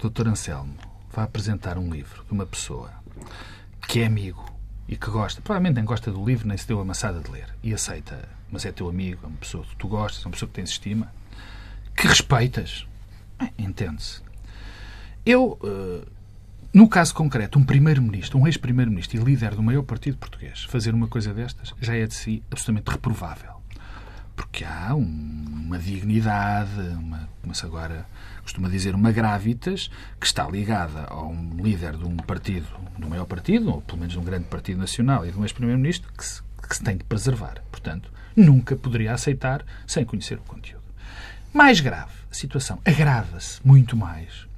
Dr. 0.00 0.26
Anselmo 0.26 0.74
vai 1.12 1.24
apresentar 1.26 1.78
um 1.78 1.88
livro 1.88 2.24
de 2.24 2.32
uma 2.32 2.44
pessoa 2.44 2.90
que 3.86 4.00
é 4.00 4.06
amigo 4.06 4.49
e 4.90 4.96
que 4.96 5.08
gosta, 5.08 5.40
provavelmente 5.40 5.76
nem 5.76 5.84
gosta 5.84 6.10
do 6.10 6.24
livro, 6.24 6.48
nem 6.48 6.58
se 6.58 6.66
deu 6.66 6.80
a 6.80 6.84
maçada 6.84 7.20
de 7.20 7.30
ler, 7.30 7.46
e 7.62 7.72
aceita, 7.72 8.28
mas 8.50 8.66
é 8.66 8.72
teu 8.72 8.88
amigo, 8.88 9.20
é 9.22 9.28
uma 9.28 9.36
pessoa 9.36 9.64
que 9.64 9.76
tu 9.76 9.86
gostas, 9.86 10.24
é 10.24 10.26
uma 10.26 10.32
pessoa 10.32 10.48
que 10.48 10.54
tens 10.54 10.70
estima, 10.70 11.12
que 11.96 12.08
respeitas, 12.08 12.88
entende-se. 13.56 14.20
Eu, 15.24 15.56
uh, 15.62 16.04
no 16.74 16.88
caso 16.88 17.14
concreto, 17.14 17.56
um 17.56 17.64
primeiro-ministro, 17.64 18.36
um 18.36 18.48
ex-primeiro-ministro 18.48 19.16
e 19.16 19.22
líder 19.22 19.54
do 19.54 19.62
maior 19.62 19.84
partido 19.84 20.16
português 20.16 20.64
fazer 20.64 20.92
uma 20.92 21.06
coisa 21.06 21.32
destas 21.32 21.72
já 21.80 21.94
é 21.94 22.04
de 22.04 22.14
si 22.14 22.42
absolutamente 22.50 22.90
reprovável. 22.90 23.60
Porque 24.34 24.64
há 24.64 24.92
um, 24.96 25.04
uma 25.66 25.78
dignidade, 25.78 26.80
uma, 26.98 27.28
como-se 27.42 27.64
agora 27.64 28.06
costuma 28.42 28.68
dizer, 28.68 28.94
uma 28.94 29.12
gravitas, 29.12 29.90
que 30.18 30.26
está 30.26 30.48
ligada 30.48 31.04
a 31.08 31.22
um 31.22 31.56
líder 31.56 31.96
de 31.96 32.04
um 32.04 32.16
partido, 32.16 32.66
do 32.98 33.08
maior 33.08 33.26
partido, 33.26 33.70
ou 33.70 33.80
pelo 33.82 33.98
menos 33.98 34.12
de 34.12 34.18
um 34.18 34.24
grande 34.24 34.44
partido 34.44 34.78
nacional 34.78 35.26
e 35.26 35.30
de 35.30 35.38
um 35.38 35.42
ex-primeiro-ministro, 35.42 36.10
que 36.16 36.24
se, 36.24 36.42
que 36.68 36.76
se 36.76 36.82
tem 36.82 36.96
de 36.96 37.04
preservar. 37.04 37.62
Portanto, 37.70 38.10
nunca 38.36 38.76
poderia 38.76 39.12
aceitar 39.12 39.64
sem 39.86 40.04
conhecer 40.04 40.38
o 40.38 40.42
conteúdo. 40.42 40.84
Mais 41.52 41.80
grave, 41.80 42.12
a 42.30 42.34
situação 42.34 42.78
agrava-se 42.84 43.60
muito 43.64 43.96
mais 43.96 44.50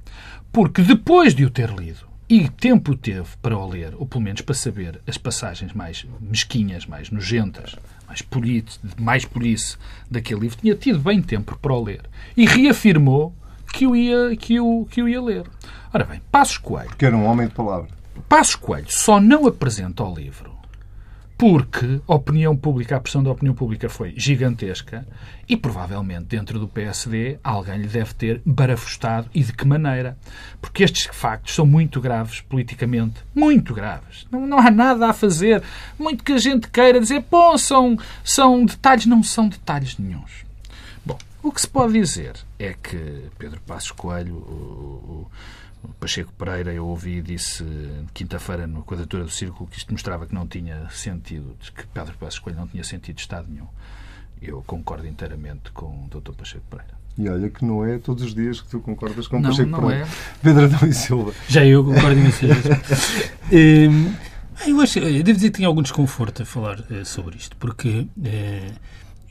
porque 0.53 0.83
depois 0.83 1.33
de 1.33 1.43
o 1.43 1.49
ter 1.49 1.71
lido, 1.71 2.05
e 2.29 2.47
tempo 2.47 2.95
teve 2.95 3.27
para 3.41 3.57
o 3.57 3.67
ler, 3.67 3.95
ou 3.97 4.05
pelo 4.05 4.21
menos 4.21 4.41
para 4.41 4.53
saber 4.53 5.01
as 5.07 5.17
passagens 5.17 5.73
mais 5.73 6.05
mesquinhas, 6.21 6.85
mais 6.85 7.09
nojentas, 7.09 7.75
mais, 8.07 8.21
polite, 8.21 8.79
mais 8.99 9.27
isso 9.41 9.79
daquele 10.11 10.41
livro, 10.41 10.57
tinha 10.61 10.75
tido 10.75 10.99
bem 10.99 11.23
tempo 11.23 11.57
para 11.57 11.73
o 11.73 11.83
ler. 11.83 12.01
E 12.37 12.45
reafirmou 12.45 13.35
que 13.73 13.85
o 13.85 13.95
ia, 13.95 14.35
que 14.37 14.59
o, 14.59 14.85
que 14.89 15.01
o 15.01 15.09
ia 15.09 15.21
ler. 15.21 15.43
Ora 15.93 16.05
bem, 16.05 16.21
Passos 16.31 16.57
Coelho... 16.57 16.87
Porque 16.89 17.05
era 17.05 17.17
um 17.17 17.25
homem 17.25 17.47
de 17.47 17.53
palavra. 17.53 17.89
Passos 18.29 18.55
Coelho 18.55 18.85
só 18.87 19.19
não 19.19 19.45
apresenta 19.47 20.03
o 20.03 20.15
livro 20.15 20.53
porque 21.43 21.99
a 22.07 22.15
opinião 22.15 22.55
pública, 22.55 22.95
a 22.95 23.01
pressão 23.01 23.21
da 23.21 23.29
opinião 23.29 23.53
pública 23.53 23.89
foi 23.89 24.13
gigantesca 24.15 25.05
e 25.49 25.57
provavelmente 25.57 26.23
dentro 26.25 26.57
do 26.57 26.69
PSD 26.69 27.37
alguém 27.43 27.79
lhe 27.79 27.87
deve 27.87 28.13
ter 28.13 28.41
barafustado 28.45 29.27
e 29.33 29.43
de 29.43 29.51
que 29.51 29.67
maneira. 29.67 30.17
Porque 30.61 30.83
estes 30.83 31.09
factos 31.11 31.53
são 31.53 31.65
muito 31.65 31.99
graves 31.99 32.39
politicamente. 32.39 33.15
Muito 33.35 33.73
graves. 33.73 34.25
Não, 34.31 34.47
não 34.47 34.57
há 34.57 34.71
nada 34.71 35.09
a 35.09 35.13
fazer. 35.13 35.61
Muito 35.99 36.23
que 36.23 36.31
a 36.31 36.37
gente 36.37 36.69
queira 36.69 36.99
dizer, 36.99 37.25
bom, 37.29 37.57
são, 37.57 37.97
são 38.23 38.63
detalhes. 38.63 39.05
Não 39.05 39.21
são 39.21 39.49
detalhes 39.49 39.97
nenhums. 39.97 40.45
O 41.43 41.51
que 41.51 41.59
se 41.59 41.67
pode 41.67 41.91
dizer 41.91 42.37
é 42.57 42.73
que 42.73 43.25
Pedro 43.37 43.59
Passos 43.67 43.91
Coelho, 43.91 44.35
o, 44.35 45.29
o 45.83 45.89
Pacheco 45.99 46.31
Pereira, 46.31 46.73
eu 46.73 46.87
ouvi, 46.87 47.21
disse 47.21 47.65
quinta-feira 48.13 48.65
na 48.65 48.81
quadratura 48.81 49.25
do 49.25 49.29
Círculo 49.29 49.69
que 49.69 49.77
isto 49.77 49.91
mostrava 49.91 50.25
que 50.25 50.33
não 50.33 50.47
tinha 50.47 50.89
sentido, 50.89 51.53
que 51.75 51.85
Pedro 51.87 52.13
Passos 52.17 52.39
Coelho 52.39 52.59
não 52.59 52.67
tinha 52.67 52.83
sentido 52.85 53.15
de 53.17 53.21
Estado 53.21 53.47
nenhum. 53.51 53.67
Eu 54.41 54.63
concordo 54.65 55.05
inteiramente 55.05 55.69
com 55.71 55.87
o 55.87 56.07
Dr. 56.09 56.31
Pacheco 56.31 56.63
Pereira. 56.69 56.93
E 57.17 57.27
olha 57.27 57.49
que 57.49 57.65
não 57.65 57.85
é 57.85 57.99
todos 57.99 58.23
os 58.23 58.33
dias 58.33 58.61
que 58.61 58.69
tu 58.69 58.79
concordas 58.79 59.27
com 59.27 59.35
o 59.35 59.41
não, 59.41 59.49
Pacheco 59.49 59.69
não 59.69 59.81
Pereira. 59.81 60.05
É. 60.05 60.09
Pedro 60.41 60.63
Adão 60.63 60.87
e 60.87 60.93
Silva. 60.93 61.33
Já 61.49 61.65
eu 61.65 61.83
concordo 61.83 62.19
imensas 62.21 62.39
vezes. 62.55 63.41
Hum, 63.51 64.13
eu, 64.65 64.79
acho, 64.79 64.99
eu 64.99 65.23
devo 65.23 65.35
dizer 65.35 65.51
que 65.51 65.57
tenho 65.57 65.67
algum 65.67 65.81
desconforto 65.81 66.43
a 66.43 66.45
falar 66.45 66.79
uh, 66.79 67.05
sobre 67.05 67.35
isto, 67.35 67.57
porque 67.57 68.07
uh, 68.17 68.73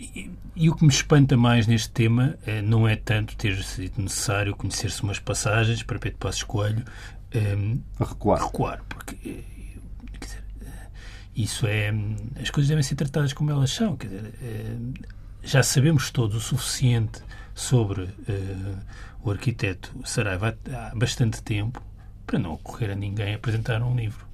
e, 0.03 0.31
e, 0.57 0.69
o 0.69 0.75
que 0.75 0.85
me 0.85 0.91
espanta 0.91 1.37
mais 1.37 1.67
neste 1.69 1.91
tema 1.91 2.37
eh, 2.45 2.61
não 2.61 2.88
é 2.88 2.97
tanto 2.97 3.37
ter 3.37 3.62
sido 3.62 4.03
necessário 4.03 4.57
conhecer-se 4.57 5.01
umas 5.03 5.21
passagens 5.21 5.83
para 5.85 5.99
Pedro 5.99 6.19
Passos 6.19 6.43
Coelho 6.43 6.85
eh, 7.31 7.57
a 8.01 8.05
recuar. 8.05 8.43
recuar 8.43 8.83
porque 8.88 9.17
eh, 9.25 10.19
dizer, 10.21 10.45
isso 11.37 11.67
é. 11.69 11.95
As 12.41 12.51
coisas 12.51 12.69
devem 12.69 12.83
ser 12.83 12.97
tratadas 12.97 13.33
como 13.33 13.51
elas 13.53 13.71
são. 13.71 13.97
Quer 13.97 14.09
dizer, 14.09 14.35
já 15.43 15.62
sabemos 15.62 16.11
todos 16.11 16.37
o 16.37 16.41
suficiente 16.41 17.23
sobre 17.55 18.09
o 19.23 19.31
arquiteto 19.31 19.95
Saraiva 20.05 20.57
há 20.73 20.95
bastante 20.97 21.43
tempo 21.43 21.83
para 22.27 22.38
não 22.38 22.55
ocorrer 22.55 22.91
a 22.91 22.95
ninguém 22.95 23.35
apresentar 23.35 23.83
um 23.83 23.95
livro. 23.95 24.32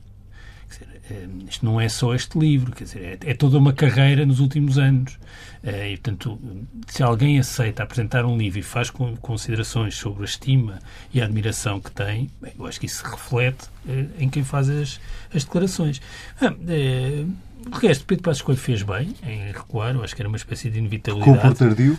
Dizer, 0.69 1.29
isto 1.49 1.65
não 1.65 1.81
é 1.81 1.89
só 1.89 2.15
este 2.15 2.39
livro, 2.39 2.73
quer 2.73 2.85
dizer, 2.85 3.19
é, 3.25 3.31
é 3.31 3.35
toda 3.35 3.57
uma 3.57 3.73
carreira 3.73 4.27
nos 4.27 4.41
últimos 4.41 4.79
anos. 4.79 5.19
Eh, 5.63 5.93
e, 5.93 5.97
portanto, 5.97 6.39
se 6.87 7.03
alguém 7.03 7.39
aceita 7.39 7.83
apresentar 7.83 8.25
um 8.25 8.37
livro 8.37 8.59
e 8.59 8.63
faz 8.63 8.91
considerações 8.91 9.97
sobre 9.97 10.23
a 10.23 10.25
estima 10.25 10.79
e 11.13 11.21
a 11.21 11.25
admiração 11.25 11.81
que 11.81 11.91
tem, 11.91 12.31
bem, 12.41 12.53
eu 12.59 12.67
acho 12.67 12.79
que 12.79 12.87
isso 12.87 13.05
reflete 13.05 13.67
eh, 13.89 14.07
em 14.19 14.29
quem 14.29 14.45
faz 14.45 14.69
as, 14.69 15.01
as 15.35 15.45
declarações. 15.45 16.01
Ah, 16.41 16.55
é, 16.69 17.25
o 17.67 17.75
resto, 17.77 18.05
Pedro 18.05 18.25
Passos 18.25 18.43
Coelho 18.43 18.61
fez 18.61 18.83
bem 18.83 19.15
em 19.23 19.53
recuar, 19.53 19.95
eu 19.95 20.05
acho 20.05 20.15
que 20.15 20.23
era 20.23 20.29
uma 20.29 20.37
espécie 20.37 20.71
de 20.71 20.79
inevitabilidade. 20.79 21.41
Com 21.41 21.49
o 21.49 21.55
tardio? 21.55 21.99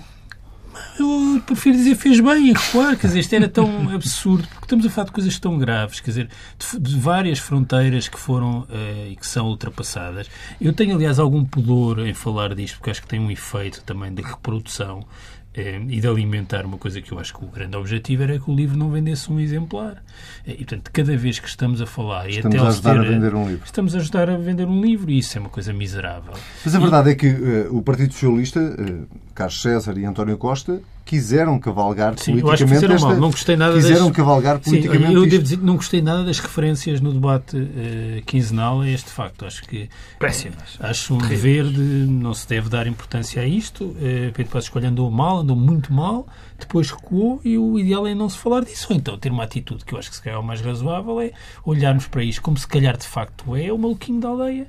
Eu 1.00 1.42
prefiro 1.46 1.78
dizer 1.78 1.96
fez 1.96 2.20
bem 2.20 2.50
em 2.50 2.54
recuar, 2.54 2.98
quer 2.98 3.08
dizer, 3.08 3.20
isto 3.20 3.34
era 3.34 3.48
tão 3.48 3.90
absurdo, 3.94 4.48
porque 4.48 4.66
estamos 4.66 4.86
a 4.86 4.90
falar 4.90 5.06
de 5.06 5.12
coisas 5.14 5.40
tão 5.40 5.58
graves, 5.58 6.00
quer 6.00 6.12
dizer, 6.12 6.30
de, 6.58 6.80
de 6.80 6.98
várias 6.98 7.40
fronteiras 7.40 8.08
que 8.08 8.20
foram 8.20 8.62
uh, 8.62 9.08
e 9.10 9.16
que 9.16 9.26
são 9.26 9.48
ultrapassadas. 9.48 10.30
Eu 10.60 10.74
tenho, 10.74 10.96
aliás, 10.96 11.20
algum 11.20 11.44
pudor 11.46 12.06
em 12.06 12.14
falar 12.14 12.54
disto, 12.54 12.76
porque 12.76 12.92
acho 12.92 13.02
que 13.02 13.08
tem 13.08 13.20
um 13.20 13.32
efeito 13.32 13.82
também 13.84 14.14
de 14.14 14.22
reprodução 14.22 15.00
eh, 15.00 15.39
e 15.56 16.00
de 16.00 16.08
alimentar 16.08 16.66
uma 16.66 16.78
coisa 16.78 17.02
que 17.02 17.12
eu 17.12 17.20
acho 17.20 17.34
que 17.34 17.44
o 17.44 17.48
grande 17.48 17.76
objetivo 17.76 18.24
era 18.24 18.40
que 18.40 18.50
o 18.50 18.56
livro 18.56 18.78
não 18.78 18.90
vendesse 18.90 19.32
um 19.32 19.40
exemplar. 19.40 20.04
Eh, 20.46 20.54
e, 20.54 20.58
portanto, 20.58 20.92
cada 20.94 21.18
vez 21.18 21.40
que 21.40 21.48
estamos 21.48 21.82
a 21.82 21.86
falar... 21.86 22.30
Estamos 22.30 22.56
e 22.56 22.58
até 22.58 22.66
a 22.66 22.70
ajudar 22.70 22.94
ter, 22.94 23.00
a 23.00 23.04
vender 23.04 23.36
um 23.36 23.48
livro. 23.48 23.66
Estamos 23.66 23.96
a 23.96 23.98
ajudar 23.98 24.30
a 24.30 24.38
vender 24.38 24.68
um 24.68 24.82
livro 24.82 25.10
e 25.10 25.18
isso 25.18 25.38
é 25.38 25.42
uma 25.42 25.50
coisa 25.50 25.74
miserável. 25.74 26.34
Mas 26.64 26.76
a 26.76 26.80
verdade 26.80 27.10
e... 27.10 27.12
é 27.14 27.16
que 27.16 27.28
uh, 27.28 27.76
o 27.76 27.82
Partido 27.82 28.14
Socialista, 28.14 28.60
uh, 28.60 29.08
Carlos 29.34 29.62
César 29.62 29.98
e 29.98 30.06
António 30.06 30.38
Costa, 30.38 30.82
quiseram 31.10 31.58
cavalgar 31.60 32.14
Sim, 32.20 32.40
politicamente 32.40 32.84
eu 32.84 32.90
acho 32.90 32.96
esta... 32.96 33.08
mal. 33.08 33.18
Não 33.18 33.32
gostei 33.32 33.56
nada 33.58 33.74
quiseram 33.74 34.08
das... 34.08 34.16
cavalgar 34.16 34.60
politicamente 34.60 35.08
Sim, 35.08 35.14
eu 35.16 35.24
isto. 35.24 35.32
devo 35.32 35.44
dizer 35.44 35.58
que 35.58 35.66
não 35.66 35.76
gostei 35.76 36.02
nada 36.04 36.24
das 36.24 36.38
referências 36.38 37.02
no 37.02 37.12
debate 37.12 37.58
uh, 37.58 38.22
quinzenal 38.28 38.82
a 38.82 38.88
este 38.88 39.10
facto. 39.10 39.44
Acho 39.44 39.64
que... 39.64 39.90
Péssimas. 40.20 40.78
Acho 40.80 41.16
um 41.16 41.18
dever 41.18 41.66
de... 41.66 41.82
Não 41.82 42.32
se 42.36 42.48
deve 42.48 42.70
dar 42.70 42.86
importância 42.86 43.42
a 43.42 43.46
isto. 43.48 43.86
Uh, 43.86 44.32
Pedro 44.36 44.52
Passos 44.52 44.70
Coelho 44.70 44.90
andou 44.90 45.10
mal, 45.10 45.40
andou 45.40 45.56
muito 45.56 45.92
mal, 45.92 46.28
depois 46.60 46.92
recuou 46.92 47.42
e 47.44 47.58
o 47.58 47.80
ideal 47.80 48.06
é 48.06 48.14
não 48.14 48.30
se 48.30 48.38
falar 48.38 48.64
disso. 48.64 48.86
Ou 48.92 48.96
então 48.96 49.18
ter 49.18 49.32
uma 49.32 49.44
atitude 49.44 49.84
que 49.84 49.94
eu 49.94 49.98
acho 49.98 50.12
que 50.12 50.16
se 50.16 50.22
calhar 50.22 50.38
é 50.38 50.42
o 50.42 50.46
mais 50.46 50.62
razoável 50.62 51.20
é 51.20 51.32
olharmos 51.66 52.06
para 52.06 52.24
isto 52.24 52.44
como 52.44 52.56
se 52.56 52.68
calhar 52.68 52.96
de 52.96 53.08
facto 53.08 53.56
é 53.56 53.74
o 53.74 53.78
maluquinho 53.80 54.20
da 54.22 54.28
aldeia 54.28 54.68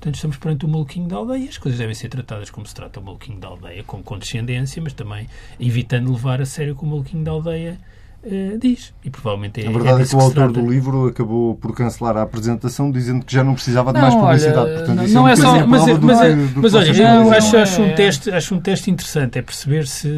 Portanto, 0.00 0.14
estamos 0.14 0.38
perante 0.38 0.64
o 0.64 0.68
maluquinho 0.68 1.06
da 1.06 1.16
aldeia. 1.16 1.46
As 1.46 1.58
coisas 1.58 1.78
devem 1.78 1.94
ser 1.94 2.08
tratadas 2.08 2.48
como 2.48 2.66
se 2.66 2.74
trata 2.74 2.98
o 3.00 3.02
maluquinho 3.02 3.38
da 3.38 3.48
aldeia, 3.48 3.84
com 3.84 4.02
condescendência, 4.02 4.80
mas 4.82 4.94
também 4.94 5.28
evitando 5.60 6.10
levar 6.10 6.40
a 6.40 6.46
sério 6.46 6.74
como 6.74 6.92
o 6.92 6.94
maluquinho 6.94 7.22
da 7.22 7.30
aldeia 7.32 7.78
uh, 8.24 8.58
diz. 8.58 8.94
E 9.04 9.10
provavelmente 9.10 9.62
é 9.62 9.68
A 9.68 9.70
verdade 9.70 10.00
é, 10.00 10.04
é 10.04 10.06
que 10.06 10.16
o 10.16 10.20
autor 10.20 10.52
do 10.52 10.66
livro 10.66 11.08
acabou 11.08 11.54
por 11.54 11.74
cancelar 11.76 12.16
a 12.16 12.22
apresentação, 12.22 12.90
dizendo 12.90 13.26
que 13.26 13.30
já 13.30 13.44
não 13.44 13.52
precisava 13.52 13.92
de 13.92 14.00
mais 14.00 14.14
publicidade. 14.14 14.70
Portanto, 14.70 14.96
não, 14.96 15.04
isso 15.04 15.14
não 15.14 15.28
é, 15.28 15.32
é 15.32 15.36
só. 15.36 15.66
mas, 15.66 15.84
do 15.84 16.00
mas, 16.00 16.20
que, 16.20 16.34
do 16.54 16.62
mas 16.62 16.74
olha, 16.74 17.36
acho, 17.36 17.56
é, 17.56 17.62
acho, 17.62 17.82
um 17.82 17.94
teste, 17.94 18.30
acho 18.30 18.54
um 18.54 18.60
teste 18.60 18.90
interessante. 18.90 19.38
É 19.38 19.42
perceber 19.42 19.86
se. 19.86 20.08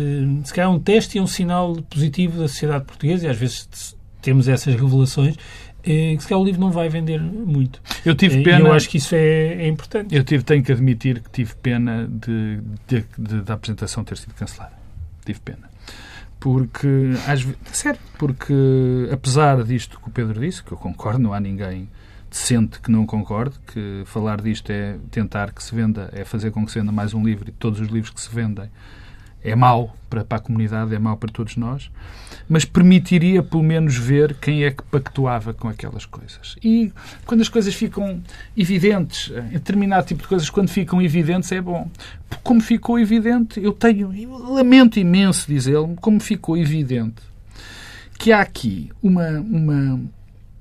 Se 0.45 0.55
calhar 0.55 0.71
um 0.71 0.79
teste 0.79 1.19
é 1.19 1.21
um 1.21 1.27
sinal 1.27 1.75
positivo 1.91 2.41
da 2.41 2.47
sociedade 2.47 2.85
portuguesa 2.85 3.27
e 3.27 3.29
às 3.29 3.37
vezes 3.37 3.97
temos 4.21 4.47
essas 4.47 4.77
revelações 4.77 5.35
é, 5.85 6.15
que 6.17 6.23
se 6.23 6.29
calhar 6.29 6.41
o 6.41 6.45
livro 6.45 6.61
não 6.61 6.71
vai 6.71 6.89
vender 6.89 7.21
muito. 7.21 7.81
Eu 8.05 8.15
tive 8.15 8.43
pena. 8.43 8.61
E 8.61 8.63
eu 8.63 8.73
acho 8.73 8.89
que 8.89 8.99
isso 8.99 9.15
é, 9.15 9.65
é, 9.65 9.69
importante. 9.69 10.15
Eu 10.15 10.23
tive, 10.23 10.45
tenho 10.45 10.63
que 10.63 10.73
admitir 10.73 11.21
que 11.21 11.31
tive 11.31 11.55
pena 11.57 12.09
de, 12.09 12.61
de, 12.87 13.05
de, 13.19 13.43
da 13.43 13.55
apresentação 13.55 14.05
ter 14.05 14.17
sido 14.17 14.35
cancelada. 14.35 14.73
Tive 15.25 15.41
pena. 15.41 15.71
Porque, 16.39 16.89
às 17.27 17.43
vezes, 17.43 17.59
sério, 17.73 18.01
porque 18.19 19.09
apesar 19.13 19.63
disto 19.63 20.01
que 20.01 20.09
o 20.09 20.11
Pedro 20.11 20.41
disse, 20.41 20.63
que 20.63 20.73
eu 20.73 20.79
concordo, 20.79 21.21
não 21.21 21.33
há 21.33 21.39
ninguém 21.39 21.89
decente 22.29 22.81
que 22.81 22.91
não 22.91 23.05
concorde, 23.05 23.55
que 23.67 24.03
falar 24.07 24.41
disto 24.41 24.71
é 24.71 24.97
tentar 25.11 25.53
que 25.53 25.63
se 25.63 25.75
venda, 25.75 26.11
é 26.13 26.25
fazer 26.25 26.51
com 26.51 26.65
que 26.65 26.73
se 26.73 26.79
venda 26.79 26.91
mais 26.91 27.13
um 27.13 27.23
livro 27.23 27.49
e 27.49 27.53
todos 27.53 27.79
os 27.79 27.89
livros 27.89 28.11
que 28.11 28.21
se 28.21 28.35
vendem 28.35 28.69
é 29.45 29.55
mau 29.55 29.97
para, 30.09 30.25
para 30.25 30.39
a 30.39 30.41
comunidade, 30.41 30.95
é 30.95 30.99
mau 30.99 31.17
para 31.17 31.33
todos 31.33 31.57
nós, 31.57 31.91
mas 32.49 32.65
permitiria 32.65 33.43
pelo 33.43 33.63
menos 33.63 33.97
ver 33.97 34.35
quem 34.35 34.65
é 34.65 34.71
que 34.71 34.83
pactuava 34.85 35.55
com 35.55 35.69
aquelas 35.69 36.05
coisas. 36.05 36.57
E 36.63 36.93
quando 37.25 37.41
as 37.41 37.49
coisas 37.49 37.75
ficam 37.75 38.23
evidentes, 38.57 39.31
em 39.31 39.55
determinado 39.55 40.07
tipo 40.07 40.23
de 40.23 40.29
coisas, 40.29 40.51
quando 40.51 40.69
ficam 40.69 41.01
evidentes, 41.01 41.51
é 41.51 41.61
bom. 41.61 41.91
Como 42.43 42.61
ficou 42.61 42.99
evidente, 42.99 43.61
eu 43.63 43.73
tenho, 43.73 44.15
eu 44.15 44.37
lamento 44.53 44.99
imenso 44.99 45.47
dizê-lo, 45.47 45.97
como 45.97 46.21
ficou 46.21 46.57
evidente 46.57 47.23
que 48.19 48.33
há 48.33 48.41
aqui 48.41 48.91
uma, 49.03 49.41
uma, 49.41 50.01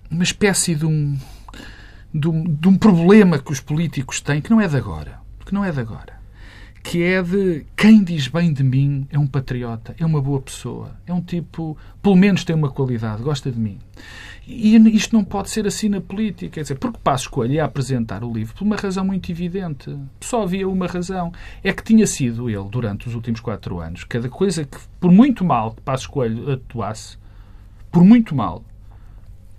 uma 0.10 0.24
espécie 0.24 0.74
de 0.74 0.86
um, 0.86 1.18
de 2.14 2.28
um, 2.28 2.44
de 2.44 2.68
um 2.68 2.76
problema 2.76 3.38
que 3.38 3.52
os 3.52 3.60
políticos 3.60 4.20
têm, 4.20 4.42
que 4.42 4.50
não 4.50 4.60
é 4.60 4.68
de 4.68 4.78
agora, 4.78 5.20
que 5.46 5.54
não 5.54 5.64
é 5.64 5.72
de 5.72 5.80
agora 5.80 6.21
que 6.84 7.04
é 7.04 7.22
de 7.22 7.66
quem 7.76 8.04
diz 8.04 8.28
bem 8.28 8.52
de 8.52 8.64
mim 8.64 9.08
é 9.12 9.18
um 9.18 9.28
patriota, 9.28 9.96
é 10.00 10.06
uma 10.06 10.22
boa 10.22 10.42
pessoa, 10.42 10.96
é 11.06 11.14
um 11.14 11.22
tipo, 11.22 11.78
pelo 12.02 12.16
menos 12.16 12.44
tem 12.44 12.56
uma 12.56 12.70
qualidade, 12.70 13.22
gosta 13.22 13.52
de 13.52 13.60
mim. 13.60 13.78
E 14.48 14.76
isto 14.96 15.16
não 15.16 15.24
pode 15.24 15.50
ser 15.50 15.68
assim 15.68 15.88
na 15.88 16.02
política. 16.02 16.56
Quer 16.56 16.62
dizer, 16.64 16.76
porque 16.76 17.00
Passo 17.04 17.30
Coelho 17.30 17.54
ia 17.54 17.64
apresentar 17.64 18.24
o 18.24 18.34
livro 18.34 18.56
por 18.56 18.64
uma 18.66 18.76
razão 18.76 19.06
muito 19.06 19.32
evidente. 19.32 19.96
Só 20.20 20.44
havia 20.44 20.68
uma 20.68 20.88
razão. 20.88 21.32
É 21.64 21.72
que 21.72 21.84
tinha 21.84 22.06
sido 22.08 22.50
ele, 22.50 22.68
durante 22.70 23.08
os 23.08 23.16
últimos 23.16 23.40
quatro 23.40 23.80
anos, 23.80 24.04
cada 24.04 24.28
coisa 24.28 24.66
que, 24.66 24.78
por 25.00 25.12
muito 25.12 25.46
mal 25.46 25.72
que 25.72 25.82
Passo 25.82 26.10
Coelho 26.10 26.52
atuasse, 26.52 27.18
por 27.92 28.04
muito 28.04 28.36
mal, 28.36 28.64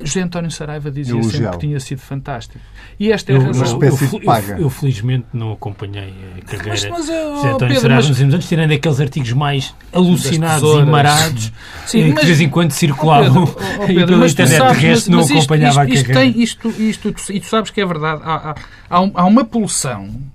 José 0.04 0.20
António 0.20 0.50
Saraiva 0.50 0.90
dizia 0.90 1.14
eu 1.14 1.22
sempre 1.22 1.50
que 1.50 1.58
tinha 1.58 1.80
sido 1.80 2.00
fantástico. 2.00 2.58
E 2.98 3.12
esta 3.12 3.32
é 3.32 3.36
a 3.36 3.40
razão. 3.40 3.78
Uma 3.78 3.86
espécie 3.86 4.18
de 4.18 4.24
paga. 4.24 4.52
Eu, 4.54 4.62
eu, 4.62 4.70
felizmente 4.70 5.26
não 5.32 5.52
acompanhei 5.52 6.14
a 6.38 6.44
carreira 6.44 6.70
mas, 6.70 6.84
mas, 6.84 7.08
oh, 7.08 7.36
José 7.36 7.48
António 7.48 7.58
Pedro, 7.58 7.80
Saraiva 7.80 8.00
nos 8.02 8.10
últimos 8.10 8.34
anos, 8.34 8.48
tirando 8.48 8.72
aqueles 8.72 9.00
artigos 9.00 9.32
mais 9.32 9.74
alucinados 9.92 10.78
e 10.78 10.84
marados 10.84 11.52
Sim, 11.86 12.02
que 12.02 12.12
mas, 12.12 12.20
de 12.20 12.26
vez 12.26 12.40
em 12.40 12.48
quando 12.48 12.70
circulavam 12.72 13.44
oh, 13.44 13.46
Pedro, 13.46 13.82
oh, 13.82 13.86
Pedro, 13.86 14.02
e 14.02 14.06
pela 14.06 14.26
internet 14.26 14.58
sabes, 14.58 14.80
de 14.80 14.86
resto 14.86 15.10
não 15.10 15.20
isto, 15.20 15.32
acompanhava 15.32 15.84
isto, 15.84 15.94
isto, 15.94 16.10
a 16.10 16.14
carreira. 16.14 16.32
Tem, 16.32 16.42
isto, 16.42 16.68
isto, 16.70 17.32
e 17.32 17.40
tu 17.40 17.46
sabes 17.46 17.70
que 17.70 17.80
é 17.80 17.86
verdade. 17.86 18.20
Há, 18.24 18.50
há, 18.50 18.54
há 18.90 19.24
uma 19.24 19.44
pulsão 19.44 20.32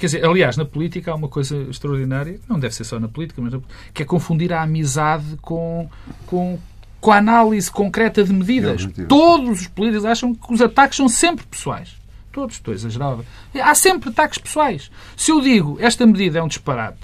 Quer 0.00 0.06
dizer, 0.06 0.24
aliás, 0.24 0.56
na 0.56 0.64
política 0.64 1.12
há 1.12 1.14
uma 1.14 1.28
coisa 1.28 1.54
extraordinária, 1.68 2.40
não 2.48 2.58
deve 2.58 2.74
ser 2.74 2.84
só 2.84 2.98
na 2.98 3.06
política, 3.06 3.42
mas 3.42 3.52
que 3.92 4.02
é 4.02 4.06
confundir 4.06 4.50
a 4.50 4.62
amizade 4.62 5.36
com, 5.42 5.90
com, 6.24 6.58
com 7.00 7.10
a 7.10 7.16
análise 7.16 7.70
concreta 7.70 8.22
de 8.22 8.32
medidas. 8.32 8.86
Todos 9.08 9.62
os 9.62 9.66
políticos 9.66 10.04
acham 10.04 10.34
que 10.34 10.52
os 10.52 10.60
ataques 10.60 10.96
são 10.96 11.08
sempre 11.08 11.46
pessoais. 11.46 11.98
Todos, 12.32 12.56
estou 12.56 12.72
a 12.72 12.74
exagerar. 12.74 13.18
Há 13.54 13.74
sempre 13.74 14.10
ataques 14.10 14.38
pessoais. 14.38 14.90
Se 15.16 15.32
eu 15.32 15.40
digo 15.40 15.76
esta 15.80 16.06
medida 16.06 16.38
é 16.38 16.42
um 16.42 16.48
disparate, 16.48 17.00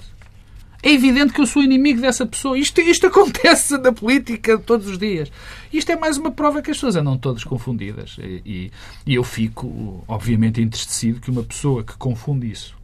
é 0.81 0.91
evidente 0.91 1.33
que 1.33 1.41
eu 1.41 1.47
sou 1.47 1.61
inimigo 1.61 1.99
dessa 1.99 2.25
pessoa. 2.25 2.57
Isto, 2.57 2.79
isto 2.79 3.07
acontece 3.07 3.77
na 3.77 3.91
política 3.91 4.57
todos 4.57 4.87
os 4.87 4.97
dias. 4.97 5.31
Isto 5.73 5.91
é 5.91 5.95
mais 5.95 6.17
uma 6.17 6.31
prova 6.31 6.61
que 6.61 6.71
as 6.71 6.77
pessoas 6.77 6.95
andam 6.95 7.17
todas 7.17 7.43
confundidas. 7.43 8.15
E, 8.19 8.41
e, 8.45 8.71
e 9.05 9.15
eu 9.15 9.23
fico, 9.23 10.03
obviamente, 10.07 10.61
entristecido 10.61 11.19
que 11.19 11.31
uma 11.31 11.43
pessoa 11.43 11.83
que 11.83 11.97
confunde 11.97 12.49
isso, 12.49 12.75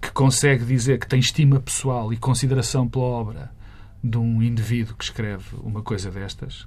que 0.00 0.10
consegue 0.12 0.64
dizer 0.64 0.98
que 0.98 1.08
tem 1.08 1.18
estima 1.18 1.60
pessoal 1.60 2.12
e 2.12 2.16
consideração 2.16 2.88
pela 2.88 3.04
obra, 3.04 3.55
de 4.06 4.18
um 4.18 4.42
indivíduo 4.42 4.94
que 4.96 5.04
escreve 5.04 5.44
uma 5.62 5.82
coisa 5.82 6.10
destas. 6.10 6.66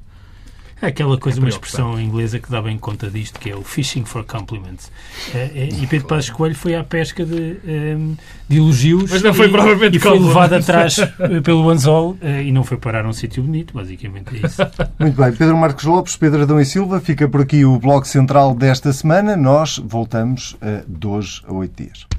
É 0.82 0.88
aquela 0.88 1.18
coisa, 1.18 1.40
é 1.40 1.42
uma 1.42 1.50
expressão 1.50 2.00
inglesa 2.00 2.40
que 2.40 2.50
dá 2.50 2.62
bem 2.62 2.78
conta 2.78 3.10
disto, 3.10 3.38
que 3.38 3.50
é 3.50 3.56
o 3.56 3.64
fishing 3.64 4.06
for 4.06 4.24
compliments. 4.24 4.90
É, 5.36 5.52
é, 5.54 5.70
e 5.70 5.86
Pedro 5.88 6.08
Passos 6.08 6.30
Coelho 6.30 6.56
foi 6.56 6.74
à 6.74 6.84
pesca 6.84 7.26
de, 7.26 7.58
ehm, 7.68 8.14
de 8.48 8.58
elogios 8.58 9.12
Mas 9.12 9.22
não 9.22 9.34
foi 9.34 9.48
e, 9.48 9.96
e 9.96 10.00
foi 10.00 10.20
levado 10.20 10.54
atrás 10.54 10.98
eh, 11.20 11.42
pelo 11.44 11.70
anzol 11.70 12.18
eh, 12.22 12.44
e 12.44 12.52
não 12.52 12.64
foi 12.64 12.78
parar 12.78 13.04
a 13.04 13.10
um 13.10 13.14
sítio 13.14 13.44
bonito, 13.44 13.74
basicamente 13.74 14.38
é 14.38 14.48
isso. 14.48 14.62
Muito 14.98 15.22
bem. 15.22 15.34
Pedro 15.34 15.58
Marcos 15.58 15.84
Lopes, 15.84 16.16
Pedro 16.16 16.44
Adão 16.44 16.62
e 16.62 16.66
Silva, 16.66 17.02
fica 17.02 17.28
por 17.28 17.42
aqui 17.42 17.66
o 17.66 17.78
Bloco 17.78 18.08
Central 18.08 18.56
desta 18.56 18.94
semana. 18.94 19.36
Nós 19.36 19.80
voltamos 19.80 20.54
uh, 20.54 20.84
de 20.88 21.08
hoje 21.08 21.42
a 21.46 21.54
oito 21.54 21.84
dias. 21.84 22.18